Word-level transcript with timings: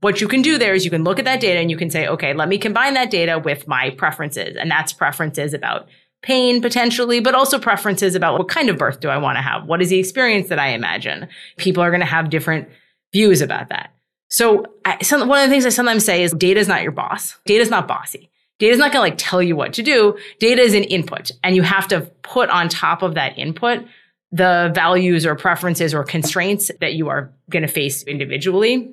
what 0.00 0.20
you 0.20 0.28
can 0.28 0.42
do 0.42 0.58
there 0.58 0.74
is 0.74 0.84
you 0.84 0.90
can 0.90 1.04
look 1.04 1.18
at 1.18 1.24
that 1.24 1.40
data 1.40 1.58
and 1.58 1.70
you 1.70 1.76
can 1.76 1.90
say, 1.90 2.06
okay, 2.06 2.34
let 2.34 2.48
me 2.48 2.58
combine 2.58 2.94
that 2.94 3.10
data 3.10 3.38
with 3.38 3.66
my 3.66 3.90
preferences. 3.90 4.56
And 4.56 4.70
that's 4.70 4.92
preferences 4.92 5.54
about 5.54 5.88
pain 6.22 6.60
potentially, 6.60 7.20
but 7.20 7.34
also 7.34 7.58
preferences 7.58 8.14
about 8.14 8.38
what 8.38 8.48
kind 8.48 8.68
of 8.68 8.76
birth 8.76 9.00
do 9.00 9.08
I 9.08 9.16
want 9.16 9.36
to 9.36 9.42
have? 9.42 9.66
What 9.66 9.80
is 9.80 9.90
the 9.90 9.98
experience 9.98 10.48
that 10.48 10.58
I 10.58 10.68
imagine? 10.68 11.28
People 11.56 11.82
are 11.82 11.90
going 11.90 12.00
to 12.00 12.06
have 12.06 12.30
different 12.30 12.68
views 13.12 13.40
about 13.40 13.68
that. 13.68 13.92
So 14.28 14.66
I, 14.84 15.00
some, 15.02 15.28
one 15.28 15.42
of 15.42 15.48
the 15.48 15.52
things 15.52 15.64
I 15.64 15.70
sometimes 15.70 16.04
say 16.04 16.22
is 16.22 16.32
data 16.32 16.58
is 16.58 16.68
not 16.68 16.82
your 16.82 16.92
boss. 16.92 17.38
Data 17.46 17.62
is 17.62 17.70
not 17.70 17.86
bossy. 17.86 18.28
Data 18.58 18.72
is 18.72 18.78
not 18.78 18.92
going 18.92 19.04
to 19.04 19.10
like 19.10 19.18
tell 19.18 19.42
you 19.42 19.54
what 19.54 19.72
to 19.74 19.82
do. 19.82 20.18
Data 20.40 20.62
is 20.62 20.74
an 20.74 20.84
input 20.84 21.30
and 21.44 21.54
you 21.54 21.62
have 21.62 21.86
to 21.88 22.00
put 22.22 22.50
on 22.50 22.68
top 22.68 23.02
of 23.02 23.14
that 23.14 23.38
input 23.38 23.84
the 24.32 24.72
values 24.74 25.24
or 25.24 25.36
preferences 25.36 25.94
or 25.94 26.02
constraints 26.02 26.70
that 26.80 26.94
you 26.94 27.08
are 27.08 27.32
going 27.48 27.62
to 27.62 27.68
face 27.68 28.02
individually. 28.02 28.92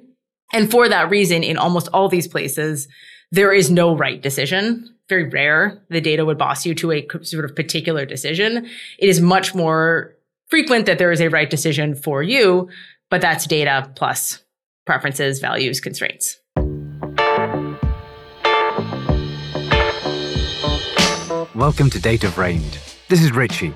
And 0.56 0.70
for 0.70 0.88
that 0.88 1.10
reason, 1.10 1.42
in 1.42 1.58
almost 1.58 1.88
all 1.94 2.08
these 2.08 2.28
places, 2.28 2.88
there 3.32 3.52
is 3.52 3.72
no 3.72 3.98
right 3.98 4.22
decision. 4.22 4.96
Very 5.10 5.28
rare 5.28 5.82
the 5.90 6.00
data 6.00 6.24
would 6.26 6.38
boss 6.38 6.64
you 6.64 6.76
to 6.76 6.92
a 6.92 7.08
sort 7.24 7.44
of 7.44 7.56
particular 7.56 8.06
decision. 8.06 8.68
It 9.00 9.10
is 9.10 9.20
much 9.20 9.56
more 9.56 10.16
frequent 10.50 10.86
that 10.86 11.00
there 11.00 11.12
is 11.12 11.22
a 11.22 11.30
right 11.30 11.50
decision 11.50 11.96
for 11.96 12.22
you, 12.22 12.70
but 13.10 13.20
that's 13.20 13.48
data 13.48 13.92
plus 13.96 14.44
preferences, 14.86 15.40
values, 15.40 15.80
constraints. 15.80 16.40
Welcome 21.56 21.90
to 21.90 22.00
DataFramed. 22.00 23.08
This 23.08 23.24
is 23.24 23.32
Richie. 23.32 23.74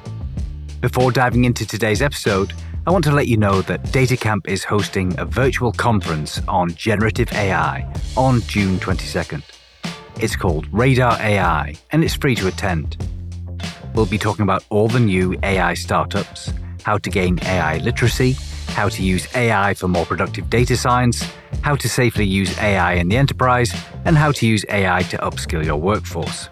Before 0.82 1.12
diving 1.12 1.46
into 1.46 1.66
today's 1.66 2.04
episode, 2.04 2.54
I 2.88 2.90
want 2.90 3.04
to 3.04 3.12
let 3.12 3.28
you 3.28 3.36
know 3.36 3.62
that 3.64 3.84
DataCamp 3.88 4.48
is 4.48 4.64
hosting 4.64 5.14
a 5.20 5.26
virtual 5.26 5.74
conference 5.74 6.42
on 6.48 6.70
generative 6.70 7.30
AI 7.34 7.86
on 8.16 8.40
June 8.44 8.80
22nd. 8.80 9.44
It's 10.22 10.38
called 10.38 10.72
Radar 10.72 11.20
AI 11.20 11.76
and 11.92 12.02
it's 12.02 12.14
free 12.14 12.34
to 12.36 12.48
attend. 12.48 12.96
We'll 13.94 14.06
be 14.06 14.18
talking 14.18 14.44
about 14.44 14.64
all 14.70 14.88
the 14.88 15.02
new 15.02 15.38
AI 15.44 15.74
startups, 15.74 16.54
how 16.84 16.98
to 17.00 17.10
gain 17.10 17.40
AI 17.44 17.80
literacy, 17.80 18.38
how 18.70 18.88
to 18.88 19.04
use 19.04 19.28
AI 19.36 19.74
for 19.74 19.90
more 19.90 20.06
productive 20.06 20.50
data 20.50 20.78
science, 20.78 21.30
how 21.64 21.76
to 21.76 21.90
safely 21.90 22.24
use 22.24 22.58
AI 22.58 22.94
in 22.94 23.10
the 23.10 23.18
enterprise, 23.18 23.76
and 24.06 24.18
how 24.18 24.32
to 24.32 24.48
use 24.48 24.64
AI 24.70 25.04
to 25.04 25.18
upskill 25.18 25.66
your 25.66 25.76
workforce. 25.76 26.48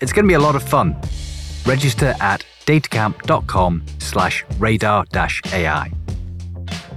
It's 0.00 0.12
going 0.12 0.24
to 0.24 0.28
be 0.28 0.34
a 0.34 0.38
lot 0.38 0.54
of 0.54 0.62
fun. 0.62 0.96
Register 1.66 2.14
at 2.20 2.44
datacamp.com 2.66 3.82
slash 3.98 4.44
radar 4.58 5.04
AI. 5.52 5.92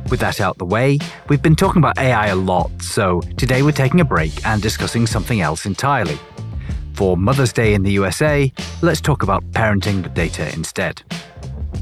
With 0.10 0.22
that 0.22 0.40
out 0.40 0.58
the 0.58 0.66
way, 0.66 1.00
we've 1.28 1.42
been 1.42 1.56
talking 1.56 1.80
about 1.80 1.98
AI 1.98 2.28
a 2.28 2.36
lot, 2.36 2.72
so 2.82 3.20
today 3.36 3.62
we're 3.62 3.72
taking 3.72 4.00
a 4.00 4.06
break 4.06 4.46
and 4.46 4.62
discussing 4.62 5.06
something 5.06 5.42
else 5.42 5.66
entirely. 5.66 6.18
For 6.94 7.18
Mother's 7.18 7.52
Day 7.52 7.74
in 7.74 7.84
the 7.84 7.92
USA, 7.92 8.52
let's 8.82 9.02
talk 9.02 9.22
about 9.22 9.44
parenting 9.52 10.02
with 10.02 10.14
data 10.14 10.52
instead. 10.54 11.04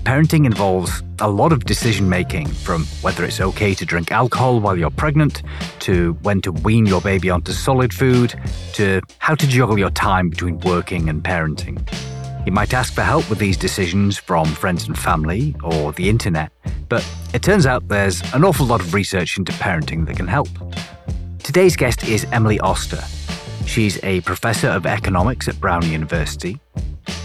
Parenting 0.04 0.46
involves 0.46 1.04
a 1.20 1.30
lot 1.30 1.54
of 1.54 1.66
decision 1.66 2.10
making, 2.10 2.48
from 2.48 2.86
whether 3.02 3.24
it's 3.24 3.40
okay 3.40 3.74
to 3.76 3.86
drink 3.86 4.12
alcohol 4.12 4.60
while 4.60 4.78
you're 4.78 4.90
pregnant, 4.90 5.44
to 5.80 6.14
when 6.24 6.42
to 6.42 6.52
wean 6.52 6.86
your 6.86 7.02
baby 7.02 7.30
onto 7.30 7.52
solid 7.52 7.94
food, 7.94 8.34
to 8.74 9.02
how 9.20 9.36
to 9.36 9.48
juggle 9.48 9.78
your 9.78 9.92
time 9.92 10.30
between 10.30 10.60
working 10.62 11.10
and 11.10 11.24
parenting. 11.24 11.80
You 12.46 12.52
might 12.52 12.74
ask 12.74 12.94
for 12.94 13.02
help 13.02 13.30
with 13.30 13.40
these 13.40 13.58
decisions 13.58 14.18
from 14.18 14.46
friends 14.46 14.88
and 14.88 14.98
family 14.98 15.56
or 15.64 15.92
the 15.94 16.10
internet, 16.10 16.52
but 16.90 17.08
it 17.34 17.42
turns 17.42 17.66
out 17.66 17.88
there's 17.88 18.22
an 18.34 18.44
awful 18.44 18.66
lot 18.66 18.82
of 18.82 18.94
research 18.94 19.38
into 19.38 19.52
parenting 19.54 20.06
that 20.06 20.18
can 20.18 20.28
help. 20.28 20.50
Today's 21.40 21.76
guest 21.76 22.08
is 22.08 22.26
Emily 22.32 22.60
Oster. 22.60 23.04
She's 23.66 24.02
a 24.04 24.22
professor 24.22 24.68
of 24.68 24.86
economics 24.86 25.48
at 25.48 25.60
Brown 25.60 25.90
University 25.90 26.60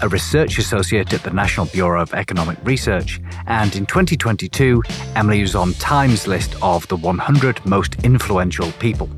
a 0.01 0.07
research 0.07 0.57
associate 0.57 1.13
at 1.13 1.23
the 1.23 1.29
National 1.29 1.67
Bureau 1.67 2.01
of 2.01 2.13
Economic 2.13 2.57
Research, 2.63 3.21
and 3.45 3.75
in 3.75 3.85
2022, 3.85 4.81
Emily 5.15 5.41
was 5.41 5.55
on 5.55 5.73
Time's 5.75 6.27
list 6.27 6.55
of 6.61 6.87
the 6.87 6.95
100 6.95 7.63
most 7.65 8.03
influential 8.03 8.71
people. 8.73 9.09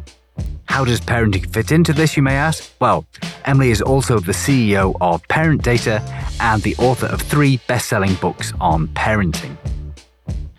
How 0.65 0.83
does 0.83 0.99
parenting 0.99 1.51
fit 1.53 1.71
into 1.71 1.93
this, 1.93 2.17
you 2.17 2.23
may 2.23 2.35
ask? 2.35 2.73
Well, 2.79 3.05
Emily 3.45 3.69
is 3.69 3.81
also 3.81 4.19
the 4.19 4.31
CEO 4.31 4.95
of 5.01 5.21
ParentData 5.27 6.01
and 6.39 6.63
the 6.63 6.75
author 6.77 7.05
of 7.05 7.21
three 7.21 7.57
best 7.67 7.87
selling 7.87 8.15
books 8.15 8.53
on 8.59 8.87
parenting. 8.89 9.55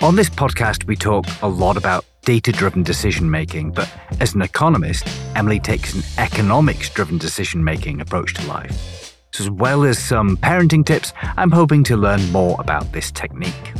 On 0.02 0.14
this 0.14 0.30
podcast, 0.30 0.86
we 0.86 0.94
talk 0.96 1.26
a 1.42 1.48
lot 1.48 1.76
about 1.76 2.04
data 2.24 2.52
driven 2.52 2.82
decision 2.82 3.30
making, 3.30 3.72
but 3.72 3.90
as 4.20 4.34
an 4.34 4.42
economist, 4.42 5.06
Emily 5.34 5.58
takes 5.58 5.94
an 5.94 6.02
economics 6.18 6.88
driven 6.90 7.18
decision 7.18 7.64
making 7.64 8.00
approach 8.00 8.34
to 8.34 8.46
life 8.46 9.16
So 9.32 9.44
as 9.44 9.50
well 9.50 9.84
as 9.84 9.98
some 9.98 10.36
parenting 10.36 10.86
tips, 10.86 11.12
I'm 11.36 11.50
hoping 11.50 11.82
to 11.84 11.96
learn 11.96 12.30
more 12.30 12.56
about 12.60 12.92
this 12.92 13.10
technique. 13.10 13.72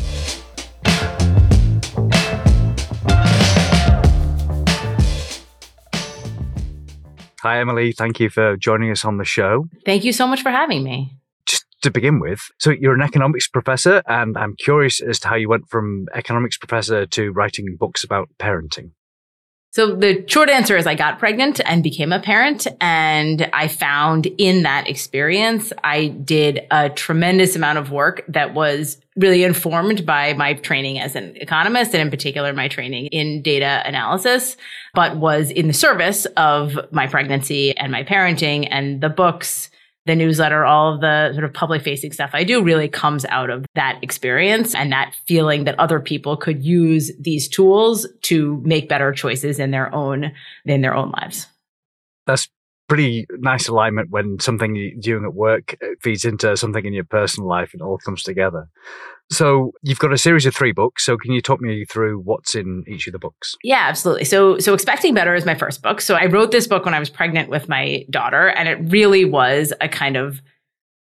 Hi, 7.45 7.61
Emily. 7.61 7.93
Thank 7.93 8.21
you 8.21 8.31
for 8.31 8.57
joining 8.57 8.91
us 8.91 9.05
on 9.05 9.19
the 9.19 9.25
show. 9.27 9.69
Thank 9.85 10.03
you 10.03 10.15
so 10.15 10.27
much 10.27 10.41
for 10.41 10.49
having 10.49 10.83
me. 10.83 11.13
Just 11.45 11.67
to 11.83 11.91
begin 11.91 12.19
with, 12.19 12.41
so 12.59 12.71
you're 12.71 12.95
an 12.95 13.03
economics 13.03 13.49
professor, 13.49 14.03
and 14.07 14.39
I'm 14.39 14.57
curious 14.57 15.03
as 15.03 15.21
to 15.21 15.29
how 15.29 15.35
you 15.35 15.51
went 15.51 15.69
from 15.69 16.07
economics 16.15 16.57
professor 16.57 17.05
to 17.05 17.33
writing 17.33 17.77
books 17.79 18.03
about 18.03 18.31
parenting. 18.41 18.93
So 19.75 19.97
the 19.97 20.23
short 20.29 20.51
answer 20.51 20.77
is 20.77 20.87
I 20.87 20.95
got 20.95 21.19
pregnant 21.19 21.61
and 21.65 21.83
became 21.83 22.13
a 22.13 22.21
parent. 22.21 22.69
And 22.81 23.51
I 23.53 23.67
found 23.67 24.27
in 24.39 24.63
that 24.63 24.89
experience, 24.89 25.73
I 25.83 26.07
did 26.07 26.65
a 26.71 26.91
tremendous 26.91 27.57
amount 27.57 27.79
of 27.79 27.91
work 27.91 28.25
that 28.29 28.55
was 28.55 28.99
really 29.17 29.43
informed 29.43 30.07
by 30.07 30.33
my 30.35 30.55
training 30.55 31.01
as 31.01 31.17
an 31.17 31.37
economist 31.39 31.93
and 31.93 32.03
in 32.03 32.09
particular 32.09 32.53
my 32.53 32.69
training 32.69 33.07
in 33.07 33.43
data 33.43 33.83
analysis, 33.85 34.57
but 34.95 35.17
was 35.17 35.51
in 35.51 35.67
the 35.67 35.75
service 35.75 36.25
of 36.37 36.79
my 36.93 37.09
pregnancy 37.09 37.77
and 37.77 37.91
my 37.91 38.05
parenting 38.05 38.69
and 38.71 39.01
the 39.01 39.09
books 39.09 39.71
the 40.07 40.15
newsletter, 40.15 40.65
all 40.65 40.95
of 40.95 41.01
the 41.01 41.33
sort 41.33 41.45
of 41.45 41.53
public 41.53 41.83
facing 41.83 42.13
stuff 42.13 42.31
I 42.33 42.45
do 42.45 42.63
really 42.63 42.89
comes 42.89 43.25
out 43.25 43.51
of 43.51 43.65
that 43.75 43.99
experience 44.03 44.75
and 44.75 44.93
that 44.93 45.15
feeling 45.27 45.65
that 45.65 45.79
other 45.79 45.99
people 46.01 46.37
could 46.37 46.63
use 46.63 47.11
these 47.19 47.49
tools 47.49 48.07
to 48.23 48.61
make 48.65 48.89
better 48.89 49.13
choices 49.13 49.59
in 49.59 49.71
their 49.71 49.95
own, 49.95 50.33
in 50.67 50.83
their 50.83 50.95
own 50.95 51.11
lives. 51.11 51.47
That's 52.27 52.49
pretty 52.89 53.27
nice 53.39 53.69
alignment 53.69 54.11
when 54.11 54.39
something 54.41 54.75
you're 54.75 54.93
doing 54.99 55.25
at 55.25 55.35
work 55.35 55.77
uh, 55.83 55.87
feeds 56.03 56.25
into 56.25 56.57
something 56.57 56.85
in 56.85 56.93
your 56.93 57.05
personal 57.05 57.49
life 57.49 57.71
and 57.73 57.83
all 57.83 57.99
comes 57.99 58.23
together. 58.23 58.69
So 59.31 59.73
you've 59.83 59.99
got 59.99 60.13
a 60.13 60.19
series 60.19 60.45
of 60.45 60.55
three 60.55 60.73
books. 60.73 61.05
So 61.05 61.17
can 61.17 61.33
you 61.33 61.41
talk 61.41 61.61
me 61.61 61.85
through 61.87 62.21
what's 62.21 62.55
in 62.55 62.85
each 62.87 63.07
of 63.07 63.13
the 63.13 63.19
books? 63.19 63.57
Yeah, 63.63 63.87
absolutely. 63.89 64.27
So 64.27 64.59
so 64.59 64.75
Expecting 64.75 65.15
Better 65.15 65.35
is 65.35 65.47
my 65.47 65.55
first 65.55 65.83
book. 65.83 66.01
So 66.01 66.15
I 66.15 66.27
wrote 66.27 66.51
this 66.51 66.67
book 66.67 66.85
when 66.85 66.95
I 66.95 66.99
was 66.99 67.09
pregnant 67.09 67.49
with 67.49 67.69
my 67.69 68.05
daughter, 68.11 68.49
and 68.49 68.69
it 68.69 68.93
really 68.93 69.25
was 69.25 69.73
a 69.81 69.89
kind 69.89 70.17
of 70.17 70.43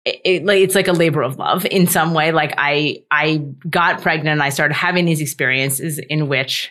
it, 0.04 0.48
it's 0.48 0.74
like 0.74 0.88
a 0.88 0.92
labor 0.92 1.22
of 1.22 1.38
love 1.38 1.64
in 1.66 1.86
some 1.86 2.12
way. 2.12 2.32
Like 2.32 2.54
I 2.58 3.02
I 3.10 3.38
got 3.68 4.02
pregnant 4.02 4.28
and 4.28 4.42
I 4.42 4.50
started 4.50 4.74
having 4.74 5.06
these 5.06 5.20
experiences 5.20 5.98
in 5.98 6.28
which 6.28 6.70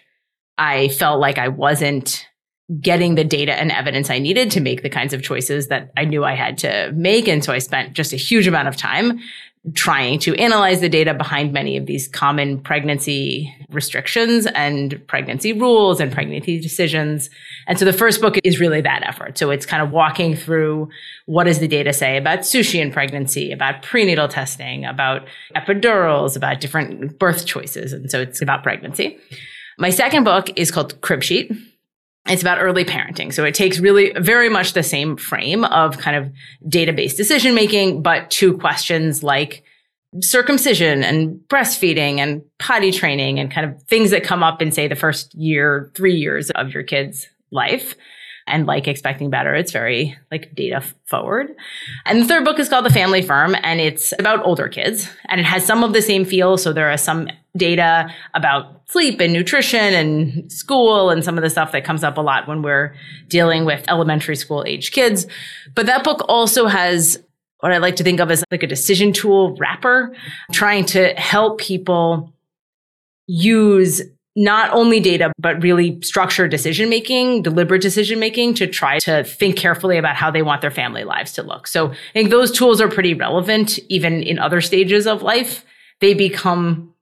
I 0.58 0.90
felt 0.90 1.20
like 1.20 1.40
I 1.40 1.48
wasn't 1.48 2.28
getting 2.80 3.16
the 3.16 3.24
data 3.24 3.54
and 3.54 3.72
evidence 3.72 4.10
I 4.10 4.20
needed 4.20 4.52
to 4.52 4.62
make 4.62 4.82
the 4.84 4.90
kinds 4.90 5.14
of 5.14 5.24
choices 5.24 5.68
that 5.68 5.92
I 5.98 6.06
knew 6.06 6.24
I 6.24 6.36
had 6.36 6.58
to 6.60 6.92
make. 6.96 7.28
And 7.28 7.44
so 7.44 7.52
I 7.52 7.60
spent 7.60 7.94
just 7.94 8.14
a 8.14 8.18
huge 8.18 8.48
amount 8.48 8.68
of 8.68 8.78
time 8.78 9.20
trying 9.76 10.18
to 10.18 10.34
analyze 10.38 10.82
the 10.82 10.90
data 10.90 11.14
behind 11.14 11.54
many 11.54 11.78
of 11.78 11.86
these 11.86 12.08
common 12.08 12.60
pregnancy 12.60 13.56
restrictions 13.70 14.48
and 14.48 15.00
pregnancy 15.08 15.54
rules 15.54 16.00
and 16.00 16.12
pregnancy 16.12 16.60
decisions. 16.60 17.30
And 17.68 17.78
so 17.78 17.86
the 17.86 17.94
first 17.94 18.22
book 18.22 18.38
is 18.44 18.60
really 18.60 18.82
that 18.82 19.04
effort. 19.06 19.38
So 19.38 19.52
it's 19.52 19.68
kind 19.68 19.84
of 19.84 19.92
walking 19.92 20.36
through 20.36 20.90
what 21.28 21.44
does 21.44 21.60
the 21.60 21.68
data 21.68 21.94
say 21.94 22.18
about 22.18 22.40
sushi 22.40 22.82
and 22.82 22.92
pregnancy, 22.92 23.52
about 23.52 23.84
prenatal 23.84 24.28
testing, 24.28 24.84
about 24.84 25.28
epidurals, 25.56 26.36
about 26.36 26.60
different 26.60 27.20
birth 27.20 27.46
choices. 27.46 27.94
And 27.94 28.10
so 28.10 28.20
it's 28.20 28.42
about 28.42 28.64
pregnancy. 28.64 29.20
My 29.78 29.92
second 29.92 30.24
book 30.24 30.50
is 30.58 30.72
called 30.72 31.00
Cribsheet 31.02 31.56
it's 32.28 32.42
about 32.42 32.60
early 32.62 32.86
parenting. 32.86 33.34
So 33.34 33.44
it 33.44 33.56
takes 33.56 33.80
really 33.80 34.14
very 34.18 34.50
much 34.50 34.74
the 34.74 34.84
same 34.84 35.18
frame 35.18 35.64
of 35.66 35.98
kind 35.98 36.16
of 36.16 36.32
database 36.70 37.16
decision 37.16 37.56
making, 37.56 38.04
but 38.04 38.30
two 38.30 38.58
questions 38.58 39.24
like 39.24 39.64
circumcision 40.20 41.04
and 41.04 41.40
breastfeeding 41.48 42.18
and 42.20 42.42
potty 42.60 42.92
training 42.92 43.40
and 43.40 43.50
kind 43.50 43.70
of 43.70 43.82
things 43.84 44.12
that 44.12 44.24
come 44.24 44.44
up 44.44 44.62
in 44.62 44.72
say 44.72 44.88
the 44.88 44.96
first 44.96 45.34
year, 45.36 45.92
three 45.96 46.16
years 46.16 46.52
of 46.52 46.74
your 46.74 46.84
kid's 46.84 47.28
life 47.52 47.96
And 48.52 48.66
like 48.68 48.88
expecting 48.88 49.30
better, 49.30 49.56
it's 49.56 49.72
very 49.72 50.18
like 50.30 50.54
data 50.54 50.84
forward. 51.06 51.56
And 52.06 52.22
the 52.22 52.28
third 52.28 52.44
book 52.44 52.60
is 52.60 52.68
called 52.68 52.86
The 52.86 52.92
Family 52.92 53.22
Firm 53.22 53.56
and 53.64 53.80
it's 53.80 54.14
about 54.20 54.46
older 54.46 54.68
kids 54.68 55.10
and 55.30 55.40
it 55.40 55.46
has 55.46 55.66
some 55.66 55.84
of 55.84 55.94
the 55.94 56.02
same 56.02 56.26
feel. 56.26 56.58
So 56.58 56.74
there 56.74 56.92
are 56.92 56.98
some 56.98 57.30
data 57.56 58.14
about 58.34 58.82
sleep 58.90 59.22
and 59.22 59.32
nutrition 59.32 59.94
and 59.94 60.52
school 60.52 61.10
and 61.10 61.24
some 61.24 61.38
of 61.38 61.44
the 61.44 61.50
stuff 61.50 61.72
that 61.72 61.86
comes 61.86 62.04
up 62.04 62.18
a 62.18 62.22
lot 62.22 62.48
when 62.48 62.62
we're 62.62 62.94
dealing 63.30 63.64
with 63.64 63.86
elementary 63.88 64.36
school 64.36 64.66
age 64.68 64.92
kids. 64.92 65.28
But 65.74 65.86
that 65.86 66.04
book 66.04 66.26
also 66.28 66.68
has 66.68 67.24
what 67.60 67.72
I 67.72 67.78
like 67.78 67.96
to 67.98 68.04
think 68.04 68.20
of 68.20 68.30
as 68.32 68.44
like 68.52 68.64
a 68.64 68.68
decision 68.68 69.14
tool 69.14 69.56
wrapper, 69.58 70.14
trying 70.52 70.86
to 70.88 71.14
help 71.14 71.60
people 71.60 72.34
use 73.28 74.02
not 74.36 74.72
only 74.72 75.00
data, 75.00 75.32
but 75.38 75.62
really 75.62 76.00
structured 76.02 76.52
decision 76.52 76.90
making, 76.90 77.42
deliberate 77.42 77.82
decision 77.82 78.20
making 78.20 78.54
to 78.56 78.68
try 78.68 79.00
to 79.00 79.24
think 79.24 79.58
carefully 79.58 79.98
about 79.98 80.16
how 80.16 80.32
they 80.32 80.42
want 80.42 80.62
their 80.62 80.72
family 80.72 81.04
lives 81.04 81.34
to 81.34 81.44
look. 81.44 81.68
So 81.68 81.92
I 81.92 82.14
think 82.14 82.30
those 82.30 82.52
tools 82.52 82.80
are 82.80 82.88
pretty 82.88 83.14
relevant 83.14 83.78
even 83.90 84.24
in 84.24 84.40
other 84.40 84.62
stages 84.62 85.06
of 85.06 85.22
life. 85.22 85.66
They 86.00 86.14
become 86.14 86.94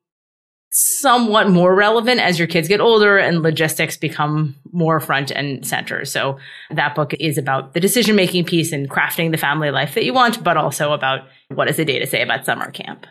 somewhat 0.72 1.50
more 1.50 1.74
relevant 1.74 2.20
as 2.20 2.38
your 2.38 2.48
kids 2.48 2.68
get 2.68 2.80
older 2.80 3.18
and 3.18 3.42
logistics 3.42 3.98
become 3.98 4.56
more 4.72 5.00
front 5.00 5.32
and 5.32 5.66
center. 5.66 6.06
So 6.06 6.38
that 6.70 6.94
book 6.94 7.14
is 7.20 7.38
about 7.38 7.74
the 7.74 7.80
decision 7.80 8.16
making 8.16 8.46
piece 8.46 8.72
and 8.72 8.90
crafting 8.90 9.32
the 9.32 9.38
family 9.38 9.72
life 9.72 9.96
that 9.96 10.06
you 10.06 10.14
want, 10.14 10.44
but 10.44 10.58
also 10.58 10.94
about 10.94 11.22
what 11.50 11.66
does 11.66 11.78
the 11.78 11.86
data 11.86 12.06
say 12.06 12.22
about 12.22 12.46
summer 12.46 12.70
camp. 12.70 13.08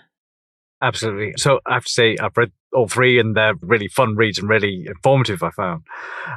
Absolutely. 0.81 1.33
So 1.37 1.59
I 1.67 1.75
have 1.75 1.85
to 1.85 1.91
say, 1.91 2.17
I've 2.21 2.37
read 2.37 2.53
all 2.73 2.89
three 2.89 3.19
and 3.19 3.37
they're 3.37 3.55
really 3.61 3.89
fun 3.89 4.17
reads 4.17 4.39
and 4.39 4.49
really 4.49 4.87
informative, 4.87 5.43
I 5.43 5.51
found. 5.51 5.83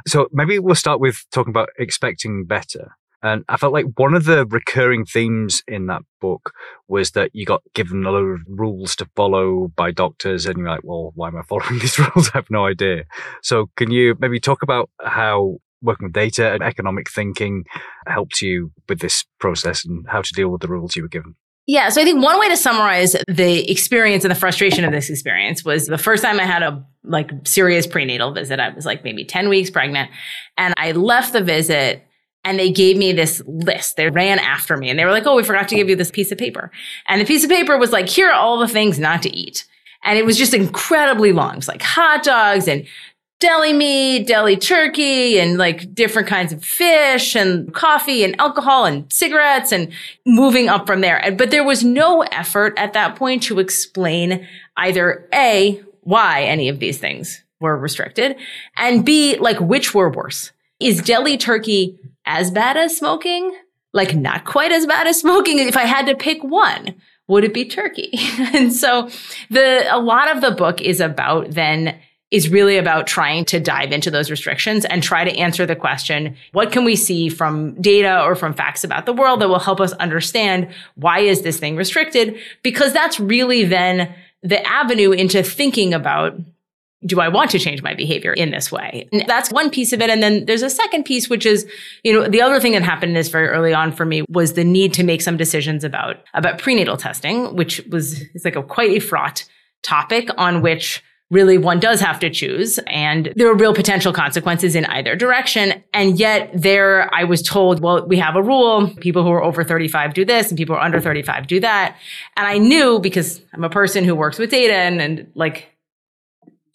So 0.06 0.28
maybe 0.32 0.58
we'll 0.58 0.74
start 0.74 1.00
with 1.00 1.24
talking 1.30 1.50
about 1.50 1.70
expecting 1.78 2.44
better. 2.44 2.96
And 3.22 3.44
I 3.48 3.56
felt 3.56 3.72
like 3.72 3.86
one 3.96 4.14
of 4.14 4.24
the 4.24 4.44
recurring 4.46 5.04
themes 5.04 5.62
in 5.68 5.86
that 5.86 6.02
book 6.20 6.52
was 6.88 7.12
that 7.12 7.30
you 7.32 7.46
got 7.46 7.62
given 7.72 8.04
a 8.04 8.10
lot 8.10 8.18
of 8.18 8.40
rules 8.48 8.96
to 8.96 9.08
follow 9.14 9.68
by 9.76 9.92
doctors, 9.92 10.44
and 10.44 10.58
you're 10.58 10.68
like, 10.68 10.80
well, 10.82 11.12
why 11.14 11.28
am 11.28 11.36
I 11.36 11.42
following 11.42 11.78
these 11.80 11.98
rules? 11.98 12.30
I 12.30 12.38
have 12.38 12.50
no 12.50 12.66
idea. 12.66 13.04
So, 13.42 13.70
can 13.76 13.92
you 13.92 14.16
maybe 14.18 14.40
talk 14.40 14.62
about 14.62 14.90
how 15.00 15.58
working 15.82 16.06
with 16.06 16.14
data 16.14 16.52
and 16.52 16.62
economic 16.62 17.10
thinking 17.10 17.64
helped 18.06 18.42
you 18.42 18.72
with 18.88 19.00
this 19.00 19.24
process 19.38 19.84
and 19.84 20.04
how 20.08 20.22
to 20.22 20.32
deal 20.32 20.48
with 20.48 20.60
the 20.60 20.68
rules 20.68 20.96
you 20.96 21.02
were 21.02 21.08
given? 21.08 21.36
Yeah. 21.66 21.90
So 21.90 22.00
I 22.00 22.04
think 22.04 22.22
one 22.22 22.40
way 22.40 22.48
to 22.48 22.56
summarize 22.56 23.14
the 23.28 23.70
experience 23.70 24.24
and 24.24 24.30
the 24.30 24.38
frustration 24.38 24.84
of 24.84 24.90
this 24.90 25.08
experience 25.08 25.64
was 25.64 25.86
the 25.86 25.98
first 25.98 26.22
time 26.22 26.40
I 26.40 26.44
had 26.44 26.62
a 26.62 26.84
like 27.04 27.30
serious 27.44 27.86
prenatal 27.86 28.32
visit. 28.32 28.58
I 28.58 28.70
was 28.70 28.84
like 28.84 29.04
maybe 29.04 29.24
10 29.24 29.48
weeks 29.48 29.70
pregnant 29.70 30.10
and 30.58 30.74
I 30.76 30.92
left 30.92 31.32
the 31.32 31.40
visit 31.40 32.04
and 32.44 32.58
they 32.58 32.72
gave 32.72 32.96
me 32.96 33.12
this 33.12 33.40
list. 33.46 33.96
They 33.96 34.10
ran 34.10 34.40
after 34.40 34.76
me 34.76 34.90
and 34.90 34.98
they 34.98 35.04
were 35.04 35.12
like, 35.12 35.26
Oh, 35.26 35.36
we 35.36 35.44
forgot 35.44 35.68
to 35.68 35.76
give 35.76 35.88
you 35.88 35.94
this 35.94 36.10
piece 36.10 36.32
of 36.32 36.38
paper. 36.38 36.72
And 37.06 37.20
the 37.20 37.24
piece 37.24 37.44
of 37.44 37.50
paper 37.50 37.78
was 37.78 37.92
like, 37.92 38.08
here 38.08 38.28
are 38.28 38.32
all 38.32 38.58
the 38.58 38.68
things 38.68 38.98
not 38.98 39.22
to 39.22 39.36
eat. 39.36 39.64
And 40.04 40.18
it 40.18 40.26
was 40.26 40.36
just 40.36 40.54
incredibly 40.54 41.32
long. 41.32 41.58
It's 41.58 41.68
like 41.68 41.82
hot 41.82 42.24
dogs 42.24 42.66
and 42.66 42.86
deli 43.42 43.72
meat, 43.72 44.28
deli 44.28 44.56
turkey, 44.56 45.40
and 45.40 45.58
like 45.58 45.92
different 45.92 46.28
kinds 46.28 46.52
of 46.52 46.64
fish 46.64 47.34
and 47.34 47.74
coffee 47.74 48.22
and 48.22 48.40
alcohol 48.40 48.84
and 48.84 49.12
cigarettes 49.12 49.72
and 49.72 49.92
moving 50.24 50.68
up 50.68 50.86
from 50.86 51.00
there. 51.00 51.34
But 51.36 51.50
there 51.50 51.64
was 51.64 51.82
no 51.82 52.22
effort 52.22 52.72
at 52.78 52.92
that 52.92 53.16
point 53.16 53.42
to 53.44 53.58
explain 53.58 54.46
either 54.76 55.28
A, 55.34 55.82
why 56.02 56.44
any 56.44 56.68
of 56.68 56.78
these 56.78 56.98
things 56.98 57.42
were 57.60 57.76
restricted, 57.76 58.36
and 58.76 59.04
B, 59.04 59.36
like 59.36 59.58
which 59.60 59.92
were 59.92 60.10
worse. 60.10 60.52
Is 60.78 61.02
deli 61.02 61.36
turkey 61.36 61.98
as 62.24 62.52
bad 62.52 62.76
as 62.76 62.96
smoking? 62.96 63.56
Like 63.92 64.14
not 64.14 64.44
quite 64.44 64.70
as 64.70 64.86
bad 64.86 65.08
as 65.08 65.18
smoking. 65.18 65.58
If 65.58 65.76
I 65.76 65.84
had 65.84 66.06
to 66.06 66.14
pick 66.14 66.44
one, 66.44 66.94
would 67.26 67.42
it 67.42 67.52
be 67.52 67.64
turkey? 67.64 68.10
and 68.54 68.72
so 68.72 69.10
the, 69.50 69.84
a 69.92 69.98
lot 69.98 70.30
of 70.30 70.42
the 70.42 70.52
book 70.52 70.80
is 70.80 71.00
about 71.00 71.50
then 71.50 71.98
is 72.32 72.48
really 72.48 72.78
about 72.78 73.06
trying 73.06 73.44
to 73.44 73.60
dive 73.60 73.92
into 73.92 74.10
those 74.10 74.30
restrictions 74.30 74.86
and 74.86 75.02
try 75.02 75.22
to 75.22 75.36
answer 75.36 75.66
the 75.66 75.76
question, 75.76 76.34
what 76.52 76.72
can 76.72 76.82
we 76.84 76.96
see 76.96 77.28
from 77.28 77.80
data 77.80 78.22
or 78.22 78.34
from 78.34 78.54
facts 78.54 78.82
about 78.82 79.04
the 79.04 79.12
world 79.12 79.40
that 79.40 79.48
will 79.48 79.58
help 79.58 79.80
us 79.80 79.92
understand 79.94 80.68
why 80.94 81.20
is 81.20 81.42
this 81.42 81.58
thing 81.58 81.76
restricted? 81.76 82.36
Because 82.62 82.94
that's 82.94 83.20
really 83.20 83.64
then 83.64 84.12
the 84.42 84.66
avenue 84.66 85.12
into 85.12 85.42
thinking 85.42 85.94
about 85.94 86.34
do 87.04 87.20
I 87.20 87.26
want 87.26 87.50
to 87.50 87.58
change 87.58 87.82
my 87.82 87.94
behavior 87.94 88.32
in 88.32 88.52
this 88.52 88.70
way? 88.70 89.08
And 89.12 89.24
that's 89.26 89.50
one 89.50 89.70
piece 89.70 89.92
of 89.92 90.00
it. 90.00 90.08
And 90.08 90.22
then 90.22 90.46
there's 90.46 90.62
a 90.62 90.70
second 90.70 91.02
piece, 91.02 91.28
which 91.28 91.44
is, 91.44 91.68
you 92.04 92.12
know, 92.12 92.28
the 92.28 92.40
other 92.40 92.60
thing 92.60 92.72
that 92.72 92.82
happened 92.82 93.16
is 93.16 93.28
very 93.28 93.48
early 93.48 93.74
on 93.74 93.90
for 93.90 94.04
me 94.04 94.22
was 94.28 94.52
the 94.52 94.62
need 94.62 94.94
to 94.94 95.02
make 95.02 95.20
some 95.20 95.36
decisions 95.36 95.82
about, 95.82 96.18
about 96.32 96.58
prenatal 96.58 96.96
testing, 96.96 97.56
which 97.56 97.80
was, 97.90 98.20
it's 98.34 98.44
like 98.44 98.54
a 98.54 98.62
quite 98.62 98.90
a 98.92 99.00
fraught 99.00 99.44
topic 99.82 100.28
on 100.38 100.62
which 100.62 101.02
really 101.32 101.56
one 101.56 101.80
does 101.80 101.98
have 101.98 102.20
to 102.20 102.28
choose 102.28 102.78
and 102.86 103.32
there 103.36 103.50
are 103.50 103.56
real 103.56 103.74
potential 103.74 104.12
consequences 104.12 104.76
in 104.76 104.84
either 104.84 105.16
direction. 105.16 105.82
And 105.94 106.18
yet 106.18 106.50
there 106.54 107.12
I 107.12 107.24
was 107.24 107.42
told, 107.42 107.80
well, 107.80 108.06
we 108.06 108.18
have 108.18 108.36
a 108.36 108.42
rule. 108.42 108.94
People 109.00 109.22
who 109.22 109.30
are 109.30 109.42
over 109.42 109.64
35 109.64 110.12
do 110.12 110.26
this 110.26 110.50
and 110.50 110.58
people 110.58 110.74
who 110.76 110.80
are 110.80 110.84
under 110.84 111.00
35 111.00 111.46
do 111.46 111.58
that. 111.60 111.96
And 112.36 112.46
I 112.46 112.58
knew 112.58 112.98
because 112.98 113.40
I'm 113.54 113.64
a 113.64 113.70
person 113.70 114.04
who 114.04 114.14
works 114.14 114.38
with 114.38 114.50
data 114.50 114.74
and, 114.74 115.00
and 115.00 115.32
like 115.34 115.70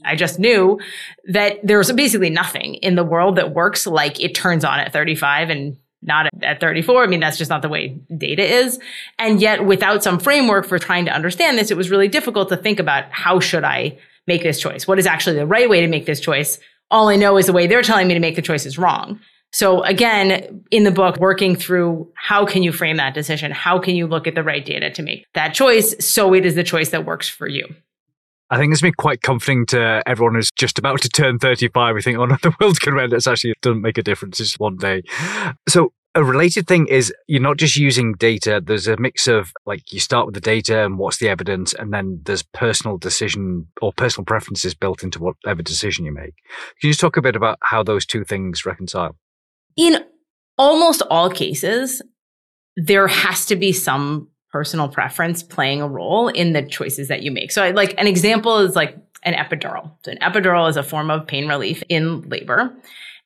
I 0.04 0.15
just 0.15 0.39
knew 0.39 0.80
that 1.27 1.59
there's 1.63 1.92
basically 1.92 2.31
nothing 2.31 2.75
in 2.75 2.95
the 2.95 3.04
world 3.04 3.36
that 3.36 3.54
works 3.54 3.86
like 3.86 4.19
it 4.19 4.33
turns 4.33 4.65
on 4.65 4.80
at 4.80 4.92
35 4.92 5.51
and 5.51 5.77
not 6.01 6.27
at 6.42 6.59
34. 6.59 7.04
I 7.04 7.07
mean, 7.07 7.19
that's 7.19 7.38
just 7.38 7.50
not 7.50 7.62
the 7.62 7.69
way 7.69 8.00
data 8.15 8.44
is. 8.44 8.80
And 9.19 9.39
yet 9.39 9.65
without 9.65 10.04
some 10.04 10.18
framework 10.18 10.65
for 10.65 10.80
trying 10.80 11.06
to 11.06 11.12
understand 11.12 11.59
this, 11.59 11.69
it 11.69 11.77
was 11.77 11.92
really 11.92 12.07
difficult 12.07 12.50
to 12.50 12.57
think 12.57 12.80
about 12.80 13.06
how 13.12 13.39
should 13.39 13.63
I 13.63 13.98
make 14.27 14.44
this 14.44 14.59
choice? 14.59 14.88
What 14.88 15.00
is 15.00 15.06
actually 15.06 15.38
the 15.38 15.47
right 15.47 15.69
way 15.69 15.81
to 15.81 15.88
make 15.88 16.06
this 16.06 16.19
choice? 16.19 16.59
All 16.91 17.09
I 17.09 17.15
know 17.15 17.38
is 17.38 17.47
the 17.47 17.53
way 17.53 17.68
they're 17.68 17.81
telling 17.81 18.07
me 18.07 18.13
to 18.13 18.19
make 18.19 18.35
the 18.35 18.41
choice 18.41 18.65
is 18.65 18.77
wrong. 18.77 19.19
So 19.53 19.81
again, 19.83 20.63
in 20.71 20.83
the 20.83 20.91
book, 20.91 21.18
working 21.18 21.56
through 21.56 22.12
how 22.15 22.45
can 22.45 22.63
you 22.63 22.71
frame 22.71 22.97
that 22.97 23.13
decision? 23.13 23.51
How 23.51 23.79
can 23.79 23.95
you 23.95 24.06
look 24.06 24.27
at 24.27 24.35
the 24.35 24.44
right 24.44 24.63
data 24.63 24.91
to 24.91 25.01
make 25.01 25.25
that 25.33 25.53
choice 25.53 25.95
so 26.06 26.33
it 26.33 26.45
is 26.45 26.56
the 26.56 26.63
choice 26.63 26.89
that 26.89 27.06
works 27.06 27.29
for 27.29 27.47
you? 27.47 27.68
I 28.50 28.57
think 28.57 28.71
it's 28.71 28.81
been 28.81 28.94
quite 28.94 29.21
comforting 29.21 29.65
to 29.68 30.01
everyone 30.06 30.35
who's 30.35 30.51
just 30.51 30.80
about 30.80 31.01
to 31.01 31.09
turn 31.09 31.38
35. 31.38 31.95
We 31.95 32.01
think, 32.01 32.18
oh 32.18 32.25
no, 32.25 32.38
the 32.41 32.53
world's 32.59 32.80
going 32.80 32.97
to 32.97 33.03
end. 33.03 33.13
It's 33.13 33.27
actually, 33.27 33.53
doesn't 33.62 33.81
make 33.81 33.97
a 33.97 34.03
difference. 34.03 34.39
It's 34.39 34.57
one 34.57 34.77
day. 34.77 35.03
So 35.68 35.91
a 36.17 36.23
related 36.23 36.65
thing 36.65 36.87
is 36.87 37.13
you're 37.27 37.39
not 37.39 37.57
just 37.57 37.75
using 37.75 38.13
data. 38.13 38.59
There's 38.63 38.87
a 38.87 38.97
mix 38.97 39.27
of 39.27 39.53
like 39.67 39.93
you 39.93 39.99
start 39.99 40.25
with 40.25 40.33
the 40.33 40.41
data 40.41 40.83
and 40.83 40.97
what's 40.97 41.17
the 41.17 41.29
evidence, 41.29 41.73
and 41.73 41.93
then 41.93 42.21
there's 42.23 42.41
personal 42.41 42.97
decision 42.97 43.67
or 43.83 43.93
personal 43.93 44.25
preferences 44.25 44.73
built 44.73 45.03
into 45.03 45.19
whatever 45.19 45.61
decision 45.61 46.05
you 46.05 46.11
make. 46.11 46.33
Can 46.79 46.87
you 46.87 46.89
just 46.89 46.99
talk 46.99 47.17
a 47.17 47.21
bit 47.21 47.35
about 47.35 47.59
how 47.61 47.83
those 47.83 48.03
two 48.03 48.23
things 48.23 48.65
reconcile? 48.65 49.15
In 49.75 50.03
almost 50.57 51.03
all 51.11 51.29
cases, 51.29 52.01
there 52.75 53.07
has 53.07 53.45
to 53.45 53.56
be 53.56 53.71
some 53.71 54.30
personal 54.51 54.89
preference 54.89 55.44
playing 55.44 55.83
a 55.83 55.87
role 55.87 56.30
in 56.30 56.53
the 56.53 56.63
choices 56.63 57.09
that 57.09 57.21
you 57.21 57.30
make. 57.30 57.51
So, 57.51 57.61
I, 57.61 57.71
like 57.71 57.94
an 57.99 58.07
example 58.07 58.57
is 58.57 58.75
like 58.75 58.97
an 59.21 59.35
epidural. 59.35 59.92
So, 60.03 60.13
an 60.13 60.18
epidural 60.23 60.68
is 60.68 60.77
a 60.77 60.83
form 60.83 61.11
of 61.11 61.27
pain 61.27 61.47
relief 61.47 61.83
in 61.89 62.27
labor. 62.27 62.75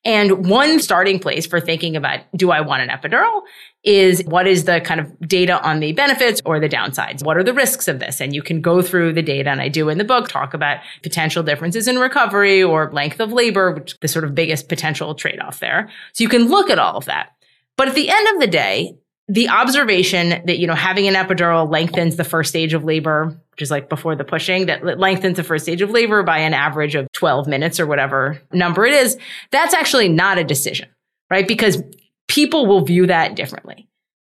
And 0.04 0.48
one 0.48 0.80
starting 0.80 1.20
place 1.20 1.46
for 1.46 1.60
thinking 1.62 1.96
about, 1.96 2.22
do 2.36 2.50
I 2.50 2.62
want 2.62 2.82
an 2.82 2.90
epidural? 2.90 3.42
Is 3.84 4.24
what 4.26 4.48
is 4.48 4.66
the 4.66 4.82
kind 4.82 5.00
of 5.00 5.20
data 5.28 5.62
on 5.62 5.80
the 5.80 5.92
benefits 5.92 6.42
or 6.44 6.60
the 6.60 6.70
downsides? 6.70 7.24
What 7.24 7.38
are 7.38 7.44
the 7.44 7.54
risks 7.54 7.88
of 7.88 8.00
this? 8.00 8.20
And 8.20 8.34
you 8.34 8.42
can 8.42 8.62
go 8.62 8.82
through 8.82 9.14
the 9.14 9.22
data. 9.22 9.50
And 9.50 9.62
I 9.62 9.70
do 9.70 9.90
in 9.90 10.00
the 10.00 10.04
book 10.04 10.28
talk 10.28 10.54
about 10.56 10.80
potential 11.04 11.44
differences 11.44 11.88
in 11.88 12.00
recovery 12.00 12.64
or 12.64 12.92
length 12.92 13.20
of 13.20 13.32
labor, 13.32 13.72
which 13.72 13.94
is 13.94 13.98
the 14.02 14.08
sort 14.08 14.26
of 14.26 14.34
biggest 14.34 14.70
potential 14.70 15.14
trade 15.14 15.40
off 15.40 15.60
there. 15.60 15.90
So 16.14 16.24
you 16.24 16.30
can 16.30 16.48
look 16.48 16.70
at 16.70 16.80
all 16.80 16.98
of 16.98 17.06
that. 17.06 17.32
But 17.78 17.88
at 17.88 17.96
the 17.96 18.10
end 18.10 18.28
of 18.30 18.40
the 18.40 18.48
day, 18.48 18.98
the 19.28 19.50
observation 19.50 20.30
that, 20.30 20.60
you 20.60 20.68
know, 20.68 20.76
having 20.76 21.08
an 21.08 21.14
epidural 21.14 21.70
lengthens 21.70 22.16
the 22.16 22.24
first 22.24 22.50
stage 22.50 22.74
of 22.74 22.84
labor, 22.84 23.40
which 23.52 23.62
is 23.62 23.72
like 23.72 23.88
before 23.88 24.16
the 24.16 24.24
pushing, 24.24 24.66
that 24.66 25.00
lengthens 25.00 25.38
the 25.38 25.44
first 25.44 25.66
stage 25.66 25.82
of 25.82 25.90
labor 25.90 26.24
by 26.24 26.40
an 26.40 26.54
average 26.54 26.96
of 26.96 27.10
12 27.14 27.48
minutes 27.48 27.80
or 27.80 27.86
whatever 27.86 28.42
number 28.52 28.86
it 28.86 28.94
is, 28.94 29.18
that's 29.52 29.74
actually 29.74 30.10
not 30.10 30.38
a 30.38 30.44
decision, 30.44 30.90
right? 31.30 31.48
Because 31.48 31.82
people 32.28 32.66
will 32.66 32.82
view 32.82 33.08
that 33.08 33.36
differently. 33.36 33.88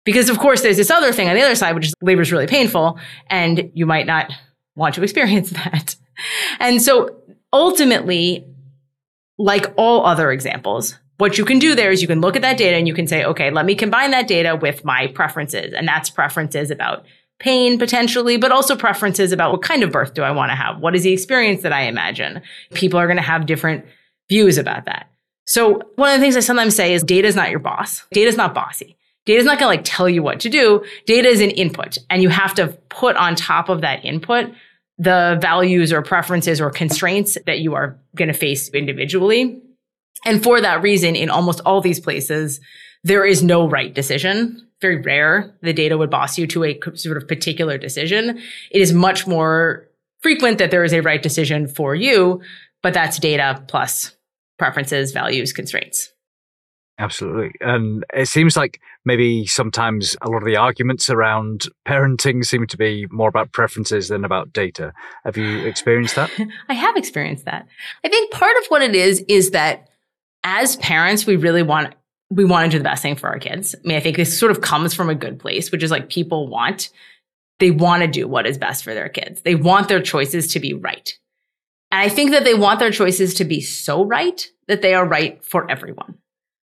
Because 0.05 0.29
of 0.29 0.39
course 0.39 0.61
there's 0.61 0.77
this 0.77 0.91
other 0.91 1.13
thing 1.13 1.29
on 1.29 1.35
the 1.35 1.41
other 1.41 1.55
side, 1.55 1.75
which 1.75 1.87
is 1.87 1.93
labor 2.01 2.21
is 2.21 2.31
really 2.31 2.47
painful 2.47 2.99
and 3.29 3.71
you 3.73 3.85
might 3.85 4.07
not 4.07 4.31
want 4.75 4.95
to 4.95 5.03
experience 5.03 5.51
that. 5.51 5.95
And 6.59 6.81
so 6.81 7.21
ultimately, 7.53 8.45
like 9.37 9.73
all 9.77 10.05
other 10.05 10.31
examples, 10.31 10.97
what 11.19 11.37
you 11.37 11.43
can 11.43 11.59
do 11.59 11.75
there 11.75 11.91
is 11.91 12.01
you 12.01 12.07
can 12.07 12.21
look 12.21 12.37
at 12.37 12.41
that 12.41 12.57
data 12.57 12.77
and 12.77 12.87
you 12.87 12.93
can 12.93 13.05
say, 13.05 13.25
okay, 13.25 13.51
let 13.51 13.65
me 13.65 13.75
combine 13.75 14.11
that 14.11 14.27
data 14.27 14.55
with 14.55 14.85
my 14.85 15.07
preferences. 15.07 15.73
And 15.73 15.85
that's 15.85 16.09
preferences 16.09 16.71
about 16.71 17.05
pain 17.39 17.77
potentially, 17.77 18.37
but 18.37 18.53
also 18.53 18.75
preferences 18.75 19.33
about 19.33 19.51
what 19.51 19.61
kind 19.61 19.83
of 19.83 19.91
birth 19.91 20.13
do 20.13 20.23
I 20.23 20.31
want 20.31 20.49
to 20.51 20.55
have? 20.55 20.79
What 20.79 20.95
is 20.95 21.03
the 21.03 21.11
experience 21.11 21.61
that 21.63 21.73
I 21.73 21.83
imagine? 21.83 22.41
People 22.73 22.99
are 22.99 23.05
going 23.05 23.17
to 23.17 23.23
have 23.23 23.45
different 23.45 23.85
views 24.29 24.57
about 24.57 24.85
that. 24.85 25.09
So 25.45 25.81
one 25.95 26.13
of 26.13 26.19
the 26.19 26.23
things 26.23 26.37
I 26.37 26.41
sometimes 26.41 26.75
say 26.75 26.93
is 26.93 27.03
data 27.03 27.27
is 27.27 27.35
not 27.35 27.49
your 27.49 27.59
boss. 27.59 28.05
Data 28.11 28.29
is 28.29 28.37
not 28.37 28.53
bossy. 28.53 28.97
Data 29.25 29.39
is 29.39 29.45
not 29.45 29.59
going 29.59 29.71
to 29.71 29.77
like 29.77 29.85
tell 29.85 30.07
you 30.07 30.23
what 30.23 30.39
to 30.41 30.49
do. 30.49 30.85
Data 31.05 31.27
is 31.27 31.41
an 31.41 31.51
input 31.51 31.97
and 32.09 32.21
you 32.21 32.29
have 32.29 32.53
to 32.55 32.67
put 32.89 33.17
on 33.17 33.35
top 33.35 33.67
of 33.67 33.81
that 33.81 34.05
input 34.05 34.53
the 34.97 35.37
values 35.41 35.93
or 35.93 36.01
preferences 36.01 36.59
or 36.59 36.69
constraints 36.69 37.37
that 37.45 37.59
you 37.59 37.73
are 37.73 37.97
going 38.15 38.27
to 38.27 38.33
face 38.33 38.69
individually. 38.69 39.61
And 40.25 40.43
for 40.43 40.61
that 40.61 40.81
reason, 40.81 41.15
in 41.15 41.29
almost 41.29 41.61
all 41.65 41.81
these 41.81 41.99
places, 41.99 42.59
there 43.03 43.25
is 43.25 43.41
no 43.43 43.67
right 43.67 43.93
decision. 43.93 44.67
Very 44.81 45.01
rare 45.01 45.53
the 45.61 45.73
data 45.73 45.97
would 45.97 46.09
boss 46.09 46.37
you 46.37 46.47
to 46.47 46.63
a 46.63 46.79
sort 46.95 47.17
of 47.17 47.27
particular 47.27 47.77
decision. 47.77 48.39
It 48.71 48.81
is 48.81 48.93
much 48.93 49.27
more 49.27 49.87
frequent 50.21 50.57
that 50.57 50.71
there 50.71 50.83
is 50.83 50.93
a 50.93 51.01
right 51.01 51.21
decision 51.21 51.67
for 51.67 51.95
you, 51.95 52.41
but 52.81 52.93
that's 52.93 53.19
data 53.19 53.63
plus 53.67 54.15
preferences, 54.57 55.11
values, 55.11 55.53
constraints. 55.53 56.11
Absolutely. 56.99 57.51
And 57.61 58.03
it 58.13 58.27
seems 58.27 58.57
like 58.57 58.81
maybe 59.05 59.47
sometimes 59.47 60.17
a 60.21 60.29
lot 60.29 60.39
of 60.39 60.45
the 60.45 60.57
arguments 60.57 61.09
around 61.09 61.67
parenting 61.87 62.45
seem 62.45 62.67
to 62.67 62.77
be 62.77 63.07
more 63.09 63.29
about 63.29 63.53
preferences 63.53 64.09
than 64.09 64.25
about 64.25 64.51
data. 64.51 64.91
Have 65.23 65.37
you 65.37 65.59
experienced 65.59 66.15
that? 66.15 66.29
I 66.69 66.73
have 66.73 66.97
experienced 66.97 67.45
that. 67.45 67.67
I 68.03 68.09
think 68.09 68.31
part 68.31 68.55
of 68.57 68.65
what 68.67 68.81
it 68.81 68.95
is 68.95 69.23
is 69.29 69.51
that 69.51 69.88
as 70.43 70.75
parents, 70.77 71.25
we 71.25 71.35
really 71.35 71.63
want 71.63 71.93
we 72.31 72.45
want 72.45 72.65
to 72.65 72.69
do 72.69 72.77
the 72.77 72.83
best 72.83 73.01
thing 73.01 73.15
for 73.15 73.27
our 73.27 73.39
kids. 73.39 73.73
I 73.73 73.87
mean, 73.87 73.97
I 73.97 73.99
think 73.99 74.15
this 74.15 74.37
sort 74.37 74.51
of 74.51 74.61
comes 74.61 74.93
from 74.93 75.09
a 75.09 75.15
good 75.15 75.39
place, 75.39 75.71
which 75.71 75.81
is 75.81 75.91
like 75.91 76.09
people 76.09 76.47
want 76.47 76.89
they 77.59 77.71
want 77.71 78.01
to 78.01 78.07
do 78.07 78.27
what 78.27 78.47
is 78.47 78.57
best 78.57 78.83
for 78.83 78.93
their 78.93 79.09
kids. 79.09 79.41
They 79.41 79.55
want 79.55 79.89
their 79.89 80.01
choices 80.01 80.53
to 80.53 80.59
be 80.59 80.73
right. 80.73 81.17
And 81.91 82.01
I 82.01 82.09
think 82.09 82.31
that 82.31 82.43
they 82.43 82.53
want 82.53 82.79
their 82.79 82.91
choices 82.91 83.33
to 83.35 83.45
be 83.45 83.61
so 83.61 84.05
right 84.05 84.47
that 84.67 84.81
they 84.81 84.93
are 84.93 85.05
right 85.05 85.43
for 85.43 85.69
everyone. 85.69 86.17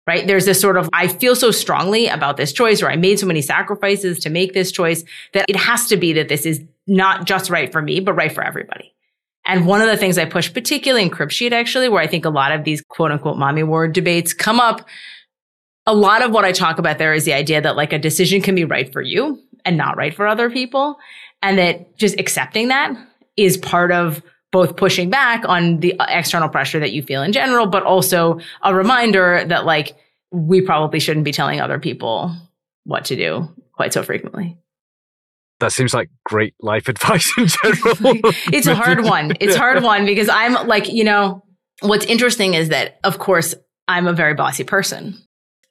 Right? 0.06 0.28
There's 0.28 0.46
this 0.46 0.60
sort 0.60 0.76
of, 0.76 0.90
I 0.92 1.08
feel 1.08 1.34
so 1.34 1.50
strongly 1.50 2.08
about 2.08 2.36
this 2.36 2.52
choice, 2.52 2.82
or 2.82 2.92
I 2.92 2.98
made 2.98 3.20
so 3.20 3.26
many 3.26 3.42
sacrifices 3.42 4.20
to 4.20 4.30
make 4.30 4.54
this 4.54 4.70
choice 4.70 5.06
that 5.32 5.46
it 5.48 5.56
has 5.56 5.88
to 5.88 5.98
be 5.98 6.12
that 6.14 6.28
this 6.28 6.46
is 6.46 6.62
not 6.88 7.26
just 7.26 7.50
right 7.50 7.72
for 7.72 7.82
me, 7.82 8.02
but 8.02 8.14
right 8.14 8.32
for 8.32 8.44
everybody. 8.44 8.93
And 9.46 9.68
one 9.68 9.82
of 9.82 9.88
the 9.88 9.98
things 9.98 10.18
I 10.18 10.26
push, 10.26 10.54
particularly 10.54 11.04
in 11.04 11.12
Cribsheet, 11.12 11.52
actually, 11.52 11.90
where 11.90 12.02
I 12.02 12.08
think 12.08 12.26
a 12.26 12.30
lot 12.30 12.52
of 12.52 12.64
these 12.64 12.82
quote 12.82 13.12
unquote 13.12 13.38
mommy 13.38 13.64
war 13.64 13.88
debates 13.88 14.34
come 14.34 14.60
up, 14.60 14.88
a 15.86 15.94
lot 15.94 16.22
of 16.22 16.32
what 16.32 16.46
I 16.46 16.52
talk 16.52 16.80
about 16.80 16.98
there 16.98 17.14
is 17.14 17.26
the 17.26 17.34
idea 17.34 17.62
that 17.62 17.76
like 17.76 17.92
a 17.92 18.00
decision 18.00 18.42
can 18.42 18.56
be 18.56 18.64
right 18.64 18.92
for 18.92 19.02
you 19.02 19.40
and 19.66 19.76
not 19.76 19.98
right 19.98 20.14
for 20.14 20.28
other 20.28 20.50
people. 20.50 20.98
And 21.42 21.58
that 21.58 21.98
just 21.98 22.18
accepting 22.20 22.70
that 22.70 22.96
is 23.36 23.58
part 23.58 23.92
of 23.92 24.22
both 24.52 24.78
pushing 24.78 25.10
back 25.10 25.44
on 25.50 25.80
the 25.80 25.96
external 26.08 26.48
pressure 26.48 26.80
that 26.80 26.94
you 26.94 27.02
feel 27.02 27.24
in 27.24 27.34
general, 27.34 27.66
but 27.66 27.84
also 27.84 28.40
a 28.62 28.74
reminder 28.74 29.44
that 29.46 29.66
like 29.66 29.96
we 30.32 30.62
probably 30.62 31.00
shouldn't 31.00 31.26
be 31.26 31.32
telling 31.32 31.60
other 31.60 31.80
people 31.80 32.34
what 32.86 33.06
to 33.06 33.16
do 33.16 33.50
quite 33.74 33.94
so 33.94 34.04
frequently. 34.04 34.58
That 35.64 35.72
seems 35.72 35.94
like 35.94 36.10
great 36.26 36.56
life 36.60 36.88
advice 36.90 37.32
in 37.38 37.48
general. 37.48 37.96
it's 38.52 38.68
a 38.68 38.76
hard 38.76 39.04
one. 39.06 39.34
It's 39.40 39.56
a 39.56 39.60
hard 39.60 39.82
one 39.82 40.06
because 40.06 40.28
I'm 40.28 40.68
like, 40.68 40.92
you 40.92 41.06
know, 41.06 41.44
what's 41.80 42.06
interesting 42.06 42.54
is 42.54 42.70
that, 42.70 43.00
of 43.06 43.18
course, 43.18 43.56
I'm 43.88 44.06
a 44.08 44.14
very 44.14 44.34
bossy 44.34 44.66
person 44.66 45.18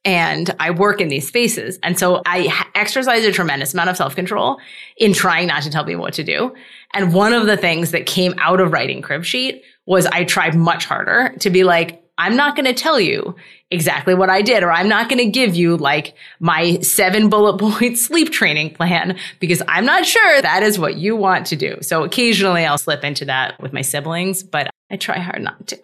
and 0.02 0.54
I 0.58 0.70
work 0.70 1.02
in 1.02 1.08
these 1.08 1.28
spaces. 1.28 1.78
And 1.82 1.98
so 1.98 2.22
I 2.26 2.64
exercise 2.74 3.24
a 3.26 3.32
tremendous 3.32 3.74
amount 3.74 3.90
of 3.90 3.96
self 3.98 4.16
control 4.16 4.58
in 4.96 5.12
trying 5.12 5.48
not 5.48 5.62
to 5.64 5.70
tell 5.70 5.84
people 5.84 6.00
what 6.00 6.14
to 6.14 6.24
do. 6.24 6.54
And 6.94 7.12
one 7.12 7.34
of 7.34 7.46
the 7.46 7.58
things 7.58 7.90
that 7.90 8.06
came 8.06 8.34
out 8.38 8.60
of 8.60 8.72
writing 8.72 9.02
Cribsheet 9.02 9.60
was 9.84 10.06
I 10.06 10.24
tried 10.24 10.54
much 10.54 10.86
harder 10.86 11.34
to 11.40 11.50
be 11.50 11.64
like, 11.64 12.01
I'm 12.22 12.36
not 12.36 12.54
going 12.54 12.66
to 12.66 12.72
tell 12.72 13.00
you 13.00 13.34
exactly 13.72 14.14
what 14.14 14.30
I 14.30 14.42
did, 14.42 14.62
or 14.62 14.70
I'm 14.70 14.88
not 14.88 15.08
going 15.08 15.18
to 15.18 15.26
give 15.26 15.56
you 15.56 15.76
like 15.76 16.14
my 16.38 16.78
seven 16.78 17.28
bullet 17.28 17.58
point 17.58 17.98
sleep 17.98 18.30
training 18.30 18.74
plan 18.74 19.18
because 19.40 19.60
I'm 19.66 19.84
not 19.84 20.06
sure 20.06 20.40
that 20.40 20.62
is 20.62 20.78
what 20.78 20.94
you 20.96 21.16
want 21.16 21.46
to 21.48 21.56
do. 21.56 21.78
So 21.80 22.04
occasionally 22.04 22.64
I'll 22.64 22.78
slip 22.78 23.02
into 23.02 23.24
that 23.24 23.60
with 23.60 23.72
my 23.72 23.82
siblings, 23.82 24.44
but 24.44 24.70
I 24.88 24.96
try 24.96 25.18
hard 25.18 25.42
not 25.42 25.66
to. 25.66 25.80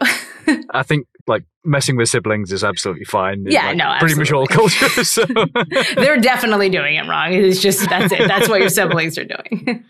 I 0.71 0.85
think 0.85 1.09
like 1.26 1.45
messing 1.64 1.97
with 1.97 2.09
siblings 2.09 2.52
is 2.52 2.62
absolutely 2.62 3.04
fine. 3.04 3.45
Yeah, 3.49 3.66
like, 3.66 3.76
no, 3.76 3.97
pretty 3.99 4.14
much 4.14 4.30
all 4.30 4.47
cultures. 4.47 5.11
So. 5.11 5.25
They're 5.97 6.21
definitely 6.21 6.68
doing 6.68 6.95
it 6.95 7.09
wrong. 7.09 7.33
It's 7.33 7.61
just 7.61 7.88
that's 7.90 8.12
it. 8.12 8.28
That's 8.28 8.49
what 8.49 8.61
your 8.61 8.71
siblings 8.71 9.18
are 9.18 9.25
doing. 9.25 9.85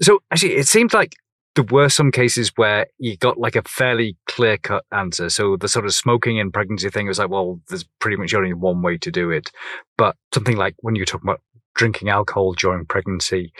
so 0.00 0.20
actually, 0.30 0.54
it 0.54 0.68
seems 0.68 0.94
like 0.94 1.16
there 1.54 1.64
were 1.64 1.88
some 1.88 2.12
cases 2.12 2.52
where 2.56 2.86
you 2.98 3.16
got 3.16 3.38
like 3.38 3.56
a 3.56 3.62
fairly 3.62 4.16
clear 4.26 4.58
cut 4.58 4.84
answer. 4.92 5.28
So 5.28 5.56
the 5.56 5.68
sort 5.68 5.86
of 5.86 5.94
smoking 5.94 6.38
and 6.38 6.52
pregnancy 6.52 6.88
thing 6.90 7.08
was 7.08 7.18
like, 7.18 7.30
well, 7.30 7.60
there's 7.68 7.84
pretty 7.98 8.16
much 8.16 8.34
only 8.34 8.52
one 8.52 8.82
way 8.82 8.96
to 8.98 9.10
do 9.10 9.30
it. 9.30 9.50
But 9.96 10.16
something 10.32 10.56
like 10.56 10.74
when 10.80 10.94
you're 10.94 11.04
talking 11.04 11.28
about 11.28 11.40
drinking 11.74 12.08
alcohol 12.08 12.52
during 12.52 12.86
pregnancy, 12.86 13.52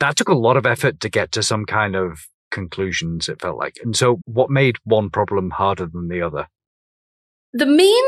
that 0.00 0.16
took 0.16 0.28
a 0.28 0.34
lot 0.34 0.56
of 0.56 0.66
effort 0.66 1.00
to 1.00 1.08
get 1.08 1.32
to 1.32 1.42
some 1.42 1.64
kind 1.64 1.94
of 1.94 2.26
conclusions, 2.50 3.28
it 3.28 3.40
felt 3.40 3.58
like. 3.58 3.76
And 3.82 3.96
so, 3.96 4.20
what 4.24 4.50
made 4.50 4.76
one 4.84 5.10
problem 5.10 5.50
harder 5.50 5.86
than 5.86 6.08
the 6.08 6.22
other? 6.22 6.48
The 7.52 7.66
main 7.66 8.04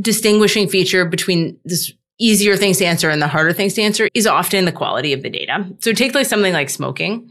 distinguishing 0.00 0.68
feature 0.68 1.04
between 1.04 1.58
this 1.64 1.92
easier 2.18 2.56
things 2.56 2.78
to 2.78 2.84
answer 2.84 3.10
and 3.10 3.20
the 3.20 3.28
harder 3.28 3.52
things 3.52 3.74
to 3.74 3.82
answer 3.82 4.08
is 4.14 4.26
often 4.26 4.64
the 4.64 4.72
quality 4.72 5.12
of 5.12 5.22
the 5.22 5.30
data. 5.30 5.66
So, 5.80 5.92
take 5.92 6.14
like 6.14 6.26
something 6.26 6.52
like 6.52 6.70
smoking. 6.70 7.30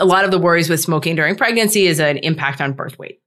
A 0.00 0.04
lot 0.04 0.24
of 0.24 0.30
the 0.30 0.38
worries 0.38 0.68
with 0.68 0.80
smoking 0.80 1.14
during 1.14 1.36
pregnancy 1.36 1.86
is 1.86 2.00
an 2.00 2.18
impact 2.18 2.60
on 2.60 2.72
birth 2.72 2.98
weight. 2.98 3.20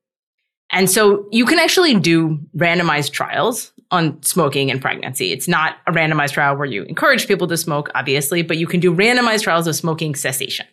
And 0.72 0.90
so 0.90 1.28
you 1.32 1.46
can 1.46 1.60
actually 1.60 1.94
do 2.00 2.40
randomized 2.58 3.12
trials 3.12 3.72
on 3.92 4.22
smoking 4.24 4.72
and 4.72 4.82
pregnancy. 4.82 5.32
It's 5.32 5.48
not 5.48 5.78
a 5.86 5.92
randomized 5.92 6.32
trial 6.32 6.58
where 6.58 6.66
you 6.66 6.84
encourage 6.84 7.28
people 7.28 7.48
to 7.48 7.58
smoke, 7.58 7.92
obviously, 7.94 8.42
but 8.42 8.58
you 8.58 8.66
can 8.66 8.80
do 8.80 8.94
randomized 8.94 9.44
trials 9.44 9.68
of 9.68 9.76
smoking 9.76 10.16
cessation. 10.16 10.66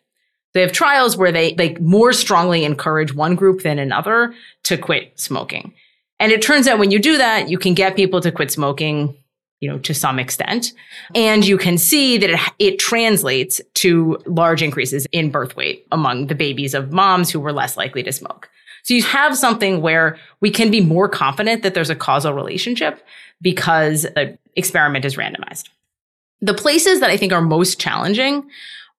They 0.55 0.63
have 0.63 0.73
trials 0.73 1.17
where 1.17 1.31
they 1.31 1.55
like 1.55 1.81
more 1.81 2.15
strongly 2.15 2.65
encourage 2.65 3.15
one 3.15 3.37
group 3.37 3.63
than 3.63 3.79
another 3.79 4.35
to 4.65 4.79
quit 4.79 5.21
smoking. 5.21 5.75
And 6.19 6.33
it 6.33 6.43
turns 6.43 6.67
out 6.67 6.79
when 6.79 6.91
you 6.91 6.99
do 6.99 7.19
that, 7.19 7.51
you 7.51 7.59
can 7.59 7.75
get 7.75 7.95
people 7.95 8.21
to 8.23 8.33
quit 8.33 8.51
smoking, 8.51 9.17
you 9.61 9.69
know, 9.69 9.79
to 9.79 9.95
some 9.95 10.19
extent. 10.19 10.73
And 11.15 11.47
you 11.47 11.59
can 11.59 11.79
see 11.79 12.19
that 12.19 12.31
it, 12.31 12.41
it 12.59 12.79
translates 12.79 13.61
to 13.75 14.19
large 14.27 14.63
increases 14.63 15.07
in 15.13 15.31
birth 15.31 15.55
weight 15.55 15.87
among 15.93 16.27
the 16.27 16.35
babies 16.35 16.75
of 16.75 16.93
moms 16.93 17.31
who 17.31 17.39
were 17.39 17.53
less 17.53 17.77
likely 17.77 18.03
to 18.03 18.13
smoke. 18.13 18.49
So 18.83 18.95
you 18.95 19.03
have 19.03 19.37
something 19.37 19.83
where 19.83 20.19
we 20.41 20.51
can 20.51 20.71
be 20.71 20.81
more 20.81 21.09
confident 21.09 21.63
that 21.63 21.75
there's 21.75 21.91
a 21.91 21.95
causal 21.95 22.33
relationship 22.33 23.05
because 23.43 24.03
the 24.03 24.39
experiment 24.57 25.05
is 25.05 25.17
randomized. 25.17 25.69
The 26.41 26.55
places 26.55 27.01
that 27.01 27.11
I 27.11 27.19
think 27.19 27.33
are 27.33 27.43
most 27.43 27.79
challenging 27.79 28.49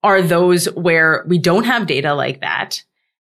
are 0.04 0.22
those 0.22 0.66
where 0.74 1.24
we 1.26 1.38
don't 1.38 1.64
have 1.64 1.86
data 1.86 2.14
like 2.14 2.40
that 2.40 2.82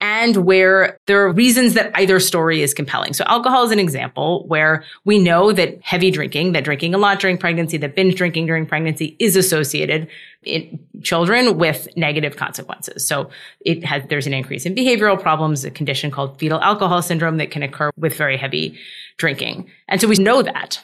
and 0.02 0.38
where 0.38 0.98
there 1.08 1.22
are 1.22 1.32
reasons 1.32 1.74
that 1.74 1.92
either 1.96 2.20
story 2.20 2.62
is 2.62 2.74
compelling. 2.74 3.14
So 3.14 3.26
alcohol 3.28 3.66
is 3.66 3.72
an 3.72 3.80
example 3.80 4.46
where 4.48 4.84
we 5.04 5.20
know 5.20 5.52
that 5.52 5.82
heavy 5.84 6.10
drinking, 6.10 6.54
that 6.54 6.64
drinking 6.64 6.94
a 6.94 6.98
lot 6.98 7.20
during 7.20 7.38
pregnancy, 7.38 7.78
that 7.78 7.96
binge 7.96 8.16
drinking 8.16 8.46
during 8.46 8.66
pregnancy 8.66 9.18
is 9.20 9.36
associated 9.36 10.08
in 10.44 10.80
children 11.04 11.58
with 11.58 11.90
negative 11.98 12.38
consequences. 12.38 13.06
So 13.06 13.30
it 13.60 13.84
has, 13.84 14.04
there's 14.10 14.28
an 14.28 14.34
increase 14.34 14.66
in 14.66 14.74
behavioral 14.74 15.22
problems, 15.22 15.66
a 15.66 15.72
condition 15.72 16.12
called 16.12 16.40
fetal 16.40 16.62
alcohol 16.62 17.02
syndrome 17.02 17.38
that 17.38 17.52
can 17.52 17.62
occur 17.62 17.92
with 17.98 18.16
very 18.16 18.38
heavy 18.38 18.80
drinking. 19.18 19.70
And 19.90 20.00
so 20.00 20.08
we 20.08 20.16
know 20.16 20.42
that. 20.42 20.82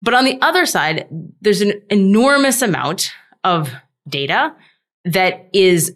But 0.00 0.14
on 0.14 0.24
the 0.24 0.38
other 0.40 0.64
side, 0.64 1.08
there's 1.40 1.60
an 1.60 1.82
enormous 1.90 2.62
amount 2.62 3.10
of 3.42 3.72
data 4.08 4.54
that 5.04 5.48
is 5.52 5.92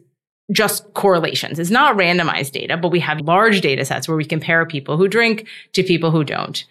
just 0.53 0.93
correlations. 0.95 1.59
It's 1.59 1.71
not 1.71 1.97
randomized 1.97 2.53
data, 2.53 2.77
but 2.77 2.91
we 2.91 3.01
have 3.01 3.21
large 3.23 3.61
data 3.61 3.85
sets 3.85 4.07
where 4.07 4.17
we 4.17 4.25
compare 4.25 4.65
people 4.67 4.97
who 4.97 5.09
drink 5.09 5.49
to 5.73 5.83
people 5.83 6.11
who 6.11 6.23
don't. 6.23 6.65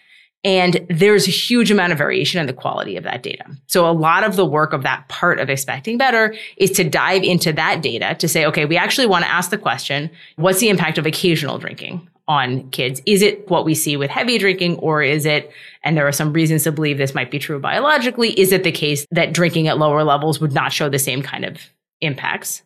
And 0.44 0.86
there's 0.90 1.28
a 1.28 1.32
huge 1.32 1.70
amount 1.70 1.92
of 1.92 2.00
variation 2.00 2.40
in 2.40 2.48
the 2.48 2.54
quality 2.54 2.98
of 2.98 3.04
that 3.04 3.22
data. 3.22 3.46
So 3.68 3.88
a 3.88 3.94
lot 3.94 4.24
of 4.24 4.36
the 4.36 4.46
work 4.46 4.74
of 4.74 4.82
that 4.84 5.08
part 5.08 5.40
of 5.40 5.52
expecting 5.52 6.00
better 6.00 6.34
is 6.58 6.72
to 6.72 6.84
dive 6.84 7.22
into 7.24 7.54
that 7.54 7.84
data 7.84 8.16
to 8.16 8.28
say, 8.28 8.46
okay, 8.48 8.66
we 8.66 8.76
actually 8.76 9.06
want 9.06 9.24
to 9.24 9.32
ask 9.32 9.52
the 9.52 9.58
question, 9.58 10.10
what's 10.38 10.60
the 10.60 10.70
impact 10.70 10.98
of 10.98 11.06
occasional 11.06 11.60
drinking 11.60 12.10
on 12.28 12.68
kids? 12.72 13.04
Is 13.06 13.22
it 13.22 13.48
what 13.52 13.66
we 13.66 13.76
see 13.76 13.98
with 13.98 14.10
heavy 14.10 14.40
drinking 14.40 14.78
or 14.78 15.04
is 15.04 15.28
it, 15.28 15.52
and 15.84 15.96
there 15.96 16.08
are 16.08 16.12
some 16.12 16.34
reasons 16.34 16.64
to 16.64 16.72
believe 16.72 16.98
this 16.98 17.14
might 17.14 17.30
be 17.30 17.38
true 17.38 17.60
biologically, 17.60 18.32
is 18.32 18.52
it 18.52 18.64
the 18.64 18.72
case 18.72 19.06
that 19.12 19.34
drinking 19.34 19.68
at 19.68 19.78
lower 19.78 20.04
levels 20.04 20.40
would 20.42 20.54
not 20.54 20.74
show 20.74 20.90
the 20.90 20.98
same 20.98 21.22
kind 21.22 21.46
of 21.46 21.60
impacts. 22.00 22.64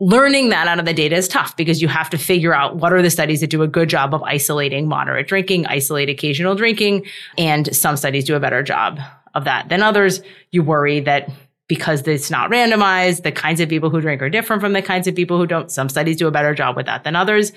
Learning 0.00 0.50
that 0.50 0.68
out 0.68 0.78
of 0.78 0.84
the 0.84 0.94
data 0.94 1.16
is 1.16 1.26
tough 1.26 1.56
because 1.56 1.82
you 1.82 1.88
have 1.88 2.08
to 2.10 2.18
figure 2.18 2.54
out 2.54 2.76
what 2.76 2.92
are 2.92 3.02
the 3.02 3.10
studies 3.10 3.40
that 3.40 3.50
do 3.50 3.62
a 3.62 3.68
good 3.68 3.88
job 3.88 4.14
of 4.14 4.22
isolating 4.22 4.86
moderate 4.86 5.26
drinking, 5.26 5.66
isolate 5.66 6.08
occasional 6.08 6.54
drinking, 6.54 7.04
and 7.36 7.74
some 7.74 7.96
studies 7.96 8.24
do 8.24 8.36
a 8.36 8.40
better 8.40 8.62
job 8.62 9.00
of 9.34 9.44
that 9.44 9.68
than 9.68 9.82
others. 9.82 10.20
You 10.52 10.62
worry 10.62 11.00
that 11.00 11.28
because 11.66 12.06
it's 12.06 12.30
not 12.30 12.48
randomized, 12.48 13.24
the 13.24 13.32
kinds 13.32 13.60
of 13.60 13.68
people 13.68 13.90
who 13.90 14.00
drink 14.00 14.22
are 14.22 14.30
different 14.30 14.62
from 14.62 14.72
the 14.72 14.82
kinds 14.82 15.08
of 15.08 15.16
people 15.16 15.36
who 15.36 15.46
don't. 15.46 15.70
Some 15.70 15.88
studies 15.88 16.16
do 16.16 16.28
a 16.28 16.30
better 16.30 16.54
job 16.54 16.76
with 16.76 16.86
that 16.86 17.02
than 17.02 17.16
others. 17.16 17.52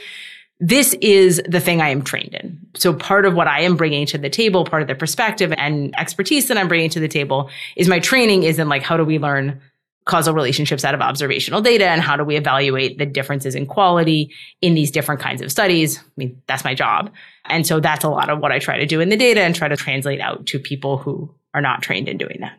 this 0.61 0.93
is 1.01 1.41
the 1.47 1.59
thing 1.59 1.81
I 1.81 1.89
am 1.89 2.03
trained 2.03 2.35
in. 2.35 2.59
So 2.75 2.93
part 2.93 3.25
of 3.25 3.33
what 3.33 3.47
I 3.47 3.61
am 3.61 3.75
bringing 3.75 4.05
to 4.05 4.19
the 4.19 4.29
table, 4.29 4.63
part 4.63 4.83
of 4.83 4.87
the 4.87 4.93
perspective 4.93 5.51
and 5.57 5.93
expertise 5.97 6.47
that 6.47 6.57
I'm 6.57 6.67
bringing 6.67 6.91
to 6.91 6.99
the 6.99 7.07
table 7.07 7.49
is 7.75 7.87
my 7.87 7.99
training 7.99 8.43
is 8.43 8.59
in 8.59 8.69
like, 8.69 8.83
how 8.83 8.95
do 8.95 9.03
we 9.03 9.17
learn 9.17 9.59
causal 10.05 10.33
relationships 10.33 10.83
out 10.83 10.95
of 10.95 11.01
observational 11.01 11.61
data 11.61 11.85
and 11.85 12.01
how 12.01 12.17
do 12.17 12.23
we 12.23 12.35
evaluate 12.35 12.97
the 12.97 13.05
differences 13.05 13.53
in 13.53 13.65
quality 13.65 14.33
in 14.61 14.73
these 14.73 14.91
different 14.91 15.21
kinds 15.21 15.41
of 15.41 15.51
studies? 15.51 15.99
I 15.99 16.03
mean, 16.17 16.41
that's 16.47 16.63
my 16.63 16.73
job. 16.73 17.11
And 17.45 17.65
so 17.67 17.79
that's 17.79 18.03
a 18.03 18.09
lot 18.09 18.29
of 18.29 18.39
what 18.39 18.51
I 18.51 18.59
try 18.59 18.77
to 18.77 18.85
do 18.85 18.99
in 18.99 19.09
the 19.09 19.17
data 19.17 19.41
and 19.41 19.55
try 19.55 19.67
to 19.67 19.77
translate 19.77 20.19
out 20.19 20.45
to 20.47 20.59
people 20.59 20.97
who 20.97 21.33
are 21.53 21.61
not 21.61 21.81
trained 21.81 22.07
in 22.07 22.17
doing 22.17 22.37
that. 22.41 22.57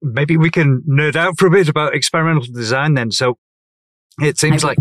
Maybe 0.00 0.36
we 0.36 0.50
can 0.50 0.82
nerd 0.88 1.14
out 1.14 1.38
for 1.38 1.46
a 1.46 1.50
bit 1.50 1.68
about 1.68 1.94
experimental 1.94 2.42
design 2.52 2.94
then. 2.94 3.12
So 3.12 3.38
it 4.20 4.38
seems 4.38 4.64
like 4.64 4.78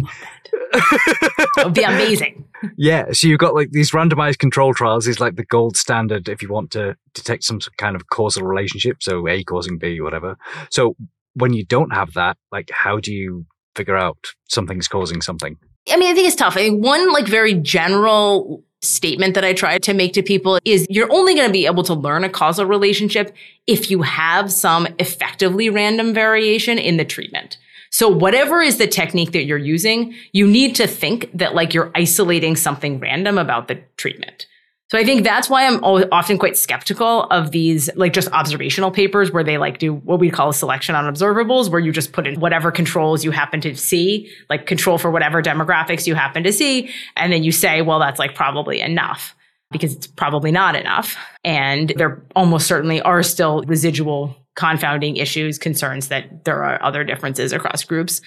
it 0.53 1.65
would 1.65 1.73
be 1.73 1.83
amazing. 1.83 2.45
Yeah. 2.77 3.11
So 3.11 3.27
you've 3.27 3.39
got 3.39 3.55
like 3.55 3.71
these 3.71 3.89
randomized 3.89 4.37
control 4.37 4.75
trials 4.75 5.07
is 5.07 5.19
like 5.19 5.35
the 5.35 5.45
gold 5.45 5.75
standard 5.75 6.29
if 6.29 6.43
you 6.43 6.49
want 6.49 6.69
to 6.73 6.95
detect 7.15 7.43
some 7.43 7.59
kind 7.77 7.95
of 7.95 8.09
causal 8.09 8.43
relationship. 8.43 9.01
So 9.01 9.27
A 9.27 9.43
causing 9.43 9.79
B, 9.79 9.99
whatever. 9.99 10.37
So 10.69 10.95
when 11.33 11.53
you 11.53 11.65
don't 11.65 11.93
have 11.93 12.13
that, 12.13 12.37
like 12.51 12.69
how 12.71 12.99
do 12.99 13.13
you 13.13 13.45
figure 13.75 13.97
out 13.97 14.17
something's 14.49 14.87
causing 14.87 15.21
something? 15.21 15.57
I 15.89 15.97
mean, 15.97 16.11
I 16.11 16.13
think 16.13 16.27
it's 16.27 16.35
tough. 16.35 16.55
I 16.55 16.61
think 16.61 16.83
one 16.83 17.11
like 17.11 17.27
very 17.27 17.53
general 17.53 18.63
statement 18.81 19.35
that 19.35 19.45
I 19.45 19.53
try 19.53 19.77
to 19.77 19.93
make 19.93 20.13
to 20.13 20.23
people 20.23 20.59
is 20.65 20.87
you're 20.89 21.11
only 21.11 21.35
going 21.35 21.47
to 21.47 21.53
be 21.53 21.65
able 21.65 21.83
to 21.83 21.93
learn 21.93 22.23
a 22.23 22.29
causal 22.29 22.65
relationship 22.65 23.35
if 23.67 23.91
you 23.91 24.01
have 24.01 24.51
some 24.51 24.87
effectively 24.99 25.69
random 25.69 26.13
variation 26.13 26.77
in 26.77 26.97
the 26.97 27.05
treatment. 27.05 27.57
So 27.91 28.07
whatever 28.07 28.61
is 28.61 28.77
the 28.77 28.87
technique 28.87 29.33
that 29.33 29.43
you're 29.43 29.57
using, 29.57 30.15
you 30.31 30.47
need 30.47 30.75
to 30.75 30.87
think 30.87 31.29
that 31.33 31.53
like 31.53 31.73
you're 31.73 31.91
isolating 31.93 32.55
something 32.55 32.99
random 32.99 33.37
about 33.37 33.67
the 33.67 33.83
treatment. 33.97 34.47
So 34.91 34.97
I 34.97 35.05
think 35.05 35.23
that's 35.23 35.49
why 35.49 35.65
I'm 35.65 35.81
often 36.11 36.37
quite 36.37 36.57
skeptical 36.57 37.23
of 37.31 37.51
these 37.51 37.89
like 37.95 38.11
just 38.11 38.27
observational 38.33 38.91
papers 38.91 39.31
where 39.31 39.41
they 39.41 39.57
like 39.57 39.79
do 39.79 39.93
what 39.93 40.19
we 40.19 40.29
call 40.29 40.49
a 40.49 40.53
selection 40.53 40.95
on 40.95 41.05
observables, 41.05 41.71
where 41.71 41.79
you 41.79 41.93
just 41.93 42.11
put 42.11 42.27
in 42.27 42.41
whatever 42.41 42.73
controls 42.73 43.23
you 43.23 43.31
happen 43.31 43.61
to 43.61 43.73
see, 43.73 44.29
like 44.49 44.65
control 44.65 44.97
for 44.97 45.09
whatever 45.09 45.41
demographics 45.41 46.07
you 46.07 46.13
happen 46.13 46.43
to 46.43 46.51
see. 46.51 46.91
And 47.15 47.31
then 47.31 47.41
you 47.41 47.53
say, 47.53 47.81
well, 47.81 47.99
that's 47.99 48.19
like 48.19 48.35
probably 48.35 48.81
enough 48.81 49.33
because 49.71 49.95
it's 49.95 50.07
probably 50.07 50.51
not 50.51 50.75
enough. 50.75 51.15
And 51.45 51.93
there 51.95 52.21
almost 52.35 52.67
certainly 52.67 53.01
are 53.01 53.23
still 53.23 53.61
residual 53.61 54.35
confounding 54.55 55.15
issues, 55.15 55.57
concerns 55.57 56.09
that 56.09 56.43
there 56.43 56.65
are 56.65 56.83
other 56.83 57.05
differences 57.05 57.53
across 57.53 57.85
groups. 57.85 58.19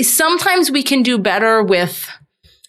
Sometimes 0.00 0.68
we 0.68 0.82
can 0.82 1.04
do 1.04 1.16
better 1.16 1.62
with 1.62 2.10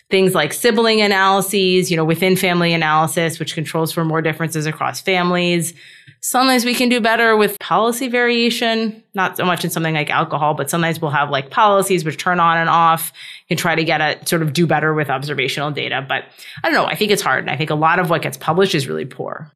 things 0.09 0.33
like 0.33 0.53
sibling 0.53 1.01
analyses, 1.01 1.91
you 1.91 1.97
know, 1.97 2.05
within 2.05 2.35
family 2.35 2.73
analysis, 2.73 3.39
which 3.39 3.53
controls 3.53 3.91
for 3.91 4.03
more 4.03 4.21
differences 4.21 4.65
across 4.65 4.99
families. 4.99 5.73
Sometimes 6.21 6.65
we 6.65 6.73
can 6.73 6.89
do 6.89 6.99
better 6.99 7.37
with 7.37 7.57
policy 7.59 8.07
variation, 8.07 9.03
not 9.13 9.37
so 9.37 9.45
much 9.45 9.63
in 9.63 9.69
something 9.69 9.93
like 9.93 10.09
alcohol, 10.09 10.55
but 10.55 10.69
sometimes 10.69 10.99
we'll 10.99 11.11
have 11.11 11.29
like 11.29 11.51
policies 11.51 12.03
which 12.03 12.17
turn 12.17 12.39
on 12.39 12.57
and 12.57 12.69
off 12.69 13.13
and 13.49 13.59
try 13.59 13.75
to 13.75 13.83
get 13.83 14.01
a 14.01 14.25
sort 14.25 14.41
of 14.41 14.51
do 14.51 14.65
better 14.65 14.93
with 14.93 15.09
observational 15.09 15.71
data. 15.71 16.03
But 16.07 16.25
I 16.63 16.69
don't 16.69 16.73
know. 16.73 16.85
I 16.85 16.95
think 16.95 17.11
it's 17.11 17.21
hard. 17.21 17.41
And 17.41 17.49
I 17.49 17.55
think 17.55 17.69
a 17.69 17.75
lot 17.75 17.99
of 17.99 18.09
what 18.09 18.21
gets 18.21 18.37
published 18.37 18.75
is 18.75 18.87
really 18.87 19.05
poor 19.05 19.51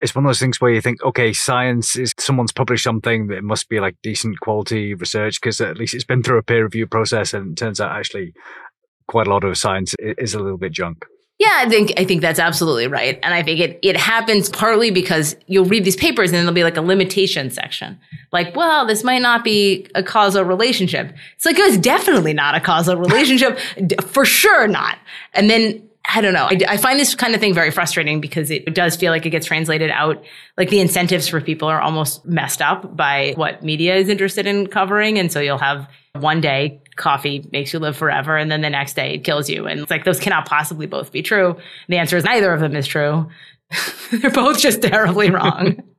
it's 0.00 0.14
one 0.14 0.24
of 0.24 0.28
those 0.28 0.38
things 0.38 0.60
where 0.60 0.70
you 0.70 0.80
think, 0.80 1.02
okay, 1.02 1.32
science 1.32 1.96
is 1.96 2.14
someone's 2.18 2.52
published 2.52 2.84
something 2.84 3.26
that 3.28 3.42
must 3.42 3.68
be 3.68 3.80
like 3.80 3.96
decent 4.02 4.38
quality 4.40 4.94
research 4.94 5.40
because 5.40 5.60
at 5.60 5.76
least 5.76 5.94
it's 5.94 6.04
been 6.04 6.22
through 6.22 6.38
a 6.38 6.42
peer 6.42 6.62
review 6.62 6.86
process, 6.86 7.34
and 7.34 7.52
it 7.52 7.56
turns 7.56 7.80
out 7.80 7.90
actually 7.90 8.32
quite 9.08 9.26
a 9.26 9.30
lot 9.30 9.44
of 9.44 9.58
science 9.58 9.94
is 9.98 10.34
a 10.34 10.38
little 10.38 10.58
bit 10.58 10.72
junk. 10.72 11.04
Yeah, 11.38 11.54
I 11.54 11.68
think 11.68 11.92
I 11.96 12.04
think 12.04 12.20
that's 12.20 12.40
absolutely 12.40 12.88
right, 12.88 13.16
and 13.22 13.32
I 13.32 13.44
think 13.44 13.60
it 13.60 13.78
it 13.82 13.96
happens 13.96 14.48
partly 14.48 14.90
because 14.90 15.36
you'll 15.46 15.66
read 15.66 15.84
these 15.84 15.94
papers 15.94 16.30
and 16.30 16.36
then 16.36 16.44
there'll 16.44 16.54
be 16.54 16.64
like 16.64 16.76
a 16.76 16.82
limitation 16.82 17.50
section, 17.50 17.98
like, 18.32 18.56
well, 18.56 18.86
this 18.86 19.04
might 19.04 19.22
not 19.22 19.44
be 19.44 19.86
a 19.94 20.02
causal 20.02 20.42
relationship. 20.44 21.14
It's 21.36 21.46
like 21.46 21.56
it 21.56 21.64
was 21.64 21.78
definitely 21.78 22.32
not 22.32 22.56
a 22.56 22.60
causal 22.60 22.96
relationship, 23.06 23.60
for 24.02 24.24
sure 24.24 24.66
not. 24.66 24.98
And 25.32 25.48
then 25.48 25.88
I 26.10 26.20
don't 26.22 26.32
know. 26.32 26.46
I, 26.46 26.58
I, 26.68 26.76
find 26.78 26.98
this 26.98 27.14
kind 27.14 27.34
of 27.34 27.40
thing 27.40 27.52
very 27.52 27.70
frustrating 27.70 28.20
because 28.20 28.50
it 28.50 28.74
does 28.74 28.96
feel 28.96 29.12
like 29.12 29.26
it 29.26 29.30
gets 29.30 29.46
translated 29.46 29.90
out. 29.90 30.24
Like 30.56 30.70
the 30.70 30.80
incentives 30.80 31.28
for 31.28 31.40
people 31.40 31.68
are 31.68 31.82
almost 31.82 32.24
messed 32.24 32.62
up 32.62 32.96
by 32.96 33.34
what 33.36 33.62
media 33.62 33.94
is 33.94 34.08
interested 34.08 34.46
in 34.46 34.68
covering. 34.68 35.18
And 35.18 35.30
so 35.30 35.38
you'll 35.38 35.58
have 35.58 35.86
one 36.20 36.40
day 36.40 36.80
coffee 36.96 37.48
makes 37.52 37.72
you 37.72 37.78
live 37.78 37.96
forever. 37.96 38.36
And 38.36 38.50
then 38.50 38.60
the 38.60 38.70
next 38.70 38.94
day 38.94 39.14
it 39.14 39.24
kills 39.24 39.48
you. 39.48 39.66
And 39.66 39.80
it's 39.80 39.90
like, 39.90 40.04
those 40.04 40.20
cannot 40.20 40.46
possibly 40.46 40.86
both 40.86 41.12
be 41.12 41.22
true. 41.22 41.56
The 41.88 41.96
answer 41.96 42.16
is 42.16 42.24
neither 42.24 42.52
of 42.52 42.60
them 42.60 42.76
is 42.76 42.86
true. 42.86 43.28
They're 44.10 44.30
both 44.30 44.58
just 44.58 44.82
terribly 44.82 45.30
wrong. 45.30 45.82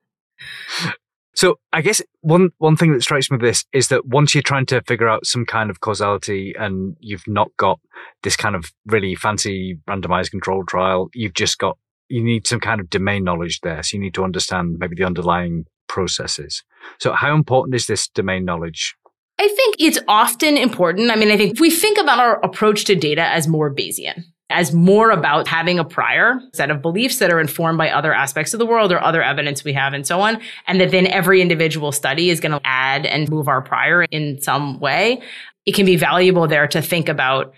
So 1.39 1.55
I 1.71 1.81
guess 1.81 2.01
one 2.19 2.49
one 2.57 2.75
thing 2.75 2.91
that 2.91 3.01
strikes 3.01 3.31
me 3.31 3.35
with 3.35 3.45
this 3.45 3.63
is 3.71 3.87
that 3.87 4.05
once 4.05 4.35
you're 4.35 4.41
trying 4.41 4.65
to 4.65 4.81
figure 4.81 5.07
out 5.07 5.25
some 5.25 5.45
kind 5.45 5.69
of 5.69 5.79
causality 5.79 6.53
and 6.59 6.97
you've 6.99 7.27
not 7.27 7.47
got 7.55 7.79
this 8.23 8.35
kind 8.35 8.57
of 8.57 8.73
really 8.87 9.15
fancy 9.15 9.77
randomized 9.89 10.31
control 10.31 10.65
trial, 10.65 11.07
you've 11.13 11.35
just 11.35 11.57
got 11.57 11.77
you 12.09 12.21
need 12.21 12.45
some 12.45 12.59
kind 12.59 12.81
of 12.81 12.89
domain 12.89 13.23
knowledge 13.23 13.61
there. 13.61 13.81
So 13.83 13.95
you 13.95 14.03
need 14.03 14.15
to 14.15 14.25
understand 14.25 14.79
maybe 14.79 14.95
the 14.97 15.05
underlying 15.05 15.63
processes. 15.87 16.61
So 16.99 17.13
how 17.13 17.33
important 17.33 17.73
is 17.73 17.87
this 17.87 18.09
domain 18.09 18.43
knowledge? 18.43 18.95
I 19.39 19.47
think 19.47 19.77
it's 19.79 19.99
often 20.07 20.57
important. 20.57 21.11
I 21.11 21.15
mean, 21.15 21.31
I 21.31 21.37
think 21.37 21.61
we 21.61 21.71
think 21.71 21.97
about 21.97 22.19
our 22.19 22.43
approach 22.43 22.83
to 22.85 22.95
data 22.95 23.21
as 23.21 23.47
more 23.47 23.73
Bayesian, 23.73 24.25
as 24.49 24.73
more 24.73 25.11
about 25.11 25.47
having 25.47 25.79
a 25.79 25.85
prior 25.85 26.41
set 26.53 26.69
of 26.69 26.81
beliefs 26.81 27.19
that 27.19 27.31
are 27.31 27.39
informed 27.39 27.77
by 27.77 27.89
other 27.89 28.13
aspects 28.13 28.53
of 28.53 28.59
the 28.59 28.65
world 28.65 28.91
or 28.91 29.01
other 29.01 29.23
evidence 29.23 29.63
we 29.63 29.71
have 29.71 29.93
and 29.93 30.05
so 30.05 30.19
on. 30.19 30.41
And 30.67 30.81
that 30.81 30.91
then 30.91 31.07
every 31.07 31.41
individual 31.41 31.93
study 31.93 32.29
is 32.29 32.41
going 32.41 32.51
to 32.51 32.61
add 32.65 33.05
and 33.05 33.29
move 33.29 33.47
our 33.47 33.61
prior 33.61 34.03
in 34.03 34.41
some 34.41 34.81
way. 34.81 35.21
It 35.65 35.73
can 35.73 35.85
be 35.85 35.95
valuable 35.95 36.45
there 36.45 36.67
to 36.67 36.81
think 36.81 37.07
about 37.07 37.53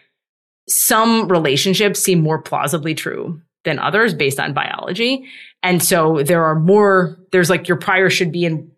some 0.69 1.27
relationships 1.29 1.99
seem 1.99 2.21
more 2.21 2.39
plausibly 2.39 2.93
true 2.93 3.41
than 3.63 3.79
others 3.79 4.13
based 4.13 4.39
on 4.39 4.53
biology. 4.53 5.25
And 5.63 5.81
so 5.83 6.21
there 6.23 6.43
are 6.43 6.59
more, 6.59 7.17
there's 7.31 7.49
like 7.49 7.67
your 7.67 7.77
prior 7.77 8.09
should 8.09 8.31
be 8.31 8.45
in, 8.45 8.70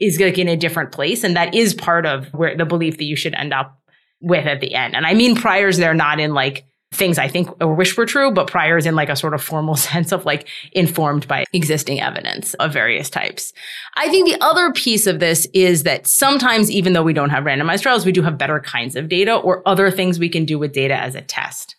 is 0.00 0.20
like 0.20 0.38
in 0.38 0.48
a 0.48 0.56
different 0.56 0.92
place. 0.92 1.24
And 1.24 1.36
that 1.36 1.54
is 1.54 1.74
part 1.74 2.06
of 2.06 2.26
where 2.28 2.56
the 2.56 2.64
belief 2.64 2.98
that 2.98 3.04
you 3.04 3.16
should 3.16 3.34
end 3.34 3.52
up 3.52 3.80
with 4.20 4.46
at 4.46 4.60
the 4.60 4.74
end. 4.74 4.94
And 4.96 5.06
I 5.06 5.14
mean 5.14 5.36
priors, 5.36 5.76
they're 5.76 5.94
not 5.94 6.20
in 6.20 6.34
like 6.34 6.64
things 6.90 7.18
I 7.18 7.28
think 7.28 7.48
or 7.60 7.74
wish 7.74 7.96
were 7.96 8.06
true, 8.06 8.30
but 8.30 8.46
priors 8.46 8.86
in 8.86 8.94
like 8.94 9.10
a 9.10 9.16
sort 9.16 9.34
of 9.34 9.42
formal 9.42 9.76
sense 9.76 10.12
of 10.12 10.24
like 10.24 10.48
informed 10.72 11.28
by 11.28 11.44
existing 11.52 12.00
evidence 12.00 12.54
of 12.54 12.72
various 12.72 13.10
types. 13.10 13.52
I 13.94 14.08
think 14.08 14.28
the 14.28 14.42
other 14.42 14.72
piece 14.72 15.06
of 15.06 15.20
this 15.20 15.46
is 15.52 15.82
that 15.82 16.06
sometimes, 16.06 16.70
even 16.70 16.94
though 16.94 17.02
we 17.02 17.12
don't 17.12 17.30
have 17.30 17.44
randomized 17.44 17.82
trials, 17.82 18.06
we 18.06 18.12
do 18.12 18.22
have 18.22 18.38
better 18.38 18.60
kinds 18.60 18.96
of 18.96 19.08
data 19.08 19.36
or 19.36 19.66
other 19.66 19.90
things 19.90 20.18
we 20.18 20.28
can 20.28 20.44
do 20.44 20.58
with 20.58 20.72
data 20.72 20.94
as 20.94 21.14
a 21.14 21.20
test. 21.20 21.76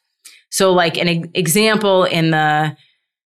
So 0.51 0.73
like 0.73 0.97
an 0.97 1.31
example 1.33 2.05
in 2.05 2.31
the 2.31 2.75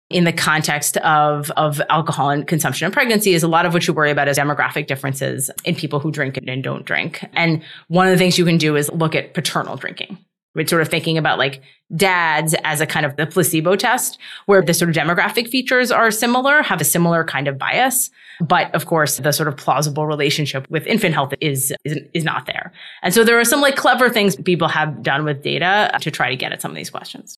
in 0.09 0.25
the 0.25 0.33
context 0.33 0.97
of, 0.99 1.51
of 1.53 1.81
alcohol 1.91 2.31
and 2.31 2.47
consumption 2.47 2.85
and 2.85 2.95
pregnancy 2.95 3.35
is 3.35 3.43
a 3.43 3.49
lot 3.49 3.67
of 3.67 3.75
what 3.75 3.87
you 3.87 3.95
worry 3.95 4.11
about 4.11 4.29
is 4.29 4.39
demographic 4.39 4.87
differences 4.87 5.51
in 5.65 5.75
people 5.75 5.99
who 5.99 6.13
drink 6.13 6.37
and 6.37 6.63
don't 6.63 6.85
drink. 6.85 7.25
And 7.33 7.63
one 7.89 8.07
of 8.07 8.13
the 8.13 8.19
things 8.19 8.39
you 8.39 8.45
can 8.45 8.59
do 8.59 8.77
is 8.77 8.91
look 8.93 9.15
at 9.15 9.35
paternal 9.35 9.77
drinking. 9.77 10.19
We're 10.55 10.67
sort 10.67 10.81
of 10.81 10.89
thinking 10.89 11.19
about 11.19 11.39
like 11.39 11.61
dads 11.95 12.55
as 12.65 12.81
a 12.81 12.87
kind 12.87 13.05
of 13.05 13.17
the 13.17 13.27
placebo 13.27 13.77
test 13.77 14.19
where 14.47 14.63
the 14.63 14.73
sort 14.73 14.89
of 14.89 14.97
demographic 14.97 15.49
features 15.49 15.91
are 15.91 16.11
similar, 16.11 16.63
have 16.63 16.81
a 16.81 16.85
similar 16.85 17.25
kind 17.25 17.47
of 17.47 17.59
bias. 17.59 18.11
But 18.41 18.75
of 18.75 18.87
course, 18.87 19.19
the 19.19 19.33
sort 19.33 19.49
of 19.49 19.57
plausible 19.57 20.07
relationship 20.07 20.69
with 20.71 20.87
infant 20.87 21.15
health 21.15 21.35
is, 21.41 21.75
is, 21.85 21.99
is 22.15 22.25
not 22.25 22.47
there. 22.47 22.73
And 23.03 23.13
so 23.13 23.23
there 23.23 23.39
are 23.39 23.45
some 23.45 23.61
like 23.61 23.77
clever 23.77 24.09
things 24.09 24.37
people 24.37 24.69
have 24.69 25.03
done 25.03 25.25
with 25.25 25.43
data 25.43 25.91
to 26.01 26.11
try 26.11 26.31
to 26.31 26.37
get 26.37 26.53
at 26.53 26.63
some 26.63 26.71
of 26.71 26.77
these 26.77 26.91
questions. 26.91 27.37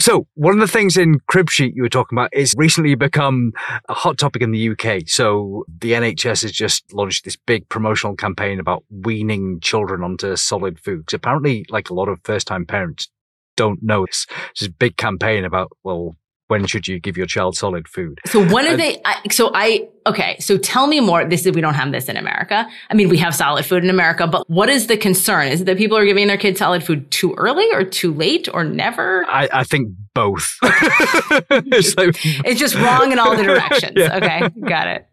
So 0.00 0.26
one 0.34 0.54
of 0.54 0.60
the 0.60 0.66
things 0.66 0.96
in 0.96 1.20
Cribsheet 1.30 1.74
you 1.74 1.82
were 1.82 1.90
talking 1.90 2.16
about 2.16 2.30
is 2.32 2.54
recently 2.56 2.94
become 2.94 3.52
a 3.88 3.92
hot 3.94 4.16
topic 4.16 4.40
in 4.40 4.50
the 4.50 4.70
UK. 4.70 5.02
So 5.06 5.64
the 5.68 5.92
NHS 5.92 6.42
has 6.42 6.52
just 6.52 6.92
launched 6.94 7.26
this 7.26 7.36
big 7.36 7.68
promotional 7.68 8.16
campaign 8.16 8.58
about 8.58 8.82
weaning 8.90 9.60
children 9.60 10.02
onto 10.02 10.34
solid 10.36 10.80
foods. 10.80 11.12
Apparently, 11.12 11.66
like 11.68 11.90
a 11.90 11.94
lot 11.94 12.08
of 12.08 12.18
first 12.24 12.46
time 12.46 12.64
parents 12.64 13.08
don't 13.56 13.82
know 13.82 14.06
this. 14.06 14.26
It's 14.52 14.66
a 14.66 14.70
big 14.70 14.96
campaign 14.96 15.44
about, 15.44 15.70
well, 15.84 16.16
when 16.48 16.66
should 16.66 16.88
you 16.88 16.98
give 16.98 17.18
your 17.18 17.26
child 17.26 17.56
solid 17.56 17.86
food? 17.86 18.20
So 18.26 18.44
one 18.48 18.66
of 18.66 18.78
the, 18.78 18.98
I, 19.06 19.20
so 19.30 19.50
I, 19.54 19.88
okay, 20.10 20.36
so 20.40 20.58
tell 20.58 20.86
me 20.86 21.00
more. 21.00 21.24
This 21.24 21.46
is, 21.46 21.52
we 21.52 21.60
don't 21.60 21.74
have 21.74 21.92
this 21.92 22.08
in 22.08 22.16
America. 22.16 22.68
I 22.90 22.94
mean, 22.94 23.08
we 23.08 23.16
have 23.18 23.34
solid 23.34 23.64
food 23.64 23.82
in 23.82 23.90
America, 23.90 24.26
but 24.26 24.48
what 24.48 24.68
is 24.68 24.86
the 24.86 24.96
concern? 24.96 25.48
Is 25.48 25.62
it 25.62 25.64
that 25.64 25.78
people 25.78 25.96
are 25.96 26.04
giving 26.04 26.26
their 26.26 26.36
kids 26.36 26.58
solid 26.58 26.84
food 26.84 27.10
too 27.10 27.34
early 27.34 27.66
or 27.72 27.84
too 27.84 28.12
late 28.12 28.48
or 28.52 28.64
never? 28.64 29.24
I, 29.26 29.48
I 29.52 29.64
think 29.64 29.90
both. 30.14 30.56
it's, 30.62 31.96
like, 31.96 32.16
it's 32.44 32.60
just 32.60 32.74
wrong 32.74 33.12
in 33.12 33.18
all 33.18 33.36
the 33.36 33.44
directions. 33.44 33.92
yeah. 33.96 34.16
Okay, 34.16 34.48
got 34.68 34.88
it. 34.88 35.06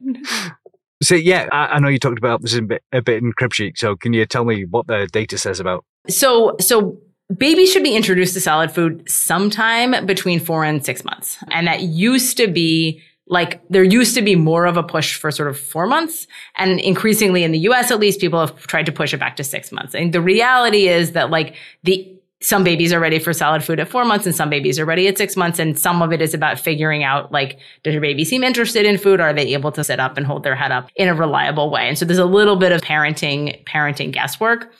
So 1.01 1.15
yeah, 1.15 1.47
I, 1.51 1.75
I, 1.75 1.79
know 1.79 1.89
you 1.89 1.99
talked 1.99 2.17
about 2.17 2.41
this 2.41 2.55
a 2.55 2.61
bit, 2.63 2.83
a 2.91 3.01
bit 3.01 3.21
in 3.21 3.31
Cribsheet. 3.33 3.77
So 3.77 3.95
can 3.95 4.13
you 4.13 4.25
tell 4.25 4.45
me 4.45 4.65
what 4.65 4.87
the 4.87 5.07
data 5.11 5.37
says 5.37 5.59
about? 5.59 5.85
So, 6.09 6.55
so 6.59 6.97
babies 7.35 7.71
should 7.71 7.83
be 7.83 7.95
introduced 7.95 8.33
to 8.33 8.41
solid 8.41 8.71
food 8.71 9.07
sometime 9.07 10.07
between 10.07 10.39
four 10.39 10.63
and 10.63 10.83
six 10.83 11.05
months. 11.05 11.37
And 11.51 11.67
that 11.67 11.81
used 11.81 12.37
to 12.37 12.47
be 12.47 13.01
like 13.29 13.61
there 13.69 13.83
used 13.83 14.15
to 14.15 14.21
be 14.21 14.35
more 14.35 14.65
of 14.65 14.77
a 14.77 14.83
push 14.83 15.15
for 15.15 15.31
sort 15.31 15.49
of 15.49 15.59
four 15.59 15.85
months. 15.85 16.27
And 16.55 16.79
increasingly 16.79 17.43
in 17.43 17.51
the 17.51 17.59
US, 17.59 17.91
at 17.91 17.99
least 17.99 18.19
people 18.19 18.39
have 18.39 18.67
tried 18.67 18.85
to 18.85 18.91
push 18.91 19.13
it 19.13 19.17
back 19.17 19.35
to 19.37 19.43
six 19.43 19.71
months. 19.71 19.93
And 19.93 20.13
the 20.13 20.21
reality 20.21 20.87
is 20.87 21.11
that 21.11 21.29
like 21.29 21.55
the 21.83 22.13
some 22.39 22.63
babies 22.63 22.93
are 22.93 22.99
ready 22.99 23.17
for 23.17 23.33
solid 23.33 23.63
food 23.63 23.79
at 23.79 23.89
four 23.89 24.05
months 24.05 24.27
and 24.27 24.35
some 24.35 24.49
babies 24.49 24.77
are 24.77 24.85
ready 24.85 25.07
at 25.07 25.17
six 25.17 25.35
months. 25.35 25.57
And 25.57 25.77
some 25.77 26.03
of 26.03 26.13
it 26.13 26.21
is 26.21 26.35
about 26.35 26.59
figuring 26.59 27.03
out 27.03 27.31
like, 27.31 27.57
does 27.83 27.93
your 27.93 28.01
baby 28.01 28.23
seem 28.23 28.43
interested 28.43 28.85
in 28.85 28.99
food? 28.99 29.19
Are 29.19 29.33
they 29.33 29.53
able 29.53 29.71
to 29.71 29.83
sit 29.83 29.99
up 29.99 30.17
and 30.17 30.25
hold 30.25 30.43
their 30.43 30.55
head 30.55 30.71
up 30.71 30.91
in 30.95 31.07
a 31.07 31.15
reliable 31.15 31.71
way? 31.71 31.87
And 31.87 31.97
so 31.97 32.05
there's 32.05 32.19
a 32.19 32.25
little 32.25 32.55
bit 32.55 32.71
of 32.71 32.81
parenting, 32.81 33.63
parenting 33.65 34.11
guesswork. 34.11 34.71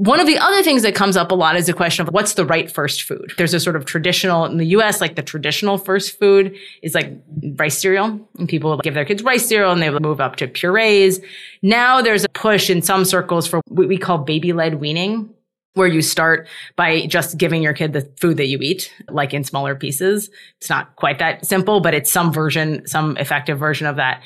One 0.00 0.18
of 0.18 0.26
the 0.26 0.38
other 0.38 0.62
things 0.62 0.80
that 0.80 0.94
comes 0.94 1.14
up 1.14 1.30
a 1.30 1.34
lot 1.34 1.56
is 1.56 1.66
the 1.66 1.74
question 1.74 2.08
of 2.08 2.14
what's 2.14 2.32
the 2.32 2.46
right 2.46 2.72
first 2.72 3.02
food. 3.02 3.34
There's 3.36 3.52
a 3.52 3.60
sort 3.60 3.76
of 3.76 3.84
traditional 3.84 4.46
in 4.46 4.56
the 4.56 4.64
US, 4.68 4.98
like 4.98 5.14
the 5.14 5.22
traditional 5.22 5.76
first 5.76 6.18
food 6.18 6.56
is 6.82 6.94
like 6.94 7.12
rice 7.56 7.76
cereal, 7.76 8.18
and 8.38 8.48
people 8.48 8.78
give 8.78 8.94
their 8.94 9.04
kids 9.04 9.22
rice 9.22 9.46
cereal 9.46 9.72
and 9.72 9.82
they 9.82 9.90
move 9.90 10.18
up 10.18 10.36
to 10.36 10.48
purees. 10.48 11.22
Now 11.60 12.00
there's 12.00 12.24
a 12.24 12.30
push 12.30 12.70
in 12.70 12.80
some 12.80 13.04
circles 13.04 13.46
for 13.46 13.60
what 13.68 13.88
we 13.88 13.98
call 13.98 14.16
baby 14.16 14.54
led 14.54 14.80
weaning, 14.80 15.28
where 15.74 15.86
you 15.86 16.00
start 16.00 16.48
by 16.76 17.04
just 17.04 17.36
giving 17.36 17.62
your 17.62 17.74
kid 17.74 17.92
the 17.92 18.10
food 18.18 18.38
that 18.38 18.46
you 18.46 18.56
eat, 18.62 18.90
like 19.10 19.34
in 19.34 19.44
smaller 19.44 19.74
pieces. 19.74 20.30
It's 20.62 20.70
not 20.70 20.96
quite 20.96 21.18
that 21.18 21.44
simple, 21.44 21.80
but 21.80 21.92
it's 21.92 22.10
some 22.10 22.32
version, 22.32 22.86
some 22.86 23.18
effective 23.18 23.58
version 23.58 23.86
of 23.86 23.96
that. 23.96 24.22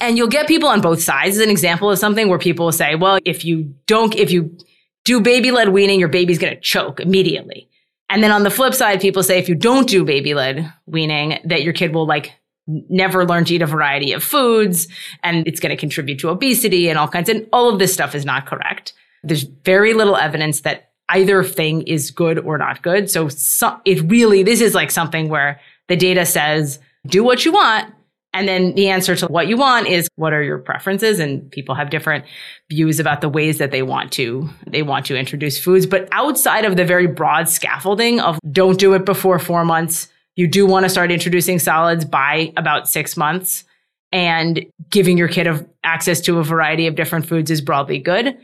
And 0.00 0.16
you'll 0.16 0.26
get 0.26 0.48
people 0.48 0.68
on 0.68 0.80
both 0.80 1.00
sides. 1.00 1.36
As 1.36 1.44
an 1.44 1.50
example 1.50 1.88
of 1.88 2.00
something 2.00 2.28
where 2.28 2.40
people 2.40 2.72
say, 2.72 2.96
well, 2.96 3.20
if 3.24 3.44
you 3.44 3.72
don't, 3.86 4.12
if 4.16 4.32
you 4.32 4.58
do 5.04 5.20
baby 5.20 5.50
led 5.50 5.68
weaning, 5.68 6.00
your 6.00 6.08
baby's 6.08 6.38
going 6.38 6.54
to 6.54 6.60
choke 6.60 7.00
immediately. 7.00 7.68
And 8.10 8.22
then 8.22 8.32
on 8.32 8.42
the 8.42 8.50
flip 8.50 8.74
side, 8.74 9.00
people 9.00 9.22
say 9.22 9.38
if 9.38 9.48
you 9.48 9.54
don't 9.54 9.88
do 9.88 10.04
baby 10.04 10.34
led 10.34 10.72
weaning, 10.86 11.38
that 11.44 11.62
your 11.62 11.72
kid 11.72 11.94
will 11.94 12.06
like 12.06 12.32
never 12.66 13.24
learn 13.24 13.44
to 13.44 13.54
eat 13.54 13.62
a 13.62 13.66
variety 13.66 14.12
of 14.12 14.24
foods 14.24 14.88
and 15.22 15.46
it's 15.46 15.60
going 15.60 15.70
to 15.70 15.76
contribute 15.76 16.18
to 16.18 16.28
obesity 16.30 16.88
and 16.88 16.98
all 16.98 17.08
kinds. 17.08 17.28
And 17.28 17.46
all 17.52 17.68
of 17.68 17.78
this 17.78 17.92
stuff 17.92 18.14
is 18.14 18.24
not 18.24 18.46
correct. 18.46 18.94
There's 19.22 19.42
very 19.42 19.94
little 19.94 20.16
evidence 20.16 20.60
that 20.62 20.90
either 21.10 21.44
thing 21.44 21.82
is 21.82 22.10
good 22.10 22.38
or 22.38 22.56
not 22.56 22.82
good. 22.82 23.10
So, 23.10 23.28
so 23.28 23.78
it 23.84 24.02
really, 24.10 24.42
this 24.42 24.60
is 24.60 24.74
like 24.74 24.90
something 24.90 25.28
where 25.28 25.60
the 25.88 25.96
data 25.96 26.24
says, 26.24 26.78
do 27.06 27.22
what 27.22 27.44
you 27.44 27.52
want, 27.52 27.92
and 28.34 28.48
then 28.48 28.74
the 28.74 28.88
answer 28.88 29.14
to 29.14 29.26
what 29.28 29.46
you 29.46 29.56
want 29.56 29.86
is 29.86 30.08
what 30.16 30.32
are 30.32 30.42
your 30.42 30.58
preferences? 30.58 31.20
And 31.20 31.48
people 31.52 31.76
have 31.76 31.88
different 31.88 32.24
views 32.68 32.98
about 32.98 33.20
the 33.20 33.28
ways 33.28 33.58
that 33.58 33.70
they 33.70 33.82
want 33.82 34.10
to, 34.12 34.50
they 34.66 34.82
want 34.82 35.06
to 35.06 35.16
introduce 35.16 35.56
foods. 35.56 35.86
But 35.86 36.08
outside 36.10 36.64
of 36.64 36.76
the 36.76 36.84
very 36.84 37.06
broad 37.06 37.48
scaffolding 37.48 38.18
of 38.18 38.40
don't 38.50 38.78
do 38.78 38.92
it 38.94 39.04
before 39.04 39.38
four 39.38 39.64
months, 39.64 40.08
you 40.34 40.48
do 40.48 40.66
want 40.66 40.84
to 40.84 40.90
start 40.90 41.12
introducing 41.12 41.60
solids 41.60 42.04
by 42.04 42.52
about 42.56 42.88
six 42.88 43.16
months 43.16 43.62
and 44.10 44.66
giving 44.90 45.16
your 45.16 45.28
kid 45.28 45.46
a, 45.46 45.64
access 45.84 46.20
to 46.22 46.40
a 46.40 46.44
variety 46.44 46.88
of 46.88 46.96
different 46.96 47.26
foods 47.26 47.52
is 47.52 47.60
broadly 47.60 48.00
good. 48.00 48.36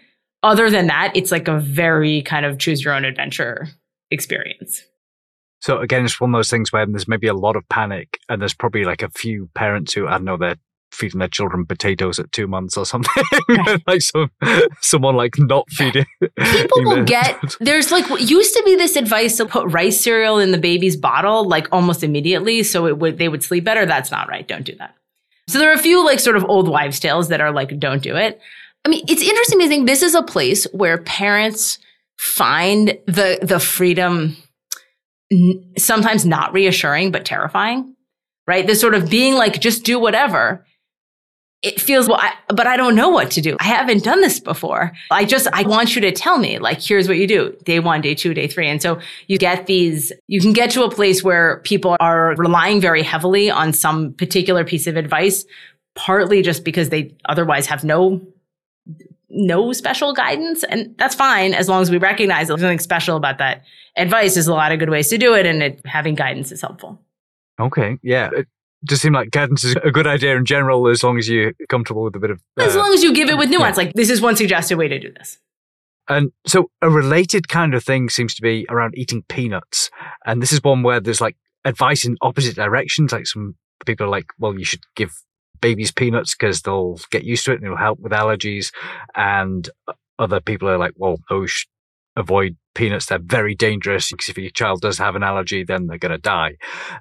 Other 0.44 0.70
than 0.70 0.86
that, 0.86 1.12
it's 1.16 1.32
like 1.32 1.48
a 1.48 1.58
very 1.58 2.22
kind 2.22 2.46
of 2.46 2.58
choose 2.58 2.84
your 2.84 2.94
own 2.94 3.04
adventure 3.04 3.68
experience. 4.12 4.84
So 5.60 5.78
again, 5.78 6.04
it's 6.04 6.20
one 6.20 6.34
of 6.34 6.38
those 6.38 6.50
things 6.50 6.72
where 6.72 6.86
there's 6.86 7.08
maybe 7.08 7.26
a 7.26 7.34
lot 7.34 7.56
of 7.56 7.68
panic, 7.68 8.18
and 8.28 8.40
there's 8.40 8.54
probably 8.54 8.84
like 8.84 9.02
a 9.02 9.10
few 9.10 9.48
parents 9.54 9.92
who 9.92 10.06
I 10.06 10.12
don't 10.12 10.24
know 10.24 10.36
they're 10.36 10.56
feeding 10.92 11.20
their 11.20 11.28
children 11.28 11.64
potatoes 11.64 12.18
at 12.18 12.32
two 12.32 12.46
months 12.46 12.76
or 12.76 12.84
something, 12.84 13.22
right. 13.48 13.82
like 13.86 14.00
some 14.00 14.30
someone 14.80 15.16
like 15.16 15.38
not 15.38 15.70
feeding. 15.70 16.06
People 16.20 16.84
will 16.84 17.04
get 17.04 17.38
there's 17.60 17.92
like 17.92 18.06
used 18.20 18.54
to 18.54 18.62
be 18.64 18.74
this 18.74 18.96
advice 18.96 19.36
to 19.36 19.46
put 19.46 19.70
rice 19.70 20.00
cereal 20.00 20.38
in 20.38 20.50
the 20.50 20.58
baby's 20.58 20.96
bottle 20.96 21.46
like 21.46 21.68
almost 21.72 22.02
immediately, 22.02 22.62
so 22.62 22.86
it 22.86 22.98
would 22.98 23.18
they 23.18 23.28
would 23.28 23.42
sleep 23.42 23.64
better. 23.64 23.86
That's 23.86 24.10
not 24.10 24.28
right. 24.28 24.46
Don't 24.46 24.64
do 24.64 24.74
that. 24.76 24.94
So 25.48 25.58
there 25.58 25.70
are 25.70 25.74
a 25.74 25.78
few 25.78 26.04
like 26.04 26.20
sort 26.20 26.36
of 26.36 26.44
old 26.44 26.68
wives' 26.68 27.00
tales 27.00 27.28
that 27.28 27.40
are 27.40 27.52
like 27.52 27.78
don't 27.78 28.02
do 28.02 28.16
it. 28.16 28.40
I 28.84 28.88
mean, 28.88 29.04
it's 29.08 29.22
interesting 29.22 29.58
to 29.60 29.68
think 29.68 29.86
this 29.86 30.02
is 30.02 30.14
a 30.14 30.22
place 30.22 30.64
where 30.72 30.98
parents 30.98 31.78
find 32.16 32.98
the 33.06 33.38
the 33.42 33.60
freedom 33.60 34.36
sometimes 35.78 36.26
not 36.26 36.52
reassuring, 36.52 37.12
but 37.12 37.24
terrifying, 37.24 37.94
right? 38.46 38.66
This 38.66 38.80
sort 38.80 38.94
of 38.94 39.08
being 39.08 39.34
like, 39.34 39.60
just 39.60 39.84
do 39.84 39.98
whatever. 39.98 40.66
It 41.62 41.78
feels, 41.78 42.08
well, 42.08 42.18
I, 42.18 42.32
but 42.48 42.66
I 42.66 42.78
don't 42.78 42.94
know 42.94 43.10
what 43.10 43.30
to 43.32 43.42
do. 43.42 43.56
I 43.60 43.64
haven't 43.64 44.02
done 44.02 44.22
this 44.22 44.40
before. 44.40 44.92
I 45.10 45.26
just, 45.26 45.46
I 45.52 45.62
want 45.64 45.94
you 45.94 46.00
to 46.00 46.10
tell 46.10 46.38
me, 46.38 46.58
like, 46.58 46.80
here's 46.80 47.06
what 47.06 47.18
you 47.18 47.26
do 47.26 47.54
day 47.64 47.80
one, 47.80 48.00
day 48.00 48.14
two, 48.14 48.32
day 48.32 48.46
three. 48.48 48.66
And 48.66 48.80
so 48.80 48.98
you 49.26 49.36
get 49.36 49.66
these, 49.66 50.10
you 50.26 50.40
can 50.40 50.54
get 50.54 50.70
to 50.70 50.84
a 50.84 50.90
place 50.90 51.22
where 51.22 51.58
people 51.64 51.98
are 52.00 52.34
relying 52.36 52.80
very 52.80 53.02
heavily 53.02 53.50
on 53.50 53.74
some 53.74 54.14
particular 54.14 54.64
piece 54.64 54.86
of 54.86 54.96
advice, 54.96 55.44
partly 55.94 56.40
just 56.40 56.64
because 56.64 56.88
they 56.88 57.14
otherwise 57.28 57.66
have 57.66 57.84
no 57.84 58.22
no 59.30 59.72
special 59.72 60.12
guidance 60.12 60.64
and 60.64 60.94
that's 60.98 61.14
fine 61.14 61.54
as 61.54 61.68
long 61.68 61.82
as 61.82 61.90
we 61.90 61.98
recognize 61.98 62.48
there's 62.48 62.60
nothing 62.60 62.78
special 62.78 63.16
about 63.16 63.38
that. 63.38 63.62
Advice 63.96 64.34
there's 64.34 64.48
a 64.48 64.54
lot 64.54 64.72
of 64.72 64.78
good 64.78 64.90
ways 64.90 65.08
to 65.08 65.18
do 65.18 65.34
it 65.34 65.46
and 65.46 65.62
it, 65.62 65.80
having 65.84 66.14
guidance 66.14 66.52
is 66.52 66.60
helpful. 66.60 67.00
Okay 67.60 67.98
yeah. 68.02 68.30
It 68.32 68.48
just 68.84 69.02
seems 69.02 69.14
like 69.14 69.30
guidance 69.30 69.64
is 69.64 69.76
a 69.84 69.90
good 69.90 70.06
idea 70.06 70.36
in 70.36 70.44
general 70.44 70.88
as 70.88 71.02
long 71.02 71.18
as 71.18 71.28
you're 71.28 71.52
comfortable 71.68 72.02
with 72.02 72.16
a 72.16 72.18
bit 72.18 72.30
of 72.30 72.40
uh, 72.58 72.64
as 72.64 72.76
long 72.76 72.92
as 72.92 73.02
you 73.02 73.14
give 73.14 73.28
it 73.28 73.38
with 73.38 73.50
nuance 73.50 73.76
yeah. 73.76 73.84
like 73.84 73.94
this 73.94 74.10
is 74.10 74.20
one 74.20 74.36
suggested 74.36 74.76
way 74.76 74.88
to 74.88 74.98
do 74.98 75.12
this. 75.12 75.38
And 76.08 76.32
so 76.46 76.70
a 76.82 76.90
related 76.90 77.48
kind 77.48 77.74
of 77.74 77.84
thing 77.84 78.08
seems 78.08 78.34
to 78.34 78.42
be 78.42 78.66
around 78.68 78.94
eating 78.96 79.22
peanuts 79.28 79.90
and 80.26 80.42
this 80.42 80.52
is 80.52 80.62
one 80.62 80.82
where 80.82 81.00
there's 81.00 81.20
like 81.20 81.36
advice 81.64 82.04
in 82.04 82.16
opposite 82.22 82.56
directions 82.56 83.12
like 83.12 83.26
some 83.26 83.54
people 83.86 84.06
are 84.06 84.10
like 84.10 84.26
well 84.38 84.58
you 84.58 84.64
should 84.64 84.82
give 84.96 85.12
babies 85.60 85.92
peanuts 85.92 86.34
because 86.34 86.62
they'll 86.62 86.98
get 87.10 87.24
used 87.24 87.44
to 87.44 87.52
it 87.52 87.56
and 87.56 87.64
it'll 87.64 87.76
help 87.76 88.00
with 88.00 88.12
allergies. 88.12 88.72
And 89.14 89.68
other 90.18 90.40
people 90.40 90.68
are 90.68 90.78
like, 90.78 90.92
well, 90.96 91.18
no, 91.30 91.46
sh- 91.46 91.66
avoid 92.16 92.56
peanuts. 92.74 93.06
They're 93.06 93.18
very 93.18 93.54
dangerous 93.54 94.10
because 94.10 94.28
if 94.28 94.38
your 94.38 94.50
child 94.50 94.80
does 94.80 94.98
have 94.98 95.16
an 95.16 95.22
allergy, 95.22 95.64
then 95.64 95.86
they're 95.86 95.98
going 95.98 96.12
to 96.12 96.18
die. 96.18 96.56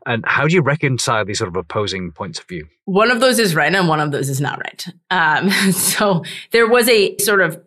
And 0.06 0.24
how 0.26 0.48
do 0.48 0.54
you 0.54 0.62
reconcile 0.62 1.26
these 1.26 1.40
sort 1.40 1.50
of 1.50 1.56
opposing 1.56 2.12
points 2.12 2.40
of 2.40 2.48
view? 2.48 2.68
One 2.86 3.12
of 3.12 3.20
those 3.20 3.40
is 3.40 3.56
right 3.56 3.74
and 3.74 3.88
one 3.88 4.00
of 4.00 4.12
those 4.12 4.30
is 4.30 4.42
not 4.42 4.60
right. 4.60 4.86
Um, 5.12 5.52
so 5.72 6.24
there 6.52 6.68
was 6.68 6.88
a 6.90 7.18
sort 7.18 7.42
of 7.42 7.62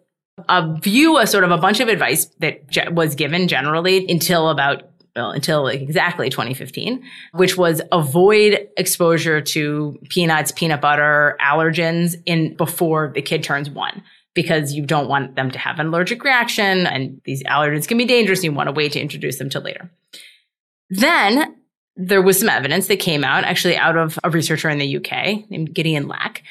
a 0.49 0.77
view, 0.79 1.19
a 1.19 1.27
sort 1.27 1.45
of 1.45 1.51
a 1.51 1.59
bunch 1.59 1.81
of 1.81 1.89
advice 1.89 2.27
that 2.39 2.63
was 2.93 3.15
given 3.15 3.49
generally 3.49 4.07
until 4.09 4.49
about 4.49 4.92
well, 5.15 5.31
until 5.31 5.67
exactly 5.67 6.31
2015, 6.31 7.03
which 7.33 7.57
was 7.57 7.83
avoid 7.93 8.69
exposure 8.77 9.41
to 9.41 9.99
peanuts, 10.09 10.53
peanut 10.53 10.81
butter, 10.81 11.37
allergens 11.41 12.15
in 12.25 12.57
before 12.57 13.13
the 13.15 13.23
kid 13.23 13.43
turns 13.43 13.69
one 13.69 14.03
because 14.35 14.73
you 14.73 14.87
don't 14.87 15.09
want 15.09 15.37
them 15.37 15.51
to 15.51 15.59
have 15.59 15.79
an 15.79 15.89
allergic 15.89 16.25
reaction 16.25 16.87
and 16.87 17.21
these 17.25 17.43
allergens 17.45 17.87
can 17.87 17.99
be 17.99 18.07
dangerous. 18.07 18.43
you 18.43 18.53
want 18.53 18.69
to 18.69 18.73
wait 18.73 18.93
to 18.93 19.01
introduce 19.01 19.39
them 19.39 19.51
to 19.51 19.61
later. 19.61 19.91
Then 20.89 21.57
there 21.97 22.23
was 22.23 22.41
some 22.41 22.49
evidence 22.49 22.87
that 22.87 22.99
came 22.99 23.23
out 23.23 23.45
actually 23.45 23.77
out 23.77 23.99
of 23.99 24.19
a 24.25 24.31
researcher 24.31 24.71
in 24.71 24.79
the 24.79 24.97
UK 24.97 25.51
named 25.51 25.75
Gideon 25.75 26.09
Lack 26.09 26.43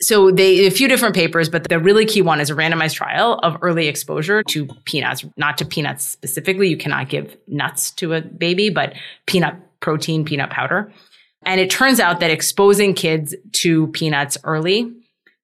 so 0.00 0.30
they 0.30 0.66
a 0.66 0.70
few 0.70 0.88
different 0.88 1.14
papers, 1.14 1.48
but 1.48 1.68
the 1.68 1.78
really 1.78 2.04
key 2.04 2.22
one 2.22 2.40
is 2.40 2.50
a 2.50 2.54
randomized 2.54 2.94
trial 2.94 3.38
of 3.42 3.56
early 3.62 3.88
exposure 3.88 4.42
to 4.44 4.66
peanuts, 4.84 5.24
not 5.36 5.58
to 5.58 5.64
peanuts 5.64 6.06
specifically. 6.06 6.68
You 6.68 6.76
cannot 6.76 7.08
give 7.08 7.36
nuts 7.46 7.90
to 7.92 8.12
a 8.12 8.20
baby, 8.20 8.68
but 8.68 8.94
peanut 9.26 9.54
protein, 9.80 10.24
peanut 10.24 10.50
powder. 10.50 10.92
And 11.44 11.60
it 11.60 11.70
turns 11.70 12.00
out 12.00 12.20
that 12.20 12.30
exposing 12.30 12.94
kids 12.94 13.34
to 13.52 13.86
peanuts 13.88 14.36
early 14.44 14.92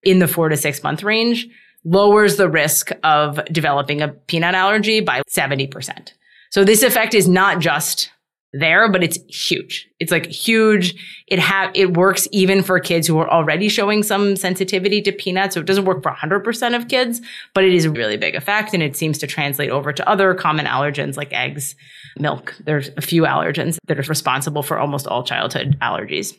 in 0.03 0.19
the 0.19 0.27
four 0.27 0.49
to 0.49 0.57
six 0.57 0.83
month 0.83 1.01
range 1.01 1.47
lowers 1.85 2.37
the 2.37 2.49
risk 2.49 2.91
of 3.03 3.43
developing 3.51 4.01
a 4.01 4.07
peanut 4.07 4.55
allergy 4.55 5.01
by 5.01 5.21
70%. 5.29 6.13
So 6.51 6.63
this 6.63 6.83
effect 6.83 7.13
is 7.13 7.27
not 7.27 7.59
just 7.59 8.09
there, 8.53 8.89
but 8.91 9.03
it's 9.03 9.17
huge. 9.27 9.89
It's 9.99 10.11
like 10.11 10.27
huge. 10.27 10.93
It 11.27 11.39
have 11.39 11.71
it 11.73 11.97
works 11.97 12.27
even 12.31 12.61
for 12.61 12.79
kids 12.79 13.07
who 13.07 13.17
are 13.17 13.29
already 13.29 13.67
showing 13.67 14.03
some 14.03 14.35
sensitivity 14.35 15.01
to 15.01 15.11
peanuts. 15.11 15.55
So 15.55 15.61
it 15.61 15.65
doesn't 15.65 15.85
work 15.85 16.03
for 16.03 16.11
100% 16.11 16.75
of 16.75 16.87
kids, 16.87 17.19
but 17.53 17.63
it 17.63 17.73
is 17.73 17.85
a 17.85 17.91
really 17.91 18.15
big 18.15 18.35
effect 18.35 18.73
and 18.73 18.83
it 18.83 18.95
seems 18.95 19.17
to 19.19 19.27
translate 19.27 19.71
over 19.71 19.91
to 19.91 20.07
other 20.07 20.35
common 20.35 20.67
allergens 20.67 21.17
like 21.17 21.33
eggs, 21.33 21.75
milk. 22.19 22.55
There's 22.63 22.89
a 22.95 23.01
few 23.01 23.23
allergens 23.23 23.77
that 23.87 23.99
are 23.99 24.03
responsible 24.03 24.61
for 24.61 24.77
almost 24.77 25.07
all 25.07 25.23
childhood 25.23 25.77
allergies. 25.81 26.37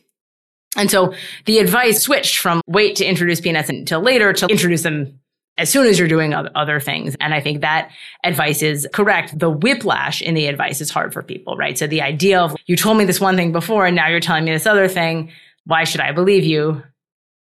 And 0.77 0.91
so 0.91 1.13
the 1.45 1.59
advice 1.59 2.01
switched 2.01 2.37
from 2.37 2.61
wait 2.67 2.95
to 2.97 3.05
introduce 3.05 3.41
peanuts 3.41 3.69
until 3.69 4.01
later 4.01 4.33
to 4.33 4.47
introduce 4.47 4.83
them 4.83 5.19
as 5.57 5.69
soon 5.69 5.87
as 5.87 5.97
you're 5.97 6.07
doing 6.07 6.33
other 6.33 6.79
things. 6.79 7.15
And 7.19 7.33
I 7.33 7.39
think 7.39 7.61
that 7.61 7.91
advice 8.23 8.61
is 8.61 8.87
correct. 8.91 9.37
The 9.39 9.49
whiplash 9.49 10.21
in 10.21 10.33
the 10.33 10.47
advice 10.47 10.81
is 10.81 10.89
hard 10.89 11.13
for 11.13 11.23
people, 11.23 11.55
right? 11.55 11.77
So 11.77 11.87
the 11.87 12.01
idea 12.01 12.41
of 12.41 12.55
you 12.65 12.75
told 12.75 12.97
me 12.97 13.05
this 13.05 13.21
one 13.21 13.37
thing 13.37 13.51
before 13.51 13.85
and 13.85 13.95
now 13.95 14.09
you're 14.09 14.19
telling 14.19 14.43
me 14.43 14.51
this 14.51 14.65
other 14.65 14.87
thing. 14.87 15.31
Why 15.65 15.85
should 15.85 16.01
I 16.01 16.11
believe 16.11 16.43
you? 16.43 16.83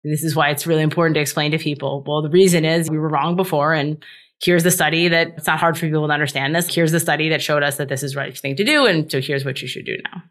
This 0.03 0.23
is 0.23 0.35
why 0.35 0.49
it's 0.49 0.65
really 0.65 0.83
important 0.83 1.15
to 1.15 1.19
explain 1.19 1.51
to 1.51 1.57
people. 1.57 2.03
Well, 2.07 2.21
the 2.21 2.29
reason 2.29 2.63
is 2.63 2.89
we 2.89 2.97
were 2.97 3.09
wrong 3.09 3.35
before 3.35 3.73
and 3.73 4.03
here's 4.41 4.63
the 4.63 4.71
study 4.71 5.09
that 5.09 5.33
it's 5.37 5.47
not 5.47 5.59
hard 5.59 5.77
for 5.77 5.85
people 5.85 6.07
to 6.07 6.13
understand 6.13 6.55
this. 6.55 6.73
Here's 6.73 6.93
the 6.93 6.99
study 7.01 7.27
that 7.29 7.41
showed 7.41 7.63
us 7.63 7.75
that 7.77 7.89
this 7.89 8.03
is 8.03 8.13
the 8.13 8.19
right 8.19 8.37
thing 8.37 8.55
to 8.55 8.63
do. 8.63 8.85
And 8.85 9.11
so 9.11 9.19
here's 9.19 9.43
what 9.43 9.61
you 9.61 9.67
should 9.67 9.85
do 9.85 9.97
now. 10.05 10.23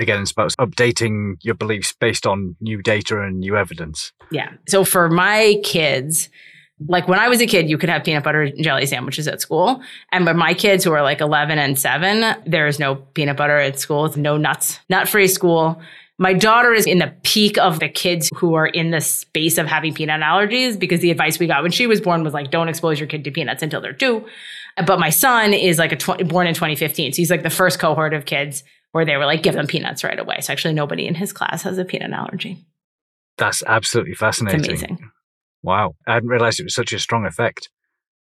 Again, 0.00 0.22
it's 0.22 0.32
about 0.32 0.50
updating 0.58 1.36
your 1.42 1.54
beliefs 1.54 1.94
based 2.00 2.26
on 2.26 2.56
new 2.60 2.82
data 2.82 3.22
and 3.22 3.38
new 3.38 3.56
evidence. 3.56 4.12
Yeah. 4.32 4.54
So 4.66 4.82
for 4.84 5.08
my 5.08 5.60
kids, 5.62 6.30
like 6.88 7.08
when 7.08 7.18
I 7.18 7.28
was 7.28 7.40
a 7.40 7.46
kid, 7.46 7.68
you 7.68 7.78
could 7.78 7.88
have 7.88 8.04
peanut 8.04 8.24
butter 8.24 8.42
and 8.42 8.62
jelly 8.62 8.86
sandwiches 8.86 9.28
at 9.28 9.40
school. 9.40 9.80
And 10.12 10.24
but 10.24 10.36
my 10.36 10.54
kids 10.54 10.84
who 10.84 10.92
are 10.92 11.02
like 11.02 11.20
11 11.20 11.58
and 11.58 11.78
7, 11.78 12.42
there 12.46 12.66
is 12.66 12.78
no 12.78 12.96
peanut 12.96 13.36
butter 13.36 13.58
at 13.58 13.78
school. 13.78 14.06
It's 14.06 14.16
no 14.16 14.36
nuts, 14.36 14.80
nut 14.88 15.08
free 15.08 15.28
school. 15.28 15.80
My 16.18 16.32
daughter 16.32 16.72
is 16.72 16.86
in 16.86 16.98
the 16.98 17.12
peak 17.24 17.58
of 17.58 17.80
the 17.80 17.88
kids 17.88 18.30
who 18.36 18.54
are 18.54 18.66
in 18.66 18.90
the 18.90 19.00
space 19.00 19.58
of 19.58 19.66
having 19.66 19.94
peanut 19.94 20.20
allergies 20.20 20.78
because 20.78 21.00
the 21.00 21.10
advice 21.10 21.38
we 21.38 21.48
got 21.48 21.62
when 21.62 21.72
she 21.72 21.86
was 21.88 22.00
born 22.00 22.22
was 22.22 22.32
like, 22.32 22.50
don't 22.50 22.68
expose 22.68 23.00
your 23.00 23.08
kid 23.08 23.24
to 23.24 23.32
peanuts 23.32 23.62
until 23.62 23.80
they're 23.80 23.92
two. 23.92 24.24
But 24.86 25.00
my 25.00 25.10
son 25.10 25.54
is 25.54 25.78
like 25.78 25.92
a 25.92 25.96
tw- 25.96 26.28
born 26.28 26.46
in 26.46 26.54
2015. 26.54 27.12
So 27.12 27.16
he's 27.16 27.30
like 27.30 27.42
the 27.42 27.50
first 27.50 27.80
cohort 27.80 28.14
of 28.14 28.26
kids 28.26 28.62
where 28.92 29.04
they 29.04 29.16
were 29.16 29.26
like, 29.26 29.42
give 29.42 29.54
them 29.54 29.66
peanuts 29.66 30.04
right 30.04 30.18
away. 30.18 30.40
So 30.40 30.52
actually 30.52 30.74
nobody 30.74 31.06
in 31.06 31.16
his 31.16 31.32
class 31.32 31.62
has 31.62 31.78
a 31.78 31.84
peanut 31.84 32.12
allergy. 32.12 32.64
That's 33.36 33.64
absolutely 33.66 34.14
fascinating. 34.14 34.60
It's 34.60 34.68
amazing. 34.68 35.03
Wow. 35.64 35.96
I 36.06 36.14
hadn't 36.14 36.28
realized 36.28 36.60
it 36.60 36.64
was 36.64 36.74
such 36.74 36.92
a 36.92 36.98
strong 36.98 37.24
effect. 37.24 37.70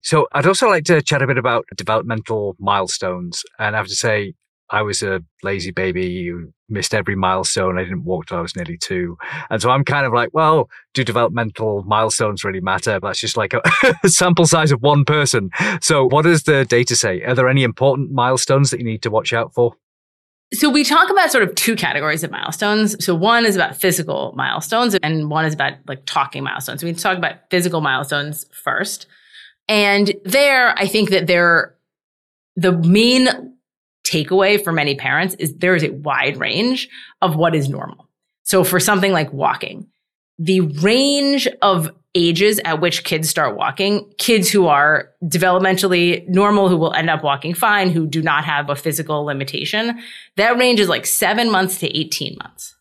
So 0.02 0.28
I'd 0.32 0.46
also 0.46 0.68
like 0.68 0.84
to 0.84 1.00
chat 1.00 1.22
a 1.22 1.26
bit 1.26 1.38
about 1.38 1.64
developmental 1.76 2.56
milestones. 2.58 3.42
And 3.58 3.74
I 3.74 3.78
have 3.78 3.88
to 3.88 3.94
say, 3.94 4.34
I 4.68 4.82
was 4.82 5.02
a 5.02 5.22
lazy 5.42 5.70
baby 5.70 6.26
who 6.26 6.52
missed 6.68 6.94
every 6.94 7.16
milestone. 7.16 7.78
I 7.78 7.84
didn't 7.84 8.04
walk 8.04 8.26
till 8.26 8.38
I 8.38 8.42
was 8.42 8.54
nearly 8.54 8.76
two. 8.76 9.16
And 9.48 9.62
so 9.62 9.70
I'm 9.70 9.84
kind 9.84 10.04
of 10.04 10.12
like, 10.12 10.30
well, 10.32 10.68
do 10.92 11.04
developmental 11.04 11.84
milestones 11.84 12.44
really 12.44 12.60
matter? 12.60 13.00
But 13.00 13.08
That's 13.08 13.20
just 13.20 13.36
like 13.36 13.54
a 13.54 13.62
sample 14.08 14.46
size 14.46 14.72
of 14.72 14.82
one 14.82 15.04
person. 15.04 15.50
So 15.80 16.04
what 16.06 16.22
does 16.22 16.42
the 16.42 16.66
data 16.66 16.96
say? 16.96 17.22
Are 17.22 17.34
there 17.34 17.48
any 17.48 17.62
important 17.62 18.12
milestones 18.12 18.70
that 18.70 18.78
you 18.78 18.84
need 18.84 19.02
to 19.02 19.10
watch 19.10 19.32
out 19.32 19.54
for? 19.54 19.74
So 20.52 20.68
we 20.68 20.84
talk 20.84 21.10
about 21.10 21.32
sort 21.32 21.44
of 21.44 21.54
two 21.54 21.74
categories 21.76 22.22
of 22.22 22.30
milestones. 22.30 23.02
So 23.02 23.14
one 23.14 23.46
is 23.46 23.56
about 23.56 23.76
physical 23.76 24.32
milestones 24.36 24.94
and 25.02 25.30
one 25.30 25.46
is 25.46 25.54
about 25.54 25.74
like 25.86 26.04
talking 26.04 26.42
milestones. 26.42 26.84
We 26.84 26.92
talk 26.92 27.16
about 27.16 27.36
physical 27.50 27.80
milestones 27.80 28.44
first. 28.52 29.06
And 29.66 30.12
there, 30.24 30.78
I 30.78 30.86
think 30.86 31.10
that 31.10 31.26
there, 31.26 31.74
the 32.56 32.72
main 32.72 33.56
takeaway 34.06 34.62
for 34.62 34.72
many 34.72 34.94
parents 34.94 35.34
is 35.38 35.54
there 35.56 35.74
is 35.74 35.84
a 35.84 35.92
wide 35.92 36.36
range 36.36 36.88
of 37.22 37.34
what 37.36 37.54
is 37.54 37.68
normal. 37.68 38.08
So 38.42 38.62
for 38.64 38.78
something 38.78 39.12
like 39.12 39.32
walking, 39.32 39.86
the 40.38 40.60
range 40.60 41.48
of 41.62 41.90
ages 42.14 42.60
at 42.64 42.80
which 42.80 43.04
kids 43.04 43.28
start 43.28 43.56
walking, 43.56 44.10
kids 44.18 44.50
who 44.50 44.66
are 44.66 45.10
developmentally 45.24 46.28
normal, 46.28 46.68
who 46.68 46.76
will 46.76 46.92
end 46.92 47.08
up 47.08 47.22
walking 47.22 47.54
fine, 47.54 47.90
who 47.90 48.06
do 48.06 48.22
not 48.22 48.44
have 48.44 48.68
a 48.68 48.76
physical 48.76 49.24
limitation, 49.24 49.98
that 50.36 50.58
range 50.58 50.78
is 50.78 50.88
like 50.88 51.06
seven 51.06 51.50
months 51.50 51.78
to 51.78 51.88
18 51.98 52.36
months. 52.42 52.76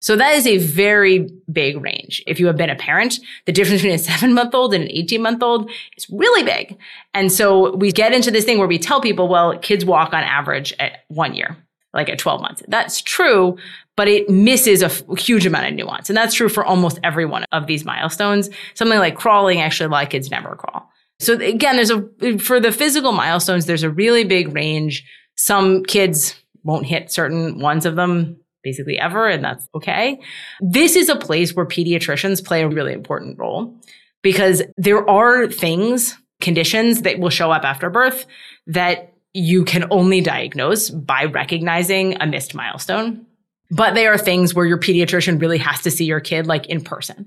So 0.00 0.16
that 0.16 0.34
is 0.34 0.48
a 0.48 0.58
very 0.58 1.28
big 1.50 1.80
range. 1.80 2.24
If 2.26 2.40
you 2.40 2.48
have 2.48 2.56
been 2.56 2.70
a 2.70 2.74
parent, 2.74 3.20
the 3.46 3.52
difference 3.52 3.82
between 3.82 3.94
a 3.94 3.98
seven 3.98 4.34
month 4.34 4.54
old 4.54 4.74
and 4.74 4.84
an 4.84 4.90
18 4.90 5.22
month 5.22 5.42
old 5.42 5.70
is 5.96 6.06
really 6.10 6.42
big. 6.42 6.76
And 7.14 7.30
so 7.30 7.76
we 7.76 7.92
get 7.92 8.12
into 8.12 8.32
this 8.32 8.44
thing 8.44 8.58
where 8.58 8.66
we 8.66 8.78
tell 8.78 9.00
people, 9.00 9.28
well, 9.28 9.56
kids 9.58 9.84
walk 9.84 10.12
on 10.12 10.24
average 10.24 10.74
at 10.80 11.04
one 11.08 11.34
year, 11.34 11.56
like 11.94 12.08
at 12.08 12.18
12 12.18 12.40
months. 12.40 12.62
That's 12.68 13.00
true, 13.00 13.56
but 13.96 14.08
it 14.08 14.28
misses 14.28 14.82
a 14.82 14.88
huge 15.16 15.46
amount 15.46 15.66
of 15.66 15.74
nuance. 15.74 16.08
And 16.08 16.16
that's 16.16 16.34
true 16.34 16.48
for 16.48 16.64
almost 16.64 16.98
every 17.02 17.26
one 17.26 17.44
of 17.52 17.66
these 17.66 17.84
milestones. 17.84 18.48
Something 18.74 18.98
like 18.98 19.16
crawling, 19.16 19.60
actually, 19.60 19.86
a 19.86 19.90
lot 19.90 20.04
of 20.04 20.10
kids 20.10 20.30
never 20.30 20.56
crawl. 20.56 20.88
So 21.20 21.34
again, 21.34 21.76
there's 21.76 21.90
a, 21.90 22.38
for 22.38 22.58
the 22.58 22.72
physical 22.72 23.12
milestones, 23.12 23.66
there's 23.66 23.84
a 23.84 23.90
really 23.90 24.24
big 24.24 24.54
range. 24.54 25.04
Some 25.36 25.84
kids 25.84 26.34
won't 26.64 26.86
hit 26.86 27.12
certain 27.12 27.58
ones 27.60 27.86
of 27.86 27.96
them 27.96 28.38
basically 28.62 28.98
ever, 28.98 29.28
and 29.28 29.44
that's 29.44 29.68
okay. 29.74 30.20
This 30.60 30.96
is 30.96 31.08
a 31.08 31.16
place 31.16 31.54
where 31.54 31.66
pediatricians 31.66 32.44
play 32.44 32.62
a 32.62 32.68
really 32.68 32.92
important 32.92 33.38
role 33.38 33.76
because 34.22 34.62
there 34.76 35.08
are 35.08 35.48
things, 35.48 36.16
conditions 36.40 37.02
that 37.02 37.18
will 37.18 37.30
show 37.30 37.50
up 37.50 37.64
after 37.64 37.90
birth 37.90 38.26
that 38.66 39.11
you 39.34 39.64
can 39.64 39.84
only 39.90 40.20
diagnose 40.20 40.90
by 40.90 41.24
recognizing 41.24 42.20
a 42.20 42.26
missed 42.26 42.54
milestone. 42.54 43.26
But 43.70 43.94
they 43.94 44.06
are 44.06 44.18
things 44.18 44.54
where 44.54 44.66
your 44.66 44.78
pediatrician 44.78 45.40
really 45.40 45.58
has 45.58 45.82
to 45.82 45.90
see 45.90 46.04
your 46.04 46.20
kid 46.20 46.46
like 46.46 46.66
in 46.66 46.82
person. 46.82 47.26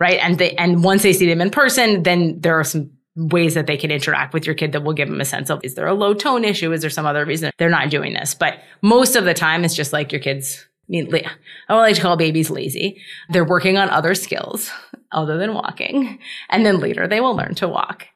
Right. 0.00 0.18
And 0.20 0.38
they, 0.38 0.52
and 0.52 0.82
once 0.82 1.02
they 1.02 1.12
see 1.12 1.26
them 1.26 1.40
in 1.40 1.50
person, 1.50 2.02
then 2.02 2.40
there 2.40 2.58
are 2.58 2.64
some 2.64 2.90
ways 3.16 3.54
that 3.54 3.66
they 3.66 3.76
can 3.76 3.90
interact 3.90 4.32
with 4.32 4.46
your 4.46 4.54
kid 4.54 4.72
that 4.72 4.82
will 4.82 4.92
give 4.92 5.08
them 5.08 5.20
a 5.20 5.24
sense 5.24 5.50
of 5.50 5.60
is 5.64 5.74
there 5.74 5.86
a 5.86 5.94
low 5.94 6.14
tone 6.14 6.44
issue? 6.44 6.72
Is 6.72 6.80
there 6.80 6.90
some 6.90 7.06
other 7.06 7.24
reason 7.24 7.50
they're 7.58 7.68
not 7.68 7.90
doing 7.90 8.14
this? 8.14 8.34
But 8.34 8.60
most 8.80 9.16
of 9.16 9.24
the 9.24 9.34
time, 9.34 9.64
it's 9.64 9.74
just 9.74 9.92
like 9.92 10.12
your 10.12 10.20
kids. 10.20 10.64
I 10.88 10.90
mean, 10.90 11.14
I 11.14 11.20
don't 11.68 11.82
like 11.82 11.96
to 11.96 12.00
call 12.00 12.16
babies 12.16 12.48
lazy. 12.48 13.02
They're 13.28 13.44
working 13.44 13.76
on 13.76 13.90
other 13.90 14.14
skills 14.14 14.70
other 15.12 15.36
than 15.36 15.52
walking. 15.52 16.18
And 16.48 16.64
then 16.64 16.78
later 16.78 17.06
they 17.06 17.20
will 17.20 17.36
learn 17.36 17.54
to 17.56 17.68
walk. 17.68 18.06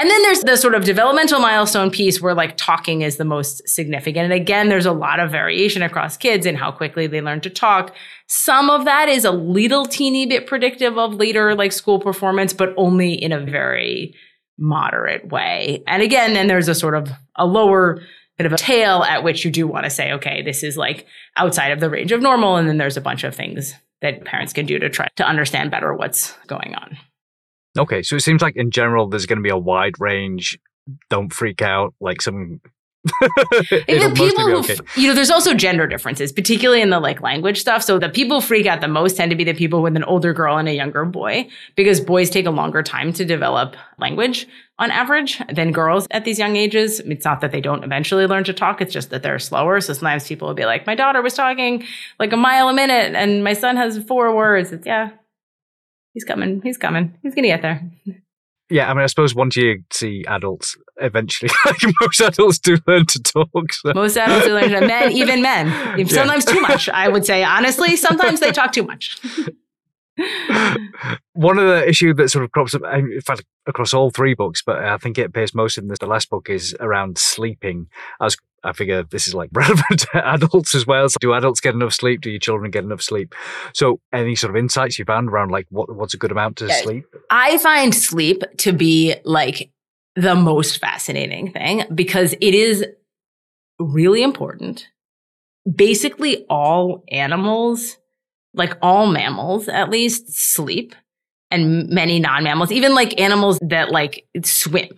And 0.00 0.08
then 0.08 0.22
there's 0.22 0.40
the 0.40 0.56
sort 0.56 0.74
of 0.74 0.86
developmental 0.86 1.40
milestone 1.40 1.90
piece 1.90 2.22
where 2.22 2.32
like 2.32 2.56
talking 2.56 3.02
is 3.02 3.18
the 3.18 3.24
most 3.26 3.68
significant. 3.68 4.24
And 4.24 4.32
again, 4.32 4.70
there's 4.70 4.86
a 4.86 4.92
lot 4.92 5.20
of 5.20 5.30
variation 5.30 5.82
across 5.82 6.16
kids 6.16 6.46
in 6.46 6.56
how 6.56 6.72
quickly 6.72 7.06
they 7.06 7.20
learn 7.20 7.42
to 7.42 7.50
talk. 7.50 7.94
Some 8.26 8.70
of 8.70 8.86
that 8.86 9.10
is 9.10 9.26
a 9.26 9.30
little 9.30 9.84
teeny 9.84 10.24
bit 10.24 10.46
predictive 10.46 10.96
of 10.96 11.12
later 11.12 11.54
like 11.54 11.72
school 11.72 12.00
performance, 12.00 12.54
but 12.54 12.72
only 12.78 13.12
in 13.12 13.30
a 13.30 13.44
very 13.44 14.14
moderate 14.56 15.28
way. 15.28 15.82
And 15.86 16.02
again, 16.02 16.32
then 16.32 16.46
there's 16.46 16.68
a 16.68 16.74
sort 16.74 16.94
of 16.94 17.10
a 17.36 17.44
lower 17.44 18.00
bit 18.38 18.46
of 18.46 18.54
a 18.54 18.56
tail 18.56 19.02
at 19.02 19.22
which 19.22 19.44
you 19.44 19.50
do 19.50 19.66
want 19.66 19.84
to 19.84 19.90
say, 19.90 20.12
okay, 20.12 20.40
this 20.40 20.62
is 20.62 20.78
like 20.78 21.04
outside 21.36 21.72
of 21.72 21.80
the 21.80 21.90
range 21.90 22.10
of 22.10 22.22
normal. 22.22 22.56
And 22.56 22.66
then 22.66 22.78
there's 22.78 22.96
a 22.96 23.02
bunch 23.02 23.22
of 23.22 23.34
things 23.34 23.74
that 24.00 24.24
parents 24.24 24.54
can 24.54 24.64
do 24.64 24.78
to 24.78 24.88
try 24.88 25.08
to 25.16 25.28
understand 25.28 25.70
better 25.70 25.92
what's 25.92 26.32
going 26.46 26.74
on. 26.74 26.96
Okay, 27.78 28.02
so 28.02 28.16
it 28.16 28.20
seems 28.20 28.42
like 28.42 28.56
in 28.56 28.70
general 28.70 29.08
there's 29.08 29.26
going 29.26 29.38
to 29.38 29.42
be 29.42 29.50
a 29.50 29.58
wide 29.58 29.94
range. 30.00 30.58
Don't 31.08 31.32
freak 31.32 31.62
out. 31.62 31.94
Like 32.00 32.20
some 32.20 32.60
the 33.22 34.12
people 34.14 34.44
who, 34.44 34.58
okay. 34.58 34.76
you 34.96 35.08
know, 35.08 35.14
there's 35.14 35.30
also 35.30 35.54
gender 35.54 35.86
differences, 35.86 36.32
particularly 36.32 36.82
in 36.82 36.90
the 36.90 37.00
like 37.00 37.22
language 37.22 37.58
stuff. 37.58 37.82
So 37.82 37.98
the 37.98 38.10
people 38.10 38.42
freak 38.42 38.66
out 38.66 38.82
the 38.82 38.88
most 38.88 39.16
tend 39.16 39.30
to 39.30 39.36
be 39.36 39.44
the 39.44 39.54
people 39.54 39.80
with 39.80 39.96
an 39.96 40.04
older 40.04 40.34
girl 40.34 40.58
and 40.58 40.68
a 40.68 40.74
younger 40.74 41.06
boy, 41.06 41.48
because 41.76 41.98
boys 41.98 42.28
take 42.28 42.44
a 42.44 42.50
longer 42.50 42.82
time 42.82 43.14
to 43.14 43.24
develop 43.24 43.74
language 43.98 44.46
on 44.78 44.90
average 44.90 45.40
than 45.50 45.72
girls 45.72 46.06
at 46.10 46.26
these 46.26 46.38
young 46.38 46.56
ages. 46.56 47.00
It's 47.00 47.24
not 47.24 47.40
that 47.40 47.52
they 47.52 47.62
don't 47.62 47.84
eventually 47.84 48.26
learn 48.26 48.44
to 48.44 48.52
talk. 48.52 48.82
It's 48.82 48.92
just 48.92 49.08
that 49.10 49.22
they're 49.22 49.38
slower. 49.38 49.80
So 49.80 49.94
sometimes 49.94 50.28
people 50.28 50.48
will 50.48 50.54
be 50.54 50.66
like, 50.66 50.86
my 50.86 50.94
daughter 50.94 51.22
was 51.22 51.32
talking 51.32 51.84
like 52.18 52.34
a 52.34 52.36
mile 52.36 52.68
a 52.68 52.74
minute 52.74 53.14
and 53.14 53.42
my 53.42 53.54
son 53.54 53.76
has 53.76 53.96
four 54.04 54.36
words. 54.36 54.72
It's 54.72 54.86
yeah, 54.86 55.10
he's 56.12 56.24
coming. 56.24 56.60
He's 56.62 56.78
coming. 56.78 57.14
He's 57.22 57.34
going 57.34 57.44
to 57.44 57.48
get 57.48 57.62
there. 57.62 57.90
Yeah, 58.70 58.88
I 58.88 58.94
mean, 58.94 59.02
I 59.02 59.06
suppose 59.06 59.34
once 59.34 59.56
you 59.56 59.82
see 59.92 60.24
adults, 60.28 60.76
eventually, 61.00 61.50
like 61.66 61.80
most 62.00 62.20
adults 62.20 62.58
do 62.60 62.78
learn 62.86 63.04
to 63.06 63.20
talk. 63.20 63.72
So. 63.72 63.92
Most 63.94 64.16
adults 64.16 64.46
do 64.46 64.54
learn 64.54 64.70
to 64.70 64.86
men, 64.86 65.10
even 65.12 65.42
men. 65.42 66.06
Sometimes 66.08 66.44
yeah. 66.46 66.54
too 66.54 66.60
much, 66.60 66.88
I 66.88 67.08
would 67.08 67.26
say. 67.26 67.42
Honestly, 67.42 67.96
sometimes 67.96 68.38
they 68.38 68.52
talk 68.52 68.72
too 68.72 68.84
much. 68.84 69.20
One 71.32 71.58
of 71.58 71.66
the 71.66 71.88
issues 71.88 72.16
that 72.16 72.30
sort 72.30 72.44
of 72.44 72.52
crops 72.52 72.74
up, 72.74 72.82
in 72.92 73.20
fact, 73.20 73.44
across 73.66 73.94
all 73.94 74.10
three 74.10 74.34
books, 74.34 74.62
but 74.62 74.78
I 74.78 74.96
think 74.98 75.18
it 75.18 75.26
appears 75.26 75.54
most 75.54 75.78
in 75.78 75.88
this, 75.88 75.98
the 75.98 76.06
last 76.06 76.28
book 76.30 76.50
is 76.50 76.76
around 76.80 77.18
sleeping. 77.18 77.88
As 78.20 78.36
I 78.62 78.72
figure 78.72 79.02
this 79.02 79.26
is 79.26 79.34
like 79.34 79.50
relevant 79.54 80.00
to 80.12 80.26
adults 80.26 80.74
as 80.74 80.86
well. 80.86 81.08
So 81.08 81.16
do 81.20 81.32
adults 81.32 81.60
get 81.60 81.74
enough 81.74 81.94
sleep? 81.94 82.20
Do 82.20 82.30
your 82.30 82.40
children 82.40 82.70
get 82.70 82.84
enough 82.84 83.02
sleep? 83.02 83.34
So 83.74 84.00
any 84.12 84.36
sort 84.36 84.50
of 84.50 84.56
insights 84.56 84.98
you 84.98 85.04
found 85.04 85.28
around 85.28 85.50
like 85.50 85.66
what 85.70 85.94
what's 85.94 86.14
a 86.14 86.18
good 86.18 86.32
amount 86.32 86.56
to 86.58 86.72
sleep? 86.72 87.04
I 87.30 87.58
find 87.58 87.94
sleep 87.94 88.42
to 88.58 88.72
be 88.72 89.14
like 89.24 89.70
the 90.16 90.34
most 90.34 90.78
fascinating 90.78 91.52
thing 91.52 91.84
because 91.94 92.34
it 92.34 92.54
is 92.54 92.84
really 93.78 94.22
important. 94.22 94.88
Basically 95.72 96.44
all 96.48 97.04
animals, 97.10 97.96
like 98.54 98.76
all 98.82 99.06
mammals 99.06 99.68
at 99.68 99.90
least 99.90 100.32
sleep 100.32 100.94
and 101.50 101.88
many 101.88 102.20
non-mammals, 102.20 102.72
even 102.72 102.94
like 102.94 103.20
animals 103.20 103.58
that 103.62 103.90
like 103.90 104.26
swim. 104.44 104.88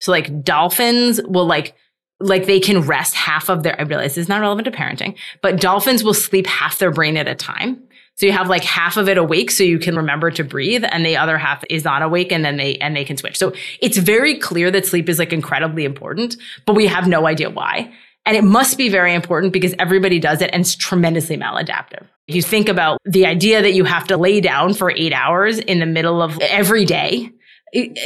So 0.00 0.10
like 0.10 0.42
dolphins 0.42 1.20
will 1.22 1.46
like 1.46 1.74
like 2.20 2.46
they 2.46 2.60
can 2.60 2.82
rest 2.82 3.14
half 3.14 3.48
of 3.48 3.62
their, 3.62 3.80
I 3.80 3.84
realize 3.84 4.14
this 4.14 4.24
is 4.24 4.28
not 4.28 4.42
relevant 4.42 4.66
to 4.66 4.70
parenting, 4.70 5.16
but 5.40 5.58
dolphins 5.58 6.04
will 6.04 6.14
sleep 6.14 6.46
half 6.46 6.78
their 6.78 6.90
brain 6.90 7.16
at 7.16 7.26
a 7.26 7.34
time. 7.34 7.82
So 8.16 8.26
you 8.26 8.32
have 8.32 8.50
like 8.50 8.62
half 8.62 8.98
of 8.98 9.08
it 9.08 9.16
awake 9.16 9.50
so 9.50 9.64
you 9.64 9.78
can 9.78 9.96
remember 9.96 10.30
to 10.32 10.44
breathe 10.44 10.84
and 10.86 11.06
the 11.06 11.16
other 11.16 11.38
half 11.38 11.64
is 11.70 11.84
not 11.84 12.02
awake 12.02 12.30
and 12.30 12.44
then 12.44 12.58
they, 12.58 12.76
and 12.76 12.94
they 12.94 13.06
can 13.06 13.16
switch. 13.16 13.38
So 13.38 13.54
it's 13.80 13.96
very 13.96 14.38
clear 14.38 14.70
that 14.70 14.84
sleep 14.84 15.08
is 15.08 15.18
like 15.18 15.32
incredibly 15.32 15.86
important, 15.86 16.36
but 16.66 16.74
we 16.74 16.86
have 16.86 17.08
no 17.08 17.26
idea 17.26 17.48
why. 17.48 17.90
And 18.30 18.36
it 18.36 18.44
must 18.44 18.78
be 18.78 18.88
very 18.88 19.12
important 19.12 19.52
because 19.52 19.74
everybody 19.80 20.20
does 20.20 20.40
it 20.40 20.50
and 20.52 20.60
it's 20.60 20.76
tremendously 20.76 21.36
maladaptive. 21.36 22.06
If 22.28 22.36
you 22.36 22.42
think 22.42 22.68
about 22.68 23.00
the 23.04 23.26
idea 23.26 23.60
that 23.60 23.72
you 23.72 23.82
have 23.82 24.06
to 24.06 24.16
lay 24.16 24.40
down 24.40 24.72
for 24.72 24.92
eight 24.92 25.12
hours 25.12 25.58
in 25.58 25.80
the 25.80 25.86
middle 25.86 26.22
of 26.22 26.38
every 26.42 26.84
day, 26.84 27.32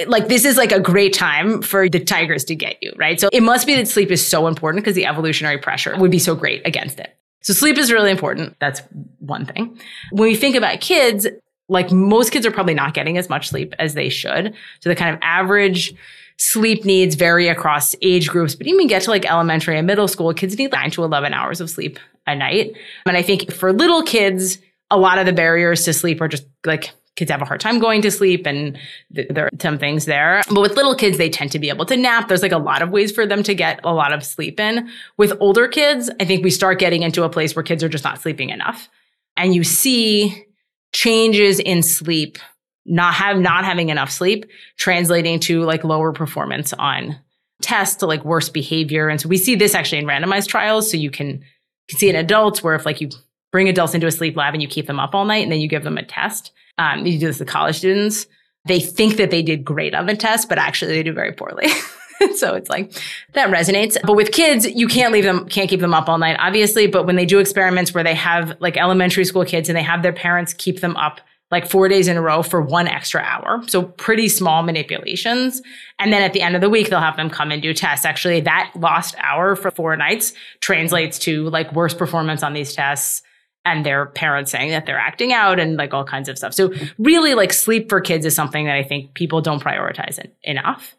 like 0.06 0.28
this 0.28 0.46
is 0.46 0.56
like 0.56 0.72
a 0.72 0.80
great 0.80 1.12
time 1.12 1.60
for 1.60 1.90
the 1.90 2.00
tigers 2.00 2.42
to 2.44 2.54
get 2.54 2.78
you, 2.80 2.94
right? 2.96 3.20
So 3.20 3.28
it 3.34 3.42
must 3.42 3.66
be 3.66 3.74
that 3.74 3.86
sleep 3.86 4.10
is 4.10 4.26
so 4.26 4.46
important 4.46 4.82
because 4.82 4.96
the 4.96 5.04
evolutionary 5.04 5.58
pressure 5.58 5.94
would 5.98 6.10
be 6.10 6.18
so 6.18 6.34
great 6.34 6.66
against 6.66 6.98
it. 6.98 7.14
So 7.42 7.52
sleep 7.52 7.76
is 7.76 7.92
really 7.92 8.10
important. 8.10 8.56
That's 8.60 8.80
one 9.18 9.44
thing. 9.44 9.78
When 10.10 10.26
we 10.30 10.36
think 10.36 10.56
about 10.56 10.80
kids, 10.80 11.26
like 11.68 11.92
most 11.92 12.32
kids 12.32 12.46
are 12.46 12.50
probably 12.50 12.72
not 12.72 12.94
getting 12.94 13.18
as 13.18 13.28
much 13.28 13.48
sleep 13.48 13.74
as 13.78 13.92
they 13.92 14.08
should. 14.08 14.54
So 14.80 14.88
the 14.88 14.96
kind 14.96 15.14
of 15.14 15.20
average 15.20 15.92
sleep 16.38 16.84
needs 16.84 17.14
vary 17.14 17.48
across 17.48 17.94
age 18.02 18.28
groups, 18.28 18.54
but 18.54 18.66
even 18.66 18.86
get 18.86 19.02
to 19.02 19.10
like 19.10 19.24
elementary 19.30 19.78
and 19.78 19.86
middle 19.86 20.08
school, 20.08 20.32
kids 20.34 20.58
need 20.58 20.72
nine 20.72 20.90
to 20.90 21.04
11 21.04 21.32
hours 21.32 21.60
of 21.60 21.70
sleep 21.70 21.98
a 22.26 22.34
night. 22.34 22.76
And 23.06 23.16
I 23.16 23.22
think 23.22 23.52
for 23.52 23.72
little 23.72 24.02
kids, 24.02 24.58
a 24.90 24.98
lot 24.98 25.18
of 25.18 25.26
the 25.26 25.32
barriers 25.32 25.84
to 25.84 25.92
sleep 25.92 26.20
are 26.20 26.28
just 26.28 26.46
like 26.64 26.90
kids 27.16 27.30
have 27.30 27.42
a 27.42 27.44
hard 27.44 27.60
time 27.60 27.78
going 27.78 28.02
to 28.02 28.10
sleep 28.10 28.46
and 28.46 28.76
th- 29.14 29.28
there 29.30 29.46
are 29.46 29.50
some 29.60 29.78
things 29.78 30.04
there. 30.04 30.42
But 30.48 30.60
with 30.60 30.76
little 30.76 30.94
kids, 30.94 31.16
they 31.16 31.30
tend 31.30 31.52
to 31.52 31.58
be 31.58 31.68
able 31.68 31.86
to 31.86 31.96
nap. 31.96 32.28
There's 32.28 32.42
like 32.42 32.52
a 32.52 32.58
lot 32.58 32.82
of 32.82 32.90
ways 32.90 33.12
for 33.12 33.26
them 33.26 33.42
to 33.44 33.54
get 33.54 33.80
a 33.84 33.94
lot 33.94 34.12
of 34.12 34.24
sleep 34.24 34.58
in. 34.58 34.88
With 35.16 35.32
older 35.40 35.68
kids, 35.68 36.10
I 36.20 36.24
think 36.24 36.42
we 36.42 36.50
start 36.50 36.80
getting 36.80 37.02
into 37.02 37.22
a 37.22 37.28
place 37.28 37.54
where 37.54 37.62
kids 37.62 37.84
are 37.84 37.88
just 37.88 38.04
not 38.04 38.20
sleeping 38.20 38.50
enough. 38.50 38.88
And 39.36 39.54
you 39.54 39.64
see 39.64 40.44
changes 40.92 41.60
in 41.60 41.82
sleep, 41.82 42.38
not 42.86 43.14
have 43.14 43.38
not 43.38 43.64
having 43.64 43.88
enough 43.88 44.10
sleep, 44.10 44.46
translating 44.76 45.40
to 45.40 45.62
like 45.62 45.84
lower 45.84 46.12
performance 46.12 46.72
on 46.74 47.16
tests 47.62 47.96
to 47.96 48.06
like 48.06 48.24
worse 48.24 48.48
behavior. 48.48 49.08
And 49.08 49.20
so 49.20 49.28
we 49.28 49.38
see 49.38 49.54
this 49.54 49.74
actually 49.74 49.98
in 49.98 50.06
randomized 50.06 50.48
trials. 50.48 50.90
So 50.90 50.96
you 50.96 51.10
can, 51.10 51.42
can 51.88 51.98
see 51.98 52.08
in 52.08 52.16
adults 52.16 52.62
where 52.62 52.74
if 52.74 52.84
like 52.84 53.00
you 53.00 53.08
bring 53.52 53.68
adults 53.68 53.94
into 53.94 54.06
a 54.06 54.10
sleep 54.10 54.36
lab 54.36 54.54
and 54.54 54.62
you 54.62 54.68
keep 54.68 54.86
them 54.86 55.00
up 55.00 55.14
all 55.14 55.24
night 55.24 55.42
and 55.42 55.52
then 55.52 55.60
you 55.60 55.68
give 55.68 55.84
them 55.84 55.96
a 55.96 56.04
test, 56.04 56.52
um, 56.78 57.06
you 57.06 57.18
do 57.18 57.26
this 57.26 57.38
with 57.38 57.48
college 57.48 57.78
students. 57.78 58.26
They 58.66 58.80
think 58.80 59.16
that 59.16 59.30
they 59.30 59.42
did 59.42 59.64
great 59.64 59.94
on 59.94 60.06
the 60.06 60.16
test, 60.16 60.48
but 60.48 60.58
actually 60.58 60.92
they 60.92 61.02
do 61.02 61.12
very 61.12 61.32
poorly. 61.32 61.68
so 62.34 62.54
it's 62.54 62.68
like 62.68 62.92
that 63.32 63.50
resonates. 63.50 63.96
But 64.04 64.14
with 64.14 64.32
kids, 64.32 64.66
you 64.66 64.88
can't 64.88 65.12
leave 65.12 65.24
them, 65.24 65.48
can't 65.48 65.68
keep 65.68 65.80
them 65.80 65.94
up 65.94 66.08
all 66.08 66.18
night, 66.18 66.36
obviously. 66.38 66.86
But 66.86 67.06
when 67.06 67.16
they 67.16 67.26
do 67.26 67.38
experiments 67.38 67.94
where 67.94 68.04
they 68.04 68.14
have 68.14 68.56
like 68.60 68.76
elementary 68.76 69.24
school 69.24 69.44
kids 69.44 69.68
and 69.68 69.76
they 69.76 69.82
have 69.82 70.02
their 70.02 70.12
parents 70.12 70.54
keep 70.54 70.80
them 70.80 70.96
up 70.96 71.20
like 71.54 71.70
four 71.70 71.88
days 71.88 72.08
in 72.08 72.16
a 72.16 72.20
row 72.20 72.42
for 72.42 72.60
one 72.60 72.88
extra 72.88 73.20
hour. 73.20 73.62
So 73.68 73.84
pretty 73.84 74.28
small 74.28 74.64
manipulations. 74.64 75.62
And 76.00 76.12
then 76.12 76.20
at 76.20 76.32
the 76.32 76.42
end 76.42 76.56
of 76.56 76.60
the 76.60 76.68
week, 76.68 76.90
they'll 76.90 76.98
have 76.98 77.16
them 77.16 77.30
come 77.30 77.52
and 77.52 77.62
do 77.62 77.72
tests. 77.72 78.04
Actually, 78.04 78.40
that 78.40 78.72
lost 78.74 79.14
hour 79.18 79.54
for 79.54 79.70
four 79.70 79.96
nights 79.96 80.32
translates 80.58 81.16
to 81.20 81.48
like 81.50 81.72
worse 81.72 81.94
performance 81.94 82.42
on 82.42 82.54
these 82.54 82.74
tests 82.74 83.22
and 83.64 83.86
their 83.86 84.06
parents 84.06 84.50
saying 84.50 84.70
that 84.70 84.84
they're 84.84 84.98
acting 84.98 85.32
out 85.32 85.60
and 85.60 85.76
like 85.76 85.94
all 85.94 86.04
kinds 86.04 86.28
of 86.28 86.36
stuff. 86.36 86.54
So 86.54 86.72
really 86.98 87.34
like 87.34 87.52
sleep 87.52 87.88
for 87.88 88.00
kids 88.00 88.26
is 88.26 88.34
something 88.34 88.66
that 88.66 88.74
I 88.74 88.82
think 88.82 89.14
people 89.14 89.40
don't 89.40 89.62
prioritize 89.62 90.18
it 90.18 90.36
enough. 90.42 90.96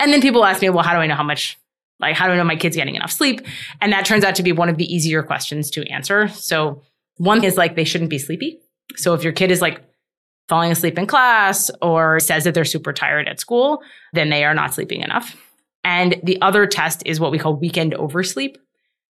And 0.00 0.12
then 0.12 0.20
people 0.20 0.44
ask 0.44 0.60
me, 0.60 0.68
well, 0.68 0.84
how 0.84 0.92
do 0.92 0.98
I 0.98 1.06
know 1.06 1.14
how 1.14 1.24
much, 1.24 1.58
like, 1.98 2.14
how 2.14 2.26
do 2.26 2.34
I 2.34 2.36
know 2.36 2.44
my 2.44 2.56
kid's 2.56 2.76
getting 2.76 2.94
enough 2.94 3.10
sleep? 3.10 3.40
And 3.80 3.90
that 3.94 4.04
turns 4.04 4.22
out 4.22 4.34
to 4.34 4.42
be 4.42 4.52
one 4.52 4.68
of 4.68 4.76
the 4.76 4.84
easier 4.94 5.22
questions 5.22 5.70
to 5.70 5.88
answer. 5.90 6.28
So 6.28 6.82
one 7.16 7.42
is 7.42 7.56
like, 7.56 7.74
they 7.74 7.84
shouldn't 7.84 8.10
be 8.10 8.18
sleepy. 8.18 8.60
So 8.96 9.14
if 9.14 9.24
your 9.24 9.32
kid 9.32 9.50
is 9.50 9.62
like 9.62 9.80
falling 10.48 10.70
asleep 10.70 10.98
in 10.98 11.06
class 11.06 11.70
or 11.80 12.20
says 12.20 12.44
that 12.44 12.54
they're 12.54 12.64
super 12.64 12.92
tired 12.92 13.28
at 13.28 13.40
school, 13.40 13.82
then 14.12 14.30
they 14.30 14.44
are 14.44 14.54
not 14.54 14.74
sleeping 14.74 15.00
enough. 15.00 15.36
And 15.84 16.16
the 16.22 16.40
other 16.40 16.66
test 16.66 17.02
is 17.06 17.20
what 17.20 17.30
we 17.30 17.38
call 17.38 17.56
weekend 17.56 17.94
oversleep. 17.94 18.58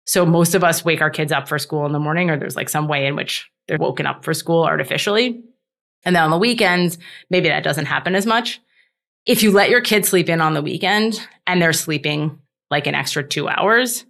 So 0.07 0.27
most 0.27 0.55
of 0.55 0.65
us 0.65 0.85
wake 0.85 1.01
our 1.01 1.11
kids 1.11 1.33
up 1.33 1.49
for 1.49 1.59
school 1.59 1.87
in 1.87 1.93
the 1.93 1.99
morning, 1.99 2.31
or 2.31 2.39
there's 2.39 2.57
like 2.57 2.69
some 2.69 2.89
way 2.89 3.07
in 3.07 3.15
which 3.15 3.51
they're 3.69 3.79
woken 3.79 4.07
up 4.07 4.25
for 4.25 4.35
school 4.35 4.65
artificially. 4.65 5.43
And 6.05 6.17
then 6.17 6.25
on 6.25 6.31
the 6.31 6.39
weekends, 6.39 6.99
maybe 7.31 7.49
that 7.49 7.63
doesn't 7.63 7.87
happen 7.87 8.15
as 8.15 8.27
much. 8.27 8.61
If 9.25 9.43
you 9.43 9.53
let 9.53 9.71
your 9.71 9.81
kids 9.81 10.09
sleep 10.09 10.29
in 10.29 10.41
on 10.41 10.55
the 10.55 10.63
weekend 10.63 11.27
and 11.47 11.63
they're 11.63 11.73
sleeping 11.73 12.41
like 12.71 12.89
an 12.89 12.97
extra 12.97 13.23
two 13.23 13.49
hours, 13.49 14.05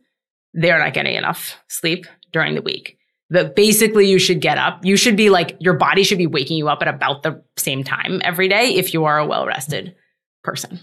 they're 0.55 0.79
not 0.79 0.95
getting 0.95 1.15
enough 1.15 1.59
sleep 1.69 2.07
during 2.33 2.55
the 2.55 2.63
week. 2.63 2.97
But 3.33 3.57
basically, 3.57 4.11
you 4.11 4.19
should 4.19 4.41
get 4.41 4.59
up. 4.59 4.85
You 4.85 4.97
should 4.97 5.17
be 5.17 5.31
like, 5.31 5.57
your 5.59 5.75
body 5.75 6.03
should 6.05 6.19
be 6.19 6.27
waking 6.27 6.59
you 6.59 6.69
up 6.69 6.83
at 6.83 6.89
about 6.89 7.23
the 7.23 7.43
same 7.57 7.83
time 7.83 8.21
every 8.23 8.47
day 8.47 8.75
if 8.75 8.93
you 8.93 9.07
are 9.07 9.19
a 9.19 9.27
well 9.27 9.47
rested 9.47 9.97
person 10.45 10.79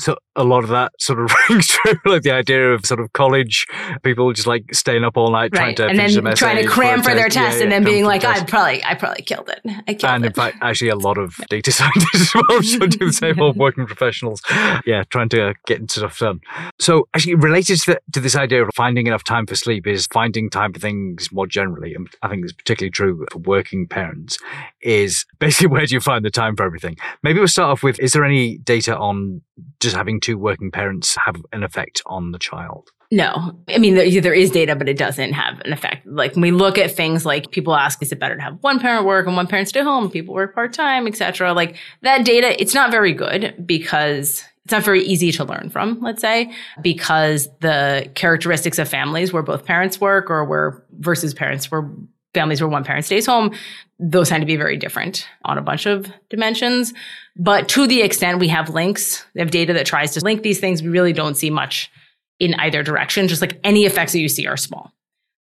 so 0.00 0.16
a 0.36 0.44
lot 0.44 0.64
of 0.64 0.70
that 0.70 0.92
sort 0.98 1.20
of 1.20 1.30
rings 1.48 1.68
true, 1.68 1.94
like 2.06 2.22
the 2.22 2.30
idea 2.30 2.72
of 2.72 2.86
sort 2.86 3.00
of 3.00 3.12
college 3.12 3.66
people 4.02 4.32
just 4.32 4.46
like 4.46 4.74
staying 4.74 5.04
up 5.04 5.16
all 5.16 5.30
night 5.30 5.50
right. 5.52 5.52
trying 5.52 5.74
to 5.76 5.86
and 5.86 5.98
then 5.98 6.34
trying 6.34 6.56
to 6.62 6.68
cram 6.68 7.02
for, 7.02 7.14
their 7.14 7.28
test, 7.28 7.36
yeah, 7.36 7.56
yeah, 7.56 7.62
and 7.62 7.72
then 7.72 7.84
being 7.84 8.04
like, 8.04 8.24
I 8.24 8.42
probably, 8.44 8.82
I 8.84 8.94
probably 8.94 9.22
killed 9.22 9.50
it. 9.50 9.60
I 9.86 9.94
killed 9.94 10.12
and 10.12 10.24
it. 10.24 10.28
in 10.28 10.32
fact, 10.32 10.56
actually, 10.62 10.90
a 10.90 10.96
lot 10.96 11.18
of 11.18 11.36
data 11.50 11.72
scientists 11.72 12.34
as 12.34 12.42
well 12.48 12.62
should 12.62 12.90
do 12.90 13.06
the 13.06 13.12
same. 13.12 13.40
All 13.40 13.52
working 13.56 13.86
professionals, 13.86 14.40
yeah, 14.86 15.04
trying 15.10 15.28
to 15.30 15.48
uh, 15.48 15.52
get 15.66 15.90
stuff 15.90 16.18
done. 16.18 16.40
So 16.78 17.08
actually, 17.14 17.34
related 17.34 17.80
to, 17.82 17.92
the, 17.92 18.00
to 18.12 18.20
this 18.20 18.36
idea 18.36 18.64
of 18.64 18.70
finding 18.74 19.06
enough 19.06 19.24
time 19.24 19.46
for 19.46 19.54
sleep 19.54 19.86
is 19.86 20.06
finding 20.06 20.48
time 20.48 20.72
for 20.72 20.80
things 20.80 21.30
more 21.32 21.46
generally. 21.46 21.94
And 21.94 22.08
I 22.22 22.28
think 22.28 22.44
it's 22.44 22.52
particularly 22.52 22.90
true 22.90 23.26
for 23.30 23.38
working 23.38 23.86
parents. 23.86 24.38
Is 24.80 25.26
basically 25.38 25.68
where 25.68 25.84
do 25.84 25.94
you 25.94 26.00
find 26.00 26.24
the 26.24 26.30
time 26.30 26.56
for 26.56 26.64
everything? 26.64 26.96
Maybe 27.22 27.38
we'll 27.38 27.48
start 27.48 27.70
off 27.70 27.82
with: 27.82 27.98
Is 28.00 28.12
there 28.12 28.24
any 28.24 28.58
data 28.58 28.96
on 28.96 29.42
just 29.90 29.98
having 29.98 30.20
two 30.20 30.38
working 30.38 30.70
parents 30.70 31.16
have 31.24 31.36
an 31.52 31.62
effect 31.62 32.02
on 32.06 32.32
the 32.32 32.38
child? 32.38 32.90
No, 33.12 33.58
I 33.68 33.78
mean, 33.78 33.96
there, 33.96 34.20
there 34.20 34.32
is 34.32 34.50
data, 34.52 34.76
but 34.76 34.88
it 34.88 34.96
doesn't 34.96 35.32
have 35.32 35.60
an 35.64 35.72
effect. 35.72 36.06
Like 36.06 36.34
when 36.34 36.42
we 36.42 36.52
look 36.52 36.78
at 36.78 36.92
things 36.92 37.26
like 37.26 37.50
people 37.50 37.74
ask, 37.74 38.00
is 38.02 38.12
it 38.12 38.20
better 38.20 38.36
to 38.36 38.42
have 38.42 38.58
one 38.60 38.78
parent 38.78 39.04
work 39.04 39.26
and 39.26 39.34
one 39.34 39.48
parent 39.48 39.68
stay 39.68 39.82
home? 39.82 40.10
People 40.10 40.32
work 40.32 40.54
part 40.54 40.72
time, 40.72 41.08
etc. 41.08 41.52
Like 41.52 41.76
that 42.02 42.24
data, 42.24 42.60
it's 42.60 42.72
not 42.72 42.92
very 42.92 43.12
good 43.12 43.66
because 43.66 44.44
it's 44.64 44.72
not 44.72 44.84
very 44.84 45.02
easy 45.02 45.32
to 45.32 45.44
learn 45.44 45.70
from, 45.70 46.00
let's 46.00 46.20
say, 46.20 46.52
because 46.80 47.48
the 47.60 48.08
characteristics 48.14 48.78
of 48.78 48.88
families 48.88 49.32
where 49.32 49.42
both 49.42 49.64
parents 49.64 50.00
work 50.00 50.30
or 50.30 50.44
where 50.44 50.84
versus 50.92 51.34
parents 51.34 51.68
where 51.68 51.90
families 52.34 52.60
where 52.60 52.68
one 52.68 52.84
parent 52.84 53.04
stays 53.04 53.26
home, 53.26 53.52
those 53.98 54.28
tend 54.28 54.42
to 54.42 54.46
be 54.46 54.56
very 54.56 54.76
different 54.76 55.26
on 55.44 55.58
a 55.58 55.62
bunch 55.62 55.86
of 55.86 56.10
dimensions. 56.28 56.94
But 57.36 57.68
to 57.70 57.86
the 57.86 58.02
extent 58.02 58.38
we 58.38 58.48
have 58.48 58.70
links, 58.70 59.24
we 59.34 59.40
have 59.40 59.50
data 59.50 59.72
that 59.74 59.86
tries 59.86 60.12
to 60.14 60.24
link 60.24 60.42
these 60.42 60.60
things, 60.60 60.82
we 60.82 60.88
really 60.88 61.12
don't 61.12 61.36
see 61.36 61.50
much 61.50 61.90
in 62.38 62.54
either 62.54 62.82
direction. 62.82 63.28
Just 63.28 63.42
like 63.42 63.58
any 63.64 63.84
effects 63.84 64.12
that 64.12 64.20
you 64.20 64.28
see 64.28 64.46
are 64.46 64.56
small. 64.56 64.92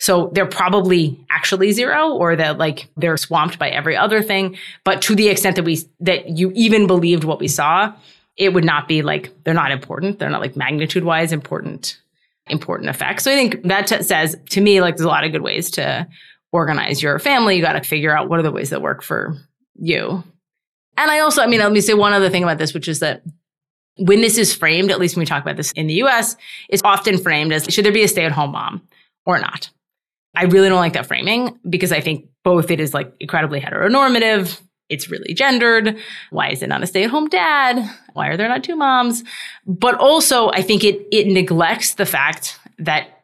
So 0.01 0.31
they're 0.33 0.47
probably 0.47 1.25
actually 1.31 1.73
zero 1.73 2.13
or 2.13 2.37
that 2.37 2.59
like 2.59 2.89
they're 2.97 3.17
swamped 3.17 3.59
by 3.59 3.69
every 3.69 3.97
other 3.97 4.23
thing. 4.23 4.57
But 4.85 5.03
to 5.03 5.15
the 5.15 5.29
extent 5.29 5.57
that 5.57 5.65
we, 5.65 5.79
that 6.01 6.39
you 6.39 6.53
even 6.55 6.87
believed 6.87 7.25
what 7.25 7.41
we 7.41 7.49
saw, 7.49 7.93
it 8.37 8.55
would 8.55 8.65
not 8.65 8.87
be 8.87 9.03
like, 9.03 9.33
they're 9.45 9.55
not 9.55 9.73
important. 9.73 10.19
They're 10.19 10.31
not 10.31 10.41
like 10.41 10.57
magnitude 10.57 11.03
wise 11.05 11.33
important, 11.33 12.01
important 12.47 12.91
effects. 12.91 13.25
So 13.25 13.33
I 13.33 13.35
think 13.35 13.65
that 13.65 13.89
t- 13.89 14.03
says 14.03 14.37
to 14.51 14.61
me, 14.61 14.81
like 14.81 14.97
there's 14.97 15.05
a 15.05 15.09
lot 15.09 15.25
of 15.25 15.33
good 15.33 15.43
ways 15.43 15.71
to 15.73 16.07
organize 16.53 17.03
your 17.03 17.19
family. 17.19 17.57
You 17.57 17.63
got 17.63 17.73
to 17.73 17.83
figure 17.83 18.17
out 18.17 18.29
what 18.29 18.39
are 18.39 18.43
the 18.43 18.53
ways 18.53 18.71
that 18.71 18.83
work 18.83 19.03
for 19.03 19.37
you. 19.77 20.23
And 20.97 21.11
I 21.11 21.21
also, 21.21 21.43
I 21.43 21.47
mean, 21.47 21.61
let 21.61 21.73
me 21.73 21.81
say 21.81 21.95
one 21.95 22.13
other 22.13 22.31
thing 22.31 22.43
about 22.43 22.59
this, 22.59 22.75
which 22.75 22.89
is 22.89 23.01
that 23.01 23.23
when 23.99 24.21
this 24.21 24.39
is 24.39 24.55
framed, 24.55 24.91
at 24.91 24.99
least 24.99 25.17
when 25.17 25.23
we 25.23 25.27
talk 25.27 25.43
about 25.43 25.57
this 25.57 25.73
in 25.73 25.87
the 25.87 26.03
US, 26.05 26.37
it's 26.69 26.83
often 26.85 27.19
framed 27.19 27.53
as 27.53 27.65
should 27.67 27.85
there 27.85 27.93
be 27.93 28.03
a 28.03 28.09
stay 28.09 28.25
at 28.25 28.33
home 28.33 28.53
mom 28.53 28.83
or 29.27 29.39
not? 29.39 29.71
I 30.35 30.45
really 30.45 30.69
don't 30.69 30.79
like 30.79 30.93
that 30.93 31.07
framing 31.07 31.59
because 31.69 31.93
I 31.93 32.01
think 32.01 32.29
both 32.45 32.71
it 32.71 32.81
is 32.81 32.95
like 32.95 33.13
incredibly 33.21 33.61
heteronormative. 33.61 34.61
It's 34.89 35.11
really 35.11 35.35
gendered. 35.35 35.99
Why 36.31 36.51
is 36.51 36.63
it 36.63 36.69
not 36.69 36.83
a 36.83 36.87
stay 36.87 37.05
at 37.05 37.11
home 37.11 37.29
dad? 37.29 37.89
Why 38.15 38.29
are 38.29 38.37
there 38.37 38.49
not 38.49 38.65
two 38.65 38.77
moms? 38.77 39.23
But 39.67 39.97
also 39.97 40.51
I 40.51 40.63
think 40.63 40.85
it, 40.85 41.07
it 41.13 41.27
neglects 41.27 41.95
the 41.95 42.07
fact 42.07 42.59
that 42.79 43.18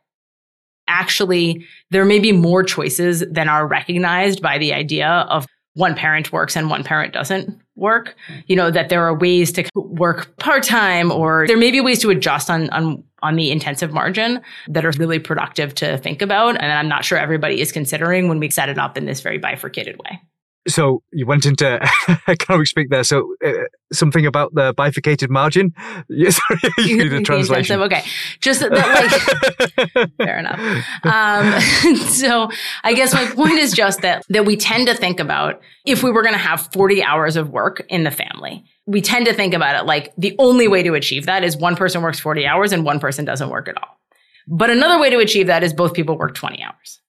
actually 0.89 1.65
there 1.91 2.05
may 2.05 2.19
be 2.19 2.33
more 2.33 2.63
choices 2.63 3.25
than 3.31 3.49
are 3.49 3.67
recognized 3.67 4.43
by 4.43 4.59
the 4.59 4.73
idea 4.73 5.09
of 5.09 5.47
one 5.75 5.95
parent 5.95 6.33
works 6.33 6.57
and 6.57 6.71
one 6.71 6.85
parent 6.85 7.13
doesn't 7.13 7.61
work. 7.77 8.15
You 8.47 8.55
know, 8.55 8.71
that 8.71 8.89
there 8.89 9.03
are 9.03 9.17
ways 9.17 9.51
to 9.53 9.69
work 9.75 10.37
part-time 10.39 11.11
or 11.11 11.47
there 11.49 11.57
may 11.57 11.73
be 11.73 11.81
ways 11.81 11.99
to 12.01 12.11
adjust 12.11 12.49
on, 12.49 12.71
on, 12.71 13.03
on 13.23 13.35
the 13.35 13.51
intensive 13.51 13.93
margin 13.93 14.41
that 14.69 14.85
are 14.85 14.93
really 14.93 15.19
productive 15.19 15.75
to 15.77 15.99
think 15.99 16.23
about. 16.23 16.57
And 16.61 16.73
I'm 16.73 16.89
not 16.89 17.05
sure 17.05 17.19
everybody 17.19 17.61
is 17.61 17.73
considering 17.73 18.29
when 18.29 18.39
we 18.39 18.51
set 18.51 18.69
it 18.69 18.79
up 18.79 18.97
in 18.97 19.07
this 19.07 19.21
very 19.21 19.39
bifurcated 19.39 19.99
way. 19.99 20.21
So 20.67 21.03
you 21.13 21.27
went 21.27 21.47
into 21.47 21.81
economic 22.29 22.67
speak 22.67 22.91
there. 22.91 23.05
So 23.05 23.35
uh, 23.45 23.53
something 23.93 24.27
about 24.27 24.55
the 24.55 24.73
bifurcated 24.77 25.31
margin. 25.31 25.73
Yes, 26.09 26.41
the 26.77 27.23
translation. 27.25 27.81
Okay, 27.81 28.05
just 28.41 28.61
that, 28.61 28.73
like, 28.73 30.11
fair 30.19 30.39
enough. 30.39 30.61
Um, 31.05 31.97
so 32.09 32.51
I 32.83 32.95
guess 32.95 33.15
my 33.15 33.27
point 33.27 33.59
is 33.59 33.73
just 33.73 34.03
that 34.03 34.25
that 34.29 34.45
we 34.45 34.57
tend 34.57 34.87
to 34.89 34.95
think 34.95 35.19
about 35.19 35.61
if 35.87 36.03
we 36.03 36.11
were 36.11 36.23
going 36.23 36.35
to 36.35 36.39
have 36.39 36.69
40 36.73 37.03
hours 37.03 37.37
of 37.37 37.51
work 37.51 37.85
in 37.89 38.05
the 38.05 38.11
family. 38.11 38.65
We 38.87 39.01
tend 39.01 39.27
to 39.27 39.35
think 39.35 39.55
about 39.55 39.81
it 39.81 39.87
like 39.87 40.13
the 40.19 40.35
only 40.39 40.69
way 40.69 40.83
to 40.83 40.95
achieve 40.95 41.27
that 41.27 41.43
is 41.43 41.57
one 41.57 41.77
person 41.77 42.03
works 42.03 42.21
40 42.21 42.47
hours 42.47 42.73
and 42.73 42.85
one 42.85 43.01
person 43.01 43.25
doesn't 43.25 43.49
work 43.49 43.69
at 43.69 43.77
all. 43.77 43.99
But 44.47 44.71
another 44.71 44.99
way 44.99 45.11
to 45.11 45.19
achieve 45.19 45.47
that 45.47 45.63
is 45.63 45.73
both 45.73 45.95
people 45.95 46.19
work 46.19 46.35
20 46.35 46.63
hours. 46.63 47.01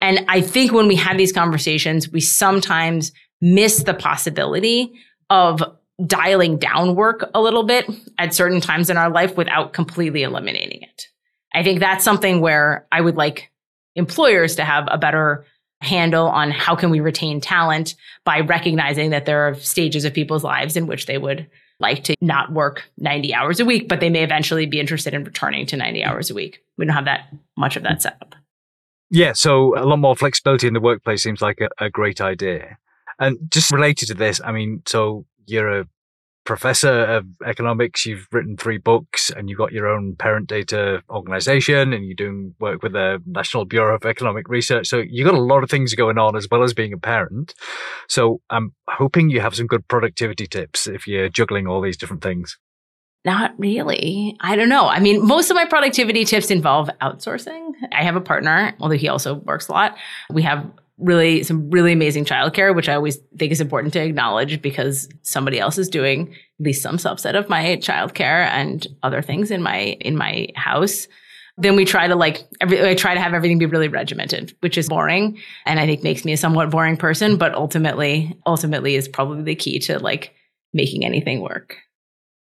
And 0.00 0.24
I 0.28 0.40
think 0.40 0.72
when 0.72 0.86
we 0.86 0.96
have 0.96 1.18
these 1.18 1.32
conversations, 1.32 2.10
we 2.10 2.20
sometimes 2.20 3.12
miss 3.40 3.82
the 3.82 3.94
possibility 3.94 4.92
of 5.30 5.62
dialing 6.06 6.58
down 6.58 6.94
work 6.94 7.28
a 7.34 7.40
little 7.40 7.64
bit 7.64 7.86
at 8.18 8.34
certain 8.34 8.60
times 8.60 8.88
in 8.88 8.96
our 8.96 9.10
life 9.10 9.36
without 9.36 9.72
completely 9.72 10.22
eliminating 10.22 10.82
it. 10.82 11.06
I 11.52 11.62
think 11.62 11.80
that's 11.80 12.04
something 12.04 12.40
where 12.40 12.86
I 12.92 13.00
would 13.00 13.16
like 13.16 13.50
employers 13.96 14.56
to 14.56 14.64
have 14.64 14.86
a 14.90 14.98
better 14.98 15.44
handle 15.80 16.26
on 16.26 16.50
how 16.50 16.76
can 16.76 16.90
we 16.90 17.00
retain 17.00 17.40
talent 17.40 17.94
by 18.24 18.40
recognizing 18.40 19.10
that 19.10 19.26
there 19.26 19.48
are 19.48 19.54
stages 19.54 20.04
of 20.04 20.14
people's 20.14 20.44
lives 20.44 20.76
in 20.76 20.86
which 20.86 21.06
they 21.06 21.18
would 21.18 21.48
like 21.80 22.04
to 22.04 22.14
not 22.20 22.52
work 22.52 22.90
90 22.98 23.32
hours 23.34 23.60
a 23.60 23.64
week, 23.64 23.88
but 23.88 24.00
they 24.00 24.10
may 24.10 24.24
eventually 24.24 24.66
be 24.66 24.80
interested 24.80 25.14
in 25.14 25.24
returning 25.24 25.66
to 25.66 25.76
90 25.76 26.04
hours 26.04 26.30
a 26.30 26.34
week. 26.34 26.62
We 26.76 26.84
don't 26.84 26.94
have 26.94 27.04
that 27.04 27.32
much 27.56 27.76
of 27.76 27.84
that 27.84 28.02
set 28.02 28.16
up. 28.20 28.34
Yeah, 29.10 29.32
so 29.32 29.78
a 29.78 29.84
lot 29.84 29.98
more 29.98 30.16
flexibility 30.16 30.66
in 30.66 30.74
the 30.74 30.80
workplace 30.80 31.22
seems 31.22 31.40
like 31.40 31.60
a, 31.60 31.68
a 31.84 31.90
great 31.90 32.20
idea. 32.20 32.76
And 33.18 33.38
just 33.50 33.72
related 33.72 34.06
to 34.08 34.14
this, 34.14 34.40
I 34.44 34.52
mean, 34.52 34.82
so 34.86 35.24
you're 35.46 35.80
a 35.80 35.86
professor 36.44 37.04
of 37.04 37.26
economics, 37.44 38.06
you've 38.06 38.26
written 38.32 38.56
three 38.56 38.78
books, 38.78 39.30
and 39.30 39.48
you've 39.48 39.58
got 39.58 39.72
your 39.72 39.86
own 39.86 40.14
ParentData 40.16 41.02
organization, 41.10 41.92
and 41.92 42.06
you're 42.06 42.14
doing 42.14 42.54
work 42.58 42.82
with 42.82 42.92
the 42.92 43.22
National 43.26 43.64
Bureau 43.64 43.96
of 43.96 44.04
Economic 44.04 44.48
Research. 44.48 44.88
So 44.88 44.98
you've 44.98 45.26
got 45.26 45.34
a 45.34 45.42
lot 45.42 45.62
of 45.62 45.70
things 45.70 45.94
going 45.94 46.16
on 46.16 46.36
as 46.36 46.48
well 46.50 46.62
as 46.62 46.72
being 46.72 46.92
a 46.92 46.98
parent. 46.98 47.54
So 48.08 48.40
I'm 48.50 48.72
hoping 48.88 49.30
you 49.30 49.40
have 49.40 49.54
some 49.54 49.66
good 49.66 49.86
productivity 49.88 50.46
tips 50.46 50.86
if 50.86 51.06
you're 51.06 51.28
juggling 51.28 51.66
all 51.66 51.80
these 51.80 51.98
different 51.98 52.22
things. 52.22 52.58
Not 53.24 53.58
really. 53.58 54.36
I 54.40 54.56
don't 54.56 54.68
know. 54.68 54.86
I 54.86 55.00
mean, 55.00 55.26
most 55.26 55.50
of 55.50 55.56
my 55.56 55.64
productivity 55.64 56.24
tips 56.24 56.50
involve 56.50 56.88
outsourcing. 57.02 57.72
I 57.92 58.04
have 58.04 58.16
a 58.16 58.20
partner, 58.20 58.74
although 58.80 58.96
he 58.96 59.08
also 59.08 59.34
works 59.34 59.68
a 59.68 59.72
lot. 59.72 59.96
We 60.30 60.42
have 60.42 60.64
really 60.98 61.42
some 61.44 61.70
really 61.70 61.92
amazing 61.92 62.24
childcare, 62.24 62.74
which 62.74 62.88
I 62.88 62.94
always 62.94 63.18
think 63.36 63.52
is 63.52 63.60
important 63.60 63.92
to 63.94 64.02
acknowledge 64.02 64.60
because 64.60 65.08
somebody 65.22 65.58
else 65.58 65.78
is 65.78 65.88
doing 65.88 66.28
at 66.32 66.66
least 66.66 66.82
some 66.82 66.96
subset 66.96 67.36
of 67.36 67.48
my 67.48 67.76
childcare 67.76 68.46
and 68.48 68.86
other 69.02 69.22
things 69.22 69.50
in 69.50 69.62
my 69.62 69.78
in 70.00 70.16
my 70.16 70.48
house. 70.54 71.08
Then 71.56 71.74
we 71.74 71.84
try 71.84 72.06
to 72.06 72.14
like 72.14 72.46
every, 72.60 72.88
I 72.88 72.94
try 72.94 73.14
to 73.14 73.20
have 73.20 73.34
everything 73.34 73.58
be 73.58 73.66
really 73.66 73.88
regimented, 73.88 74.54
which 74.60 74.78
is 74.78 74.88
boring 74.88 75.38
and 75.66 75.80
I 75.80 75.86
think 75.86 76.04
makes 76.04 76.24
me 76.24 76.32
a 76.32 76.36
somewhat 76.36 76.70
boring 76.70 76.96
person, 76.96 77.36
but 77.36 77.54
ultimately 77.54 78.36
ultimately 78.46 78.94
is 78.94 79.08
probably 79.08 79.42
the 79.42 79.56
key 79.56 79.80
to 79.80 79.98
like 79.98 80.34
making 80.72 81.04
anything 81.04 81.40
work. 81.40 81.76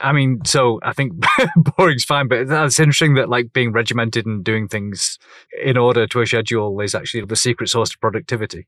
I 0.02 0.12
mean, 0.12 0.43
so 0.45 0.80
I 0.84 0.93
think 0.93 1.14
boring's 1.78 2.04
fine, 2.04 2.28
but 2.28 2.47
that's 2.47 2.80
interesting 2.80 3.14
that 3.16 3.30
like 3.30 3.54
being 3.54 3.72
regimented 3.72 4.26
and 4.26 4.43
doing 4.43 4.68
things 4.68 5.20
in 5.64 5.78
order 5.78 6.08
to 6.08 6.22
a 6.22 6.26
schedule 6.26 6.80
is 6.82 6.95
actually 6.95 7.26
the 7.26 7.36
secret 7.36 7.70
source 7.70 7.89
to 7.91 7.97
productivity. 7.99 8.68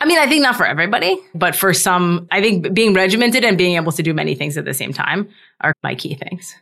I 0.00 0.06
mean, 0.06 0.18
I 0.18 0.26
think 0.28 0.42
not 0.42 0.56
for 0.56 0.64
everybody, 0.64 1.18
but 1.34 1.56
for 1.56 1.74
some, 1.74 2.28
I 2.30 2.40
think 2.40 2.72
being 2.72 2.94
regimented 2.94 3.44
and 3.44 3.58
being 3.58 3.74
able 3.74 3.90
to 3.92 4.02
do 4.02 4.14
many 4.14 4.36
things 4.36 4.56
at 4.56 4.64
the 4.64 4.74
same 4.74 4.92
time 4.92 5.28
are 5.60 5.74
my 5.82 5.96
key 5.96 6.14
things. 6.14 6.54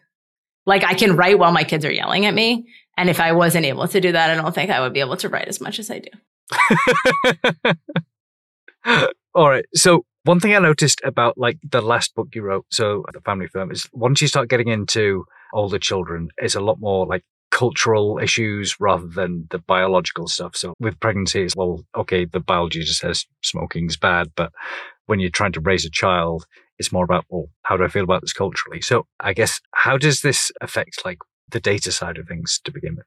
Like 0.65 0.85
I 0.85 0.95
can 0.95 1.17
write 1.17 1.39
while 1.39 1.53
my 1.53 1.63
kids 1.63 1.85
are 1.85 1.93
yelling 1.93 2.25
at 2.25 2.35
me. 2.35 2.67
And 2.97 3.11
if 3.11 3.21
I 3.21 3.33
wasn't 3.33 3.67
able 3.67 3.87
to 3.89 4.01
do 4.01 4.13
that, 4.13 4.31
I 4.31 4.35
don't 4.35 4.55
think 4.55 4.71
I 4.71 4.81
would 4.81 4.95
be 4.95 5.01
able 5.01 5.19
to 5.19 5.29
write 5.29 5.49
as 5.49 5.61
much 5.61 5.79
as 5.79 5.91
I 5.91 6.01
do. 6.01 6.09
All 9.35 9.49
right. 9.51 9.67
So 9.75 10.07
one 10.27 10.41
thing 10.41 10.55
I 10.55 10.59
noticed 10.59 11.01
about 11.05 11.39
like 11.39 11.59
the 11.63 11.81
last 11.81 12.15
book 12.15 12.29
you 12.35 12.43
wrote, 12.43 12.67
so 12.71 13.05
the 13.13 13.21
family 13.21 13.47
firm, 13.47 13.71
is 13.71 13.89
once 13.93 14.21
you 14.21 14.29
start 14.29 14.49
getting 14.49 14.69
into 14.69 15.25
older 15.53 15.79
children, 15.79 16.29
it's 16.39 16.57
a 16.57 16.61
lot 16.61 16.81
more 16.81 17.07
like 17.07 17.23
cultural 17.53 18.19
issues 18.19 18.77
rather 18.81 19.07
than 19.07 19.47
the 19.51 19.59
biological 19.59 20.27
stuff. 20.27 20.57
So 20.57 20.75
with 20.81 20.99
pregnancy, 21.01 21.43
it's 21.43 21.57
well, 21.57 21.85
okay, 21.97 22.25
the 22.25 22.41
biology 22.41 22.81
just 22.81 23.01
says 23.01 23.25
smoking's 23.43 23.97
bad, 23.97 24.33
but 24.37 24.53
when 25.07 25.21
you're 25.21 25.31
trying 25.31 25.53
to 25.53 25.61
raise 25.61 25.85
a 25.85 25.91
child, 25.91 26.45
it's 26.79 26.93
more 26.93 27.05
about 27.05 27.25
well, 27.29 27.47
how 27.63 27.77
do 27.77 27.85
I 27.85 27.89
feel 27.89 28.05
about 28.05 28.23
this 28.23 28.33
culturally? 28.33 28.83
So 28.83 29.07
I 29.21 29.33
guess 29.33 29.61
how 29.73 29.97
does 29.97 30.23
this 30.23 30.51
affect 30.61 31.05
like 31.05 31.19
the 31.51 31.61
data 31.61 31.93
side 31.93 32.19
of 32.19 32.27
things 32.27 32.61
to 32.65 32.73
begin 32.73 32.97
with? 32.97 33.07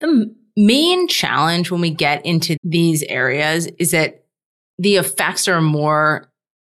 The 0.00 0.34
main 0.56 1.08
challenge 1.08 1.70
when 1.70 1.80
we 1.80 1.90
get 1.90 2.24
into 2.24 2.56
these 2.64 3.02
areas 3.04 3.66
is 3.78 3.90
that 3.92 4.21
the 4.78 4.96
effects 4.96 5.48
are 5.48 5.60
more 5.60 6.30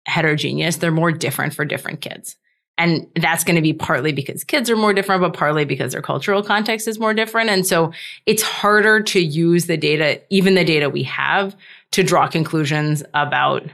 heterogeneous. 0.06 0.76
They're 0.76 0.90
more 0.90 1.12
different 1.12 1.54
for 1.54 1.64
different 1.64 2.00
kids. 2.00 2.36
And 2.78 3.08
that's 3.16 3.42
going 3.42 3.56
to 3.56 3.62
be 3.62 3.72
partly 3.72 4.12
because 4.12 4.44
kids 4.44 4.70
are 4.70 4.76
more 4.76 4.94
different, 4.94 5.20
but 5.20 5.34
partly 5.34 5.64
because 5.64 5.92
their 5.92 6.02
cultural 6.02 6.44
context 6.44 6.86
is 6.86 7.00
more 7.00 7.12
different. 7.12 7.50
And 7.50 7.66
so 7.66 7.92
it's 8.24 8.42
harder 8.42 9.02
to 9.02 9.20
use 9.20 9.66
the 9.66 9.76
data, 9.76 10.22
even 10.30 10.54
the 10.54 10.64
data 10.64 10.88
we 10.88 11.02
have, 11.02 11.56
to 11.90 12.04
draw 12.04 12.28
conclusions 12.28 13.02
about 13.14 13.64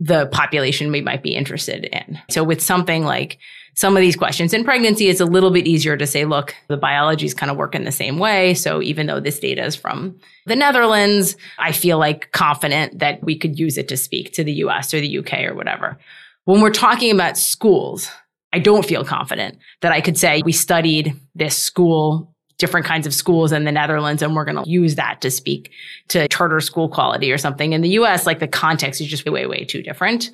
the 0.00 0.26
population 0.26 0.90
we 0.90 1.00
might 1.00 1.22
be 1.22 1.36
interested 1.36 1.84
in. 1.84 2.18
So 2.28 2.42
with 2.42 2.60
something 2.60 3.04
like 3.04 3.38
some 3.74 3.96
of 3.96 4.00
these 4.00 4.16
questions 4.16 4.54
in 4.54 4.64
pregnancy, 4.64 5.08
it's 5.08 5.20
a 5.20 5.26
little 5.26 5.50
bit 5.50 5.66
easier 5.66 5.96
to 5.96 6.06
say, 6.06 6.24
look, 6.24 6.54
the 6.68 6.76
biology 6.76 7.26
is 7.26 7.34
kind 7.34 7.50
of 7.50 7.56
working 7.56 7.84
the 7.84 7.92
same 7.92 8.18
way. 8.18 8.54
So 8.54 8.80
even 8.80 9.06
though 9.06 9.20
this 9.20 9.40
data 9.40 9.64
is 9.64 9.74
from 9.74 10.18
the 10.46 10.56
Netherlands, 10.56 11.36
I 11.58 11.72
feel 11.72 11.98
like 11.98 12.30
confident 12.32 13.00
that 13.00 13.22
we 13.22 13.36
could 13.36 13.58
use 13.58 13.76
it 13.76 13.88
to 13.88 13.96
speak 13.96 14.32
to 14.34 14.44
the 14.44 14.52
US 14.64 14.94
or 14.94 15.00
the 15.00 15.18
UK 15.18 15.40
or 15.44 15.54
whatever. 15.54 15.98
When 16.44 16.60
we're 16.60 16.70
talking 16.70 17.10
about 17.10 17.36
schools, 17.36 18.10
I 18.52 18.60
don't 18.60 18.84
feel 18.84 19.04
confident 19.04 19.58
that 19.80 19.92
I 19.92 20.00
could 20.00 20.16
say 20.16 20.42
we 20.44 20.52
studied 20.52 21.18
this 21.34 21.58
school 21.58 22.34
different 22.58 22.86
kinds 22.86 23.06
of 23.06 23.12
schools 23.12 23.50
in 23.50 23.64
the 23.64 23.72
Netherlands 23.72 24.22
and 24.22 24.36
we're 24.36 24.44
going 24.44 24.62
to 24.62 24.70
use 24.70 24.94
that 24.94 25.20
to 25.20 25.30
speak 25.30 25.72
to 26.08 26.28
charter 26.28 26.60
school 26.60 26.88
quality 26.88 27.32
or 27.32 27.38
something. 27.38 27.72
In 27.72 27.80
the 27.80 27.90
US, 27.90 28.26
like 28.26 28.38
the 28.38 28.46
context 28.46 29.00
is 29.00 29.08
just 29.08 29.28
way, 29.28 29.46
way 29.46 29.64
too 29.64 29.82
different. 29.82 30.30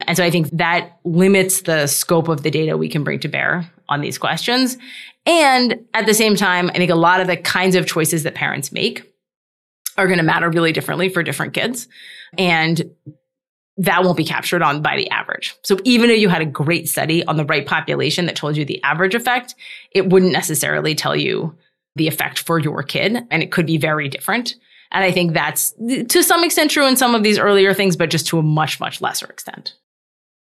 And 0.00 0.16
so 0.16 0.24
I 0.24 0.30
think 0.30 0.50
that 0.52 0.98
limits 1.04 1.62
the 1.62 1.86
scope 1.86 2.28
of 2.28 2.42
the 2.42 2.50
data 2.50 2.76
we 2.76 2.88
can 2.88 3.04
bring 3.04 3.20
to 3.20 3.28
bear 3.28 3.70
on 3.88 4.00
these 4.00 4.18
questions. 4.18 4.76
And 5.26 5.84
at 5.94 6.06
the 6.06 6.14
same 6.14 6.36
time, 6.36 6.70
I 6.70 6.74
think 6.74 6.90
a 6.90 6.96
lot 6.96 7.20
of 7.20 7.26
the 7.26 7.36
kinds 7.36 7.76
of 7.76 7.86
choices 7.86 8.22
that 8.24 8.34
parents 8.34 8.72
make 8.72 9.10
are 9.96 10.06
going 10.06 10.18
to 10.18 10.24
matter 10.24 10.50
really 10.50 10.72
differently 10.72 11.08
for 11.08 11.22
different 11.22 11.54
kids. 11.54 11.88
And 12.36 12.90
that 13.76 14.04
won't 14.04 14.16
be 14.16 14.24
captured 14.24 14.62
on 14.62 14.82
by 14.82 14.96
the 14.96 15.10
average. 15.10 15.54
So 15.62 15.78
even 15.84 16.10
if 16.10 16.20
you 16.20 16.28
had 16.28 16.42
a 16.42 16.46
great 16.46 16.88
study 16.88 17.24
on 17.26 17.36
the 17.36 17.44
right 17.44 17.66
population 17.66 18.26
that 18.26 18.36
told 18.36 18.56
you 18.56 18.64
the 18.64 18.82
average 18.84 19.14
effect, 19.14 19.54
it 19.90 20.10
wouldn't 20.10 20.32
necessarily 20.32 20.94
tell 20.94 21.16
you 21.16 21.56
the 21.96 22.06
effect 22.06 22.40
for 22.40 22.58
your 22.58 22.82
kid. 22.82 23.26
And 23.30 23.42
it 23.42 23.50
could 23.50 23.66
be 23.66 23.78
very 23.78 24.08
different. 24.08 24.56
And 24.92 25.02
I 25.02 25.10
think 25.10 25.32
that's 25.32 25.72
to 26.08 26.22
some 26.22 26.44
extent 26.44 26.70
true 26.70 26.86
in 26.86 26.96
some 26.96 27.14
of 27.14 27.24
these 27.24 27.38
earlier 27.38 27.74
things, 27.74 27.96
but 27.96 28.10
just 28.10 28.26
to 28.28 28.38
a 28.38 28.42
much, 28.42 28.78
much 28.78 29.00
lesser 29.00 29.26
extent 29.26 29.74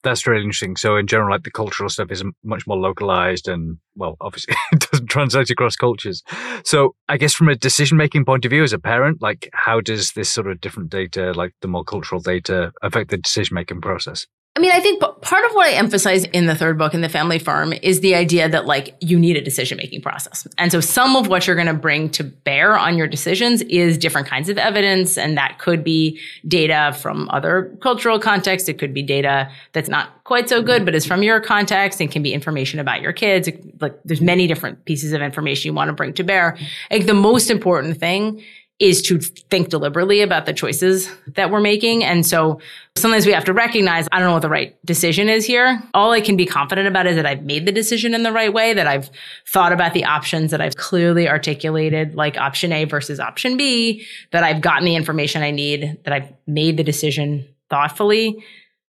that's 0.02 0.26
really 0.26 0.42
interesting. 0.42 0.76
So 0.76 0.96
in 0.96 1.06
general, 1.06 1.30
like 1.30 1.42
the 1.42 1.50
cultural 1.50 1.88
stuff 1.88 2.10
is 2.10 2.24
much 2.44 2.66
more 2.66 2.76
localized 2.76 3.48
and 3.48 3.78
well, 3.96 4.16
obviously 4.20 4.54
it 4.72 4.88
doesn't 4.90 5.08
translate 5.08 5.50
across 5.50 5.76
cultures. 5.76 6.22
So 6.64 6.94
I 7.08 7.16
guess 7.16 7.34
from 7.34 7.48
a 7.48 7.56
decision 7.56 7.98
making 7.98 8.24
point 8.24 8.44
of 8.44 8.50
view 8.50 8.62
as 8.62 8.72
a 8.72 8.78
parent, 8.78 9.20
like 9.20 9.48
how 9.52 9.80
does 9.80 10.12
this 10.12 10.32
sort 10.32 10.48
of 10.48 10.60
different 10.60 10.90
data, 10.90 11.32
like 11.32 11.54
the 11.62 11.68
more 11.68 11.84
cultural 11.84 12.20
data 12.20 12.72
affect 12.82 13.10
the 13.10 13.18
decision 13.18 13.54
making 13.54 13.80
process? 13.80 14.26
I 14.58 14.60
mean, 14.60 14.72
I 14.72 14.80
think 14.80 15.00
part 15.20 15.44
of 15.44 15.52
what 15.52 15.68
I 15.68 15.74
emphasize 15.74 16.24
in 16.24 16.46
the 16.46 16.54
third 16.56 16.78
book 16.78 16.92
in 16.92 17.00
the 17.00 17.08
family 17.08 17.38
firm 17.38 17.72
is 17.74 18.00
the 18.00 18.16
idea 18.16 18.48
that 18.48 18.66
like 18.66 18.96
you 18.98 19.16
need 19.16 19.36
a 19.36 19.40
decision 19.40 19.76
making 19.76 20.02
process. 20.02 20.48
And 20.58 20.72
so 20.72 20.80
some 20.80 21.14
of 21.14 21.28
what 21.28 21.46
you're 21.46 21.54
going 21.54 21.68
to 21.68 21.74
bring 21.74 22.10
to 22.10 22.24
bear 22.24 22.76
on 22.76 22.96
your 22.96 23.06
decisions 23.06 23.62
is 23.62 23.96
different 23.96 24.26
kinds 24.26 24.48
of 24.48 24.58
evidence. 24.58 25.16
And 25.16 25.38
that 25.38 25.60
could 25.60 25.84
be 25.84 26.18
data 26.48 26.92
from 27.00 27.30
other 27.30 27.72
cultural 27.80 28.18
contexts. 28.18 28.68
It 28.68 28.80
could 28.80 28.92
be 28.92 29.00
data 29.00 29.48
that's 29.74 29.88
not 29.88 30.24
quite 30.24 30.48
so 30.48 30.60
good, 30.60 30.84
but 30.84 30.92
is 30.92 31.06
from 31.06 31.22
your 31.22 31.40
context 31.40 32.00
and 32.00 32.10
can 32.10 32.24
be 32.24 32.34
information 32.34 32.80
about 32.80 33.00
your 33.00 33.12
kids. 33.12 33.48
Like 33.80 33.96
there's 34.04 34.20
many 34.20 34.48
different 34.48 34.84
pieces 34.86 35.12
of 35.12 35.22
information 35.22 35.68
you 35.68 35.72
want 35.72 35.86
to 35.86 35.92
bring 35.92 36.14
to 36.14 36.24
bear. 36.24 36.56
I 36.90 36.94
think 36.94 37.06
the 37.06 37.14
most 37.14 37.48
important 37.48 38.00
thing 38.00 38.42
is 38.78 39.02
to 39.02 39.18
think 39.18 39.70
deliberately 39.70 40.20
about 40.20 40.46
the 40.46 40.52
choices 40.52 41.10
that 41.34 41.50
we're 41.50 41.60
making. 41.60 42.04
And 42.04 42.24
so 42.24 42.60
sometimes 42.96 43.26
we 43.26 43.32
have 43.32 43.44
to 43.46 43.52
recognize, 43.52 44.06
I 44.12 44.18
don't 44.18 44.28
know 44.28 44.34
what 44.34 44.42
the 44.42 44.48
right 44.48 44.76
decision 44.86 45.28
is 45.28 45.44
here. 45.44 45.82
All 45.94 46.12
I 46.12 46.20
can 46.20 46.36
be 46.36 46.46
confident 46.46 46.86
about 46.86 47.08
is 47.08 47.16
that 47.16 47.26
I've 47.26 47.42
made 47.42 47.66
the 47.66 47.72
decision 47.72 48.14
in 48.14 48.22
the 48.22 48.30
right 48.30 48.52
way, 48.52 48.74
that 48.74 48.86
I've 48.86 49.10
thought 49.48 49.72
about 49.72 49.94
the 49.94 50.04
options, 50.04 50.52
that 50.52 50.60
I've 50.60 50.76
clearly 50.76 51.28
articulated 51.28 52.14
like 52.14 52.36
option 52.36 52.72
A 52.72 52.84
versus 52.84 53.18
option 53.18 53.56
B, 53.56 54.06
that 54.30 54.44
I've 54.44 54.60
gotten 54.60 54.84
the 54.84 54.94
information 54.94 55.42
I 55.42 55.50
need, 55.50 55.98
that 56.04 56.12
I've 56.12 56.32
made 56.46 56.76
the 56.76 56.84
decision 56.84 57.48
thoughtfully. 57.70 58.44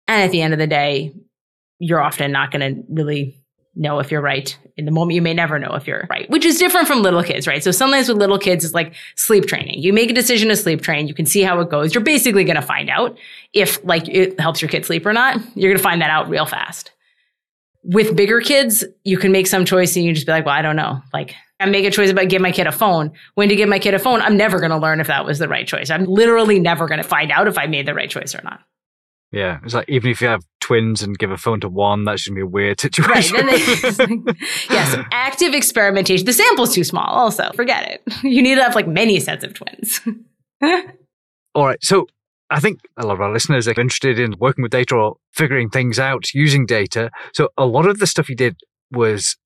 And 0.08 0.22
at 0.22 0.30
the 0.30 0.40
end 0.40 0.54
of 0.54 0.58
the 0.58 0.66
day, 0.66 1.12
you're 1.78 2.00
often 2.00 2.32
not 2.32 2.50
going 2.50 2.74
to 2.74 2.82
really 2.88 3.43
know 3.76 3.98
if 3.98 4.10
you're 4.10 4.20
right. 4.20 4.56
In 4.76 4.84
the 4.84 4.90
moment, 4.90 5.14
you 5.14 5.22
may 5.22 5.34
never 5.34 5.58
know 5.58 5.74
if 5.74 5.86
you're 5.86 6.06
right, 6.10 6.28
which 6.30 6.44
is 6.44 6.58
different 6.58 6.86
from 6.86 7.02
little 7.02 7.22
kids, 7.22 7.46
right? 7.46 7.62
So 7.62 7.70
sometimes 7.70 8.08
with 8.08 8.18
little 8.18 8.38
kids, 8.38 8.64
it's 8.64 8.74
like 8.74 8.94
sleep 9.16 9.46
training. 9.46 9.82
You 9.82 9.92
make 9.92 10.10
a 10.10 10.14
decision 10.14 10.48
to 10.48 10.56
sleep 10.56 10.82
train. 10.82 11.06
You 11.08 11.14
can 11.14 11.26
see 11.26 11.42
how 11.42 11.60
it 11.60 11.70
goes. 11.70 11.94
You're 11.94 12.04
basically 12.04 12.44
going 12.44 12.56
to 12.56 12.62
find 12.62 12.90
out 12.90 13.16
if 13.52 13.84
like 13.84 14.08
it 14.08 14.38
helps 14.40 14.60
your 14.62 14.68
kid 14.68 14.84
sleep 14.84 15.06
or 15.06 15.12
not. 15.12 15.36
You're 15.54 15.70
going 15.70 15.78
to 15.78 15.82
find 15.82 16.00
that 16.02 16.10
out 16.10 16.28
real 16.28 16.46
fast. 16.46 16.92
With 17.84 18.16
bigger 18.16 18.40
kids, 18.40 18.84
you 19.04 19.18
can 19.18 19.30
make 19.30 19.46
some 19.46 19.64
choice 19.64 19.94
and 19.94 20.04
you 20.04 20.14
just 20.14 20.26
be 20.26 20.32
like, 20.32 20.46
well, 20.46 20.54
I 20.54 20.62
don't 20.62 20.76
know. 20.76 21.00
Like 21.12 21.34
I 21.60 21.66
make 21.66 21.84
a 21.84 21.90
choice 21.90 22.10
about 22.10 22.28
give 22.28 22.42
my 22.42 22.52
kid 22.52 22.66
a 22.66 22.72
phone. 22.72 23.12
When 23.34 23.48
to 23.48 23.56
give 23.56 23.68
my 23.68 23.78
kid 23.78 23.94
a 23.94 23.98
phone, 23.98 24.20
I'm 24.20 24.36
never 24.36 24.58
going 24.58 24.70
to 24.70 24.78
learn 24.78 25.00
if 25.00 25.06
that 25.06 25.24
was 25.24 25.38
the 25.38 25.48
right 25.48 25.66
choice. 25.66 25.90
I'm 25.90 26.04
literally 26.04 26.58
never 26.58 26.86
going 26.86 27.02
to 27.02 27.08
find 27.08 27.30
out 27.30 27.46
if 27.46 27.58
I 27.58 27.66
made 27.66 27.86
the 27.86 27.94
right 27.94 28.10
choice 28.10 28.34
or 28.34 28.40
not. 28.42 28.60
Yeah, 29.30 29.58
it's 29.64 29.74
like 29.74 29.88
even 29.88 30.10
if 30.10 30.20
you 30.20 30.28
have 30.28 30.44
twins 30.64 31.02
and 31.02 31.18
give 31.18 31.30
a 31.30 31.36
phone 31.36 31.60
to 31.60 31.68
one, 31.68 32.04
that's 32.04 32.26
going 32.26 32.34
to 32.34 32.38
be 32.38 32.42
a 32.42 32.46
weird 32.46 32.80
situation. 32.80 33.36
Right. 33.36 33.66
They, 33.66 34.34
yes, 34.70 34.96
active 35.12 35.52
experimentation. 35.52 36.24
The 36.24 36.32
sample's 36.32 36.74
too 36.74 36.84
small, 36.84 37.06
also. 37.06 37.50
Forget 37.54 37.90
it. 37.90 38.02
You 38.24 38.42
need 38.42 38.54
to 38.54 38.62
have 38.62 38.74
like 38.74 38.88
many 38.88 39.20
sets 39.20 39.44
of 39.44 39.52
twins. 39.52 40.00
All 41.54 41.66
right. 41.66 41.78
So 41.84 42.06
I 42.50 42.58
think 42.58 42.80
a 42.96 43.06
lot 43.06 43.14
of 43.14 43.20
our 43.20 43.32
listeners 43.32 43.68
are 43.68 43.78
interested 43.78 44.18
in 44.18 44.34
working 44.38 44.62
with 44.62 44.72
data 44.72 44.94
or 44.94 45.16
figuring 45.34 45.68
things 45.68 45.98
out 45.98 46.32
using 46.32 46.64
data. 46.64 47.10
So 47.34 47.50
a 47.58 47.66
lot 47.66 47.86
of 47.86 47.98
the 47.98 48.06
stuff 48.06 48.30
you 48.30 48.34
did 48.34 48.56
was 48.90 49.36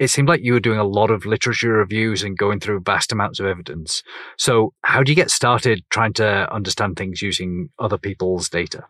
it 0.00 0.08
seemed 0.08 0.28
like 0.28 0.42
you 0.42 0.54
were 0.54 0.60
doing 0.60 0.80
a 0.80 0.84
lot 0.84 1.12
of 1.12 1.24
literature 1.24 1.74
reviews 1.74 2.24
and 2.24 2.36
going 2.36 2.58
through 2.58 2.80
vast 2.80 3.12
amounts 3.12 3.38
of 3.38 3.46
evidence. 3.46 4.02
So, 4.36 4.74
how 4.82 5.04
do 5.04 5.12
you 5.12 5.16
get 5.16 5.30
started 5.30 5.84
trying 5.90 6.14
to 6.14 6.52
understand 6.52 6.96
things 6.96 7.22
using 7.22 7.68
other 7.78 7.96
people's 7.96 8.48
data? 8.48 8.84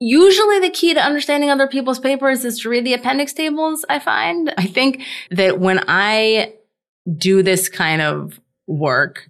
Usually, 0.00 0.58
the 0.60 0.70
key 0.70 0.94
to 0.94 1.00
understanding 1.00 1.50
other 1.50 1.68
people's 1.68 1.98
papers 1.98 2.44
is 2.44 2.58
to 2.60 2.70
read 2.70 2.86
the 2.86 2.94
appendix 2.94 3.34
tables, 3.34 3.84
I 3.88 3.98
find. 3.98 4.52
I 4.56 4.66
think 4.66 5.02
that 5.30 5.60
when 5.60 5.84
I 5.88 6.54
do 7.16 7.42
this 7.42 7.68
kind 7.68 8.00
of 8.00 8.40
work, 8.66 9.28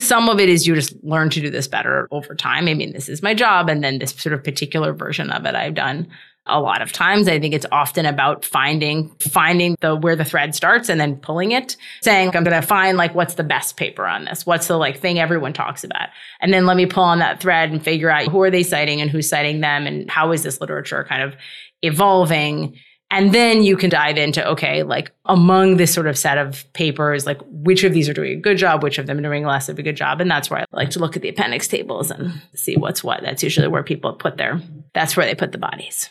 some 0.00 0.28
of 0.28 0.40
it 0.40 0.48
is 0.48 0.66
you 0.66 0.74
just 0.74 0.94
learn 1.02 1.28
to 1.30 1.40
do 1.40 1.50
this 1.50 1.68
better 1.68 2.08
over 2.10 2.34
time. 2.34 2.66
I 2.66 2.74
mean, 2.74 2.92
this 2.92 3.08
is 3.08 3.22
my 3.22 3.34
job. 3.34 3.68
And 3.68 3.84
then 3.84 3.98
this 3.98 4.12
sort 4.12 4.32
of 4.32 4.42
particular 4.42 4.92
version 4.92 5.30
of 5.30 5.44
it 5.44 5.54
I've 5.54 5.74
done 5.74 6.08
a 6.46 6.60
lot 6.60 6.82
of 6.82 6.92
times. 6.92 7.28
I 7.28 7.38
think 7.40 7.54
it's 7.54 7.66
often 7.72 8.06
about 8.06 8.44
finding, 8.44 9.08
finding 9.18 9.76
the, 9.80 9.96
where 9.96 10.16
the 10.16 10.24
thread 10.24 10.54
starts 10.54 10.88
and 10.88 11.00
then 11.00 11.16
pulling 11.16 11.52
it, 11.52 11.76
saying, 12.02 12.28
I'm 12.34 12.44
going 12.44 12.60
to 12.60 12.66
find 12.66 12.96
like, 12.96 13.14
what's 13.14 13.34
the 13.34 13.44
best 13.44 13.76
paper 13.76 14.06
on 14.06 14.24
this? 14.24 14.46
What's 14.46 14.68
the 14.68 14.76
like 14.76 14.98
thing 14.98 15.18
everyone 15.18 15.52
talks 15.52 15.84
about? 15.84 16.08
And 16.40 16.52
then 16.52 16.66
let 16.66 16.76
me 16.76 16.86
pull 16.86 17.04
on 17.04 17.18
that 17.18 17.40
thread 17.40 17.70
and 17.70 17.82
figure 17.82 18.10
out 18.10 18.28
who 18.28 18.40
are 18.42 18.50
they 18.50 18.62
citing 18.62 19.00
and 19.00 19.10
who's 19.10 19.28
citing 19.28 19.60
them 19.60 19.86
and 19.86 20.10
how 20.10 20.32
is 20.32 20.42
this 20.42 20.60
literature 20.60 21.04
kind 21.08 21.22
of 21.22 21.34
evolving? 21.82 22.76
And 23.10 23.32
then 23.32 23.62
you 23.62 23.76
can 23.76 23.88
dive 23.88 24.16
into, 24.16 24.44
okay, 24.48 24.82
like 24.82 25.12
among 25.26 25.76
this 25.76 25.94
sort 25.94 26.08
of 26.08 26.18
set 26.18 26.38
of 26.38 26.64
papers, 26.72 27.24
like 27.24 27.40
which 27.46 27.84
of 27.84 27.92
these 27.92 28.08
are 28.08 28.12
doing 28.12 28.38
a 28.38 28.40
good 28.40 28.58
job, 28.58 28.82
which 28.82 28.98
of 28.98 29.06
them 29.06 29.18
are 29.18 29.22
doing 29.22 29.44
less 29.44 29.68
of 29.68 29.78
a 29.78 29.82
good 29.82 29.96
job. 29.96 30.20
And 30.20 30.28
that's 30.28 30.50
where 30.50 30.60
I 30.60 30.64
like 30.72 30.90
to 30.90 30.98
look 30.98 31.14
at 31.14 31.22
the 31.22 31.28
appendix 31.28 31.68
tables 31.68 32.10
and 32.10 32.32
see 32.54 32.76
what's 32.76 33.04
what. 33.04 33.22
That's 33.22 33.44
usually 33.44 33.68
where 33.68 33.84
people 33.84 34.12
put 34.14 34.38
their, 34.38 34.60
that's 34.92 35.16
where 35.16 35.24
they 35.24 35.36
put 35.36 35.52
the 35.52 35.58
bodies. 35.58 36.10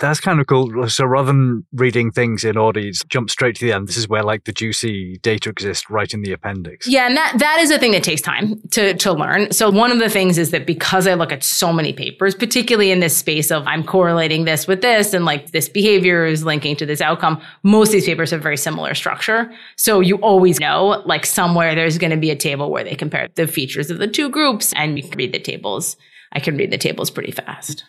That's 0.00 0.18
kind 0.18 0.40
of 0.40 0.48
cool. 0.48 0.88
So 0.88 1.04
rather 1.04 1.28
than 1.28 1.64
reading 1.72 2.10
things 2.10 2.42
in 2.42 2.56
order, 2.56 2.80
you 2.80 2.92
jump 3.08 3.30
straight 3.30 3.54
to 3.56 3.64
the 3.64 3.72
end. 3.72 3.86
This 3.86 3.96
is 3.96 4.08
where 4.08 4.24
like 4.24 4.44
the 4.44 4.52
juicy 4.52 5.18
data 5.22 5.50
exists 5.50 5.88
right 5.88 6.12
in 6.12 6.22
the 6.22 6.32
appendix. 6.32 6.88
Yeah, 6.88 7.06
and 7.06 7.16
that 7.16 7.36
that 7.38 7.60
is 7.60 7.70
a 7.70 7.78
thing 7.78 7.92
that 7.92 8.02
takes 8.02 8.20
time 8.20 8.60
to 8.72 8.94
to 8.94 9.12
learn. 9.12 9.52
So 9.52 9.70
one 9.70 9.92
of 9.92 10.00
the 10.00 10.10
things 10.10 10.36
is 10.36 10.50
that 10.50 10.66
because 10.66 11.06
I 11.06 11.14
look 11.14 11.30
at 11.30 11.44
so 11.44 11.72
many 11.72 11.92
papers, 11.92 12.34
particularly 12.34 12.90
in 12.90 12.98
this 12.98 13.16
space 13.16 13.52
of 13.52 13.64
I'm 13.66 13.84
correlating 13.84 14.46
this 14.46 14.66
with 14.66 14.82
this 14.82 15.14
and 15.14 15.24
like 15.24 15.52
this 15.52 15.68
behavior 15.68 16.26
is 16.26 16.44
linking 16.44 16.74
to 16.76 16.86
this 16.86 17.00
outcome, 17.00 17.40
most 17.62 17.88
of 17.88 17.92
these 17.92 18.06
papers 18.06 18.32
have 18.32 18.42
very 18.42 18.56
similar 18.56 18.94
structure. 18.94 19.52
So 19.76 20.00
you 20.00 20.16
always 20.16 20.58
know 20.58 21.04
like 21.06 21.24
somewhere 21.24 21.76
there's 21.76 21.98
going 21.98 22.10
to 22.10 22.16
be 22.16 22.30
a 22.30 22.36
table 22.36 22.68
where 22.70 22.82
they 22.82 22.96
compare 22.96 23.28
the 23.36 23.46
features 23.46 23.90
of 23.90 23.98
the 23.98 24.08
two 24.08 24.28
groups 24.28 24.72
and 24.74 24.96
you 24.96 25.04
can 25.04 25.16
read 25.16 25.32
the 25.32 25.38
tables. 25.38 25.96
I 26.32 26.40
can 26.40 26.56
read 26.56 26.72
the 26.72 26.78
tables 26.78 27.10
pretty 27.12 27.30
fast. 27.30 27.84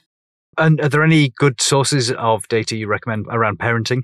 And 0.57 0.79
are 0.81 0.89
there 0.89 1.03
any 1.03 1.29
good 1.37 1.61
sources 1.61 2.11
of 2.11 2.47
data 2.47 2.75
you 2.75 2.87
recommend 2.87 3.27
around 3.29 3.59
parenting? 3.59 4.03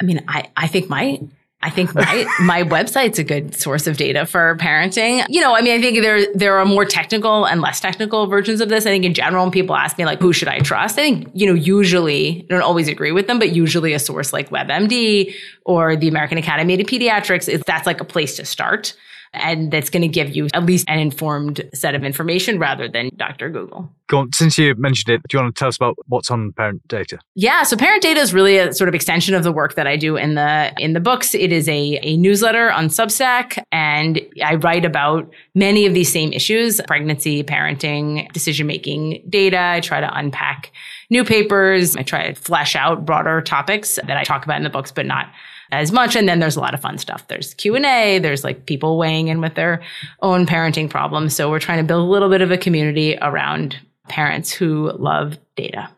I 0.00 0.04
mean, 0.04 0.24
I, 0.28 0.50
I 0.56 0.66
think 0.66 0.88
my 0.88 1.20
I 1.62 1.70
think 1.70 1.94
my 1.94 2.26
my 2.40 2.62
website's 2.62 3.18
a 3.18 3.24
good 3.24 3.54
source 3.54 3.86
of 3.86 3.96
data 3.96 4.26
for 4.26 4.56
parenting. 4.56 5.24
You 5.28 5.40
know, 5.40 5.56
I 5.56 5.62
mean, 5.62 5.78
I 5.78 5.80
think 5.80 6.00
there 6.00 6.32
there 6.34 6.58
are 6.58 6.64
more 6.64 6.84
technical 6.84 7.44
and 7.46 7.60
less 7.60 7.80
technical 7.80 8.26
versions 8.26 8.60
of 8.60 8.68
this. 8.68 8.86
I 8.86 8.90
think 8.90 9.04
in 9.04 9.14
general, 9.14 9.44
when 9.44 9.50
people 9.50 9.74
ask 9.74 9.98
me 9.98 10.04
like, 10.04 10.20
who 10.20 10.32
should 10.32 10.48
I 10.48 10.60
trust? 10.60 10.98
I 10.98 11.02
think 11.02 11.28
you 11.34 11.46
know, 11.46 11.54
usually 11.54 12.46
I 12.48 12.54
don't 12.54 12.62
always 12.62 12.88
agree 12.88 13.12
with 13.12 13.26
them, 13.26 13.38
but 13.38 13.52
usually 13.52 13.94
a 13.94 13.98
source 13.98 14.32
like 14.32 14.50
WebMD 14.50 15.34
or 15.64 15.96
the 15.96 16.08
American 16.08 16.38
Academy 16.38 16.74
of 16.74 16.86
Pediatrics 16.86 17.48
is 17.48 17.62
that's 17.66 17.86
like 17.86 18.00
a 18.00 18.04
place 18.04 18.36
to 18.36 18.44
start 18.44 18.94
and 19.36 19.70
that's 19.70 19.90
going 19.90 20.02
to 20.02 20.08
give 20.08 20.34
you 20.34 20.48
at 20.54 20.64
least 20.64 20.88
an 20.88 20.98
informed 20.98 21.62
set 21.74 21.94
of 21.94 22.04
information 22.04 22.58
rather 22.58 22.88
than 22.88 23.10
Dr. 23.16 23.50
Google. 23.50 23.90
Go 24.08 24.18
on, 24.18 24.32
since 24.32 24.56
you 24.56 24.74
mentioned 24.76 25.14
it, 25.14 25.22
do 25.28 25.36
you 25.36 25.42
want 25.42 25.54
to 25.54 25.58
tell 25.58 25.68
us 25.68 25.76
about 25.76 25.96
what's 26.06 26.30
on 26.30 26.52
ParentData? 26.52 27.18
Yeah, 27.34 27.64
so 27.64 27.76
ParentData 27.76 28.16
is 28.16 28.32
really 28.32 28.56
a 28.58 28.72
sort 28.72 28.88
of 28.88 28.94
extension 28.94 29.34
of 29.34 29.42
the 29.42 29.52
work 29.52 29.74
that 29.74 29.86
I 29.86 29.96
do 29.96 30.16
in 30.16 30.34
the 30.34 30.72
in 30.78 30.92
the 30.92 31.00
books. 31.00 31.34
It 31.34 31.52
is 31.52 31.68
a, 31.68 31.98
a 32.02 32.16
newsletter 32.16 32.70
on 32.70 32.88
Substack, 32.88 33.62
and 33.72 34.20
I 34.44 34.54
write 34.56 34.84
about 34.84 35.32
many 35.54 35.86
of 35.86 35.94
these 35.94 36.12
same 36.12 36.32
issues: 36.32 36.80
pregnancy, 36.86 37.42
parenting, 37.42 38.30
decision 38.32 38.66
making 38.66 39.24
data. 39.28 39.58
I 39.58 39.80
try 39.80 40.00
to 40.00 40.16
unpack 40.16 40.72
new 41.10 41.24
papers. 41.24 41.96
I 41.96 42.02
try 42.02 42.32
to 42.32 42.40
flesh 42.40 42.76
out 42.76 43.04
broader 43.04 43.40
topics 43.40 43.98
that 44.06 44.16
I 44.16 44.24
talk 44.24 44.44
about 44.44 44.58
in 44.58 44.64
the 44.64 44.70
books, 44.70 44.92
but 44.92 45.06
not 45.06 45.28
as 45.72 45.92
much. 45.92 46.16
And 46.16 46.28
then 46.28 46.38
there's 46.38 46.56
a 46.56 46.60
lot 46.60 46.74
of 46.74 46.80
fun 46.80 46.98
stuff. 46.98 47.26
There's 47.28 47.54
Q 47.54 47.76
and 47.76 47.86
A. 47.86 48.18
There's 48.18 48.44
like 48.44 48.66
people 48.66 48.98
weighing 48.98 49.28
in 49.28 49.40
with 49.40 49.54
their 49.54 49.82
own 50.22 50.46
parenting 50.46 50.88
problems. 50.88 51.34
So 51.34 51.50
we're 51.50 51.60
trying 51.60 51.78
to 51.78 51.84
build 51.84 52.06
a 52.06 52.10
little 52.10 52.28
bit 52.28 52.42
of 52.42 52.50
a 52.50 52.58
community 52.58 53.16
around 53.20 53.76
parents 54.08 54.52
who 54.52 54.92
love 54.98 55.38
data. 55.56 55.90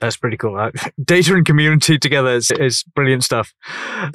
That's 0.00 0.16
pretty 0.16 0.36
cool. 0.36 0.58
Uh, 0.58 0.70
data 1.04 1.34
and 1.34 1.46
community 1.46 1.98
together 1.98 2.34
is, 2.34 2.50
is 2.50 2.82
brilliant 2.94 3.24
stuff. 3.24 3.54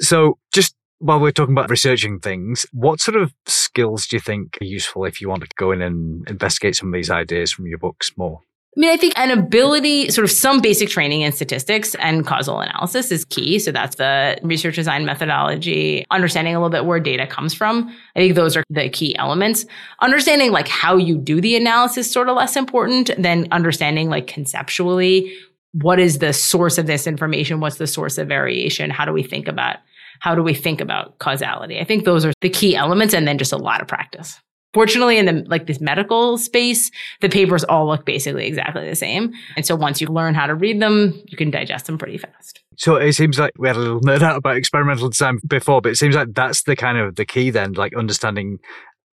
So 0.00 0.38
just 0.52 0.74
while 0.98 1.20
we're 1.20 1.32
talking 1.32 1.54
about 1.54 1.70
researching 1.70 2.18
things, 2.18 2.66
what 2.72 3.00
sort 3.00 3.16
of 3.16 3.32
skills 3.46 4.06
do 4.06 4.16
you 4.16 4.20
think 4.20 4.58
are 4.60 4.66
useful 4.66 5.04
if 5.04 5.20
you 5.20 5.28
want 5.28 5.42
to 5.42 5.48
go 5.56 5.72
in 5.72 5.80
and 5.80 6.28
investigate 6.28 6.76
some 6.76 6.88
of 6.88 6.94
these 6.94 7.10
ideas 7.10 7.52
from 7.52 7.66
your 7.66 7.78
books 7.78 8.12
more? 8.16 8.40
I 8.76 8.80
mean, 8.80 8.90
I 8.90 8.96
think 8.96 9.18
an 9.18 9.36
ability, 9.36 10.08
sort 10.10 10.24
of 10.24 10.30
some 10.30 10.60
basic 10.60 10.88
training 10.88 11.22
in 11.22 11.32
statistics 11.32 11.96
and 11.96 12.24
causal 12.24 12.60
analysis 12.60 13.10
is 13.10 13.24
key. 13.24 13.58
So 13.58 13.72
that's 13.72 13.96
the 13.96 14.38
research 14.42 14.76
design 14.76 15.04
methodology, 15.04 16.04
understanding 16.12 16.54
a 16.54 16.58
little 16.58 16.70
bit 16.70 16.84
where 16.84 17.00
data 17.00 17.26
comes 17.26 17.54
from. 17.54 17.88
I 18.14 18.20
think 18.20 18.36
those 18.36 18.56
are 18.56 18.62
the 18.70 18.88
key 18.88 19.16
elements. 19.16 19.66
Understanding 20.00 20.52
like 20.52 20.68
how 20.68 20.96
you 20.96 21.18
do 21.18 21.40
the 21.40 21.56
analysis 21.56 22.10
sort 22.10 22.28
of 22.28 22.36
less 22.36 22.54
important 22.56 23.10
than 23.18 23.48
understanding 23.50 24.10
like 24.10 24.28
conceptually 24.28 25.32
what 25.72 25.98
is 26.00 26.18
the 26.18 26.32
source 26.32 26.78
of 26.78 26.86
this 26.86 27.06
information? 27.06 27.60
What's 27.60 27.76
the 27.76 27.86
source 27.86 28.18
of 28.18 28.28
variation? 28.28 28.90
How 28.90 29.04
do 29.04 29.12
we 29.12 29.22
think 29.22 29.48
about 29.48 29.76
how 30.20 30.34
do 30.34 30.42
we 30.42 30.54
think 30.54 30.80
about 30.80 31.18
causality? 31.18 31.78
I 31.78 31.84
think 31.84 32.04
those 32.04 32.24
are 32.24 32.32
the 32.40 32.48
key 32.48 32.74
elements 32.74 33.14
and 33.14 33.28
then 33.28 33.38
just 33.38 33.52
a 33.52 33.56
lot 33.56 33.80
of 33.80 33.86
practice. 33.86 34.40
Fortunately, 34.74 35.16
in 35.16 35.26
the 35.26 35.44
like 35.48 35.66
this 35.66 35.80
medical 35.80 36.36
space, 36.36 36.90
the 37.20 37.28
papers 37.28 37.64
all 37.64 37.86
look 37.86 38.04
basically 38.04 38.46
exactly 38.46 38.88
the 38.88 38.94
same. 38.94 39.32
And 39.56 39.64
so 39.64 39.74
once 39.74 40.00
you 40.00 40.08
learn 40.08 40.34
how 40.34 40.46
to 40.46 40.54
read 40.54 40.80
them, 40.80 41.20
you 41.26 41.38
can 41.38 41.50
digest 41.50 41.86
them 41.86 41.96
pretty 41.96 42.18
fast. 42.18 42.60
So 42.76 42.96
it 42.96 43.14
seems 43.14 43.38
like 43.38 43.52
we 43.58 43.68
had 43.68 43.76
a 43.76 43.80
little 43.80 44.00
nerd 44.02 44.22
out 44.22 44.36
about 44.36 44.56
experimental 44.56 45.08
design 45.08 45.38
before, 45.46 45.80
but 45.80 45.92
it 45.92 45.96
seems 45.96 46.14
like 46.14 46.34
that's 46.34 46.64
the 46.64 46.76
kind 46.76 46.98
of 46.98 47.16
the 47.16 47.24
key 47.24 47.50
then, 47.50 47.72
like 47.72 47.96
understanding 47.96 48.58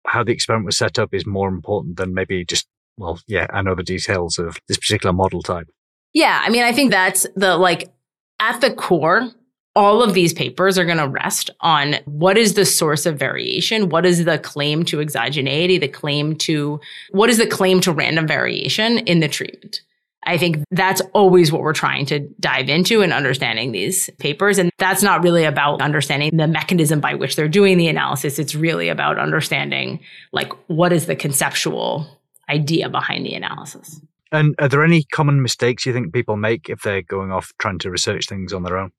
how 0.07 0.23
the 0.23 0.31
experiment 0.31 0.65
was 0.65 0.77
set 0.77 0.99
up 0.99 1.13
is 1.13 1.25
more 1.25 1.47
important 1.47 1.97
than 1.97 2.13
maybe 2.13 2.43
just, 2.43 2.67
well, 2.97 3.19
yeah, 3.27 3.47
I 3.51 3.61
know 3.61 3.75
the 3.75 3.83
details 3.83 4.37
of 4.39 4.57
this 4.67 4.77
particular 4.77 5.13
model 5.13 5.41
type. 5.41 5.67
Yeah. 6.13 6.41
I 6.43 6.49
mean, 6.49 6.63
I 6.63 6.71
think 6.71 6.91
that's 6.91 7.25
the 7.35 7.57
like 7.57 7.91
at 8.39 8.59
the 8.59 8.73
core 8.73 9.31
all 9.75 10.03
of 10.03 10.13
these 10.13 10.33
papers 10.33 10.77
are 10.77 10.85
going 10.85 10.97
to 10.97 11.07
rest 11.07 11.49
on 11.61 11.95
what 12.05 12.37
is 12.37 12.53
the 12.53 12.65
source 12.65 13.05
of 13.05 13.17
variation? 13.17 13.89
What 13.89 14.05
is 14.05 14.25
the 14.25 14.37
claim 14.37 14.85
to 14.85 14.97
exogeneity? 14.97 15.79
The 15.79 15.87
claim 15.87 16.35
to, 16.37 16.79
what 17.11 17.29
is 17.29 17.37
the 17.37 17.47
claim 17.47 17.81
to 17.81 17.91
random 17.91 18.27
variation 18.27 18.99
in 18.99 19.19
the 19.19 19.27
treatment? 19.27 19.81
I 20.25 20.37
think 20.37 20.63
that's 20.71 21.01
always 21.13 21.51
what 21.51 21.61
we're 21.61 21.73
trying 21.73 22.05
to 22.07 22.19
dive 22.39 22.69
into 22.69 23.01
in 23.01 23.11
understanding 23.11 23.71
these 23.71 24.09
papers. 24.19 24.57
And 24.57 24.71
that's 24.77 25.03
not 25.03 25.23
really 25.23 25.43
about 25.43 25.81
understanding 25.81 26.37
the 26.37 26.47
mechanism 26.47 27.01
by 27.01 27.15
which 27.15 27.35
they're 27.35 27.49
doing 27.49 27.77
the 27.77 27.87
analysis. 27.87 28.39
It's 28.39 28.55
really 28.55 28.89
about 28.89 29.19
understanding 29.19 29.99
like 30.31 30.53
what 30.67 30.93
is 30.93 31.07
the 31.07 31.15
conceptual 31.15 32.07
idea 32.49 32.89
behind 32.89 33.25
the 33.25 33.33
analysis. 33.33 33.99
And 34.31 34.55
are 34.59 34.69
there 34.69 34.83
any 34.83 35.03
common 35.03 35.41
mistakes 35.41 35.85
you 35.85 35.93
think 35.93 36.13
people 36.13 36.37
make 36.37 36.69
if 36.69 36.81
they're 36.81 37.03
going 37.03 37.31
off 37.31 37.51
trying 37.59 37.79
to 37.79 37.91
research 37.91 38.27
things 38.27 38.53
on 38.53 38.63
their 38.63 38.77
own? 38.77 38.91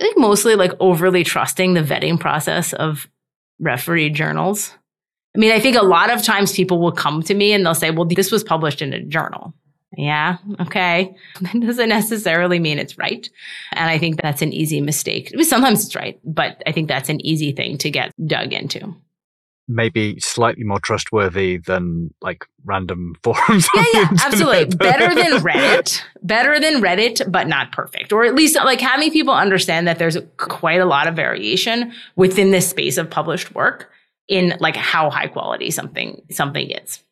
I 0.00 0.04
think 0.04 0.18
mostly 0.18 0.54
like 0.54 0.72
overly 0.80 1.24
trusting 1.24 1.74
the 1.74 1.82
vetting 1.82 2.18
process 2.20 2.72
of 2.72 3.08
referee 3.58 4.10
journals. 4.10 4.74
I 5.36 5.38
mean, 5.38 5.52
I 5.52 5.60
think 5.60 5.76
a 5.76 5.84
lot 5.84 6.10
of 6.10 6.22
times 6.22 6.52
people 6.52 6.80
will 6.80 6.92
come 6.92 7.22
to 7.22 7.34
me 7.34 7.52
and 7.52 7.64
they'll 7.64 7.74
say, 7.74 7.90
well, 7.90 8.06
this 8.06 8.32
was 8.32 8.44
published 8.44 8.80
in 8.80 8.92
a 8.92 9.02
journal. 9.02 9.54
Yeah, 9.96 10.36
okay. 10.60 11.14
That 11.40 11.60
doesn't 11.60 11.88
necessarily 11.88 12.58
mean 12.58 12.78
it's 12.78 12.98
right. 12.98 13.28
And 13.72 13.90
I 13.90 13.98
think 13.98 14.20
that's 14.20 14.42
an 14.42 14.52
easy 14.52 14.80
mistake. 14.80 15.32
Sometimes 15.42 15.84
it's 15.84 15.96
right, 15.96 16.20
but 16.24 16.62
I 16.66 16.72
think 16.72 16.88
that's 16.88 17.08
an 17.08 17.24
easy 17.24 17.52
thing 17.52 17.78
to 17.78 17.90
get 17.90 18.12
dug 18.26 18.52
into 18.52 18.94
maybe 19.68 20.18
slightly 20.18 20.64
more 20.64 20.80
trustworthy 20.80 21.58
than 21.58 22.12
like 22.22 22.46
random 22.64 23.14
forums. 23.22 23.68
Yeah, 23.74 23.84
yeah, 23.92 24.08
absolutely. 24.24 24.76
Better 24.76 25.14
than 25.14 25.32
Reddit. 25.42 26.02
Better 26.22 26.58
than 26.58 26.82
Reddit, 26.82 27.30
but 27.30 27.46
not 27.46 27.70
perfect. 27.72 28.12
Or 28.12 28.24
at 28.24 28.34
least 28.34 28.56
like 28.56 28.80
having 28.80 29.12
people 29.12 29.34
understand 29.34 29.86
that 29.86 29.98
there's 29.98 30.16
quite 30.38 30.80
a 30.80 30.86
lot 30.86 31.06
of 31.06 31.14
variation 31.14 31.92
within 32.16 32.50
this 32.50 32.68
space 32.68 32.96
of 32.96 33.10
published 33.10 33.54
work 33.54 33.90
in 34.26 34.54
like 34.60 34.76
how 34.76 35.10
high 35.10 35.26
quality 35.26 35.70
something 35.70 36.22
something 36.30 36.70
is. 36.70 37.04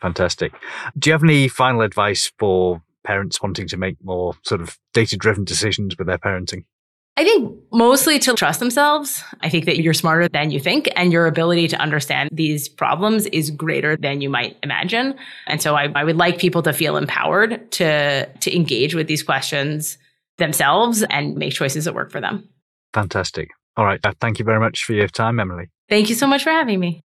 Fantastic. 0.00 0.52
Do 0.98 1.10
you 1.10 1.12
have 1.12 1.24
any 1.24 1.48
final 1.48 1.80
advice 1.80 2.30
for 2.38 2.82
parents 3.04 3.42
wanting 3.42 3.66
to 3.68 3.76
make 3.76 3.96
more 4.02 4.34
sort 4.42 4.60
of 4.60 4.78
data 4.92 5.16
driven 5.16 5.44
decisions 5.44 5.96
with 5.98 6.06
their 6.06 6.18
parenting? 6.18 6.64
I 7.18 7.24
think 7.24 7.58
mostly 7.72 8.20
to 8.20 8.34
trust 8.34 8.60
themselves. 8.60 9.24
I 9.40 9.48
think 9.48 9.64
that 9.64 9.80
you're 9.80 9.92
smarter 9.92 10.28
than 10.28 10.52
you 10.52 10.60
think 10.60 10.88
and 10.94 11.12
your 11.12 11.26
ability 11.26 11.66
to 11.66 11.76
understand 11.80 12.30
these 12.32 12.68
problems 12.68 13.26
is 13.26 13.50
greater 13.50 13.96
than 13.96 14.20
you 14.20 14.30
might 14.30 14.56
imagine. 14.62 15.16
And 15.48 15.60
so 15.60 15.74
I, 15.74 15.90
I 15.96 16.04
would 16.04 16.16
like 16.16 16.38
people 16.38 16.62
to 16.62 16.72
feel 16.72 16.96
empowered 16.96 17.72
to, 17.72 18.26
to 18.26 18.56
engage 18.56 18.94
with 18.94 19.08
these 19.08 19.24
questions 19.24 19.98
themselves 20.36 21.02
and 21.10 21.34
make 21.34 21.54
choices 21.54 21.86
that 21.86 21.94
work 21.94 22.12
for 22.12 22.20
them. 22.20 22.48
Fantastic. 22.94 23.48
All 23.76 23.84
right. 23.84 23.98
Uh, 24.04 24.12
thank 24.20 24.38
you 24.38 24.44
very 24.44 24.60
much 24.60 24.84
for 24.84 24.92
your 24.92 25.08
time, 25.08 25.40
Emily. 25.40 25.70
Thank 25.88 26.10
you 26.10 26.14
so 26.14 26.28
much 26.28 26.44
for 26.44 26.50
having 26.50 26.78
me. 26.78 27.02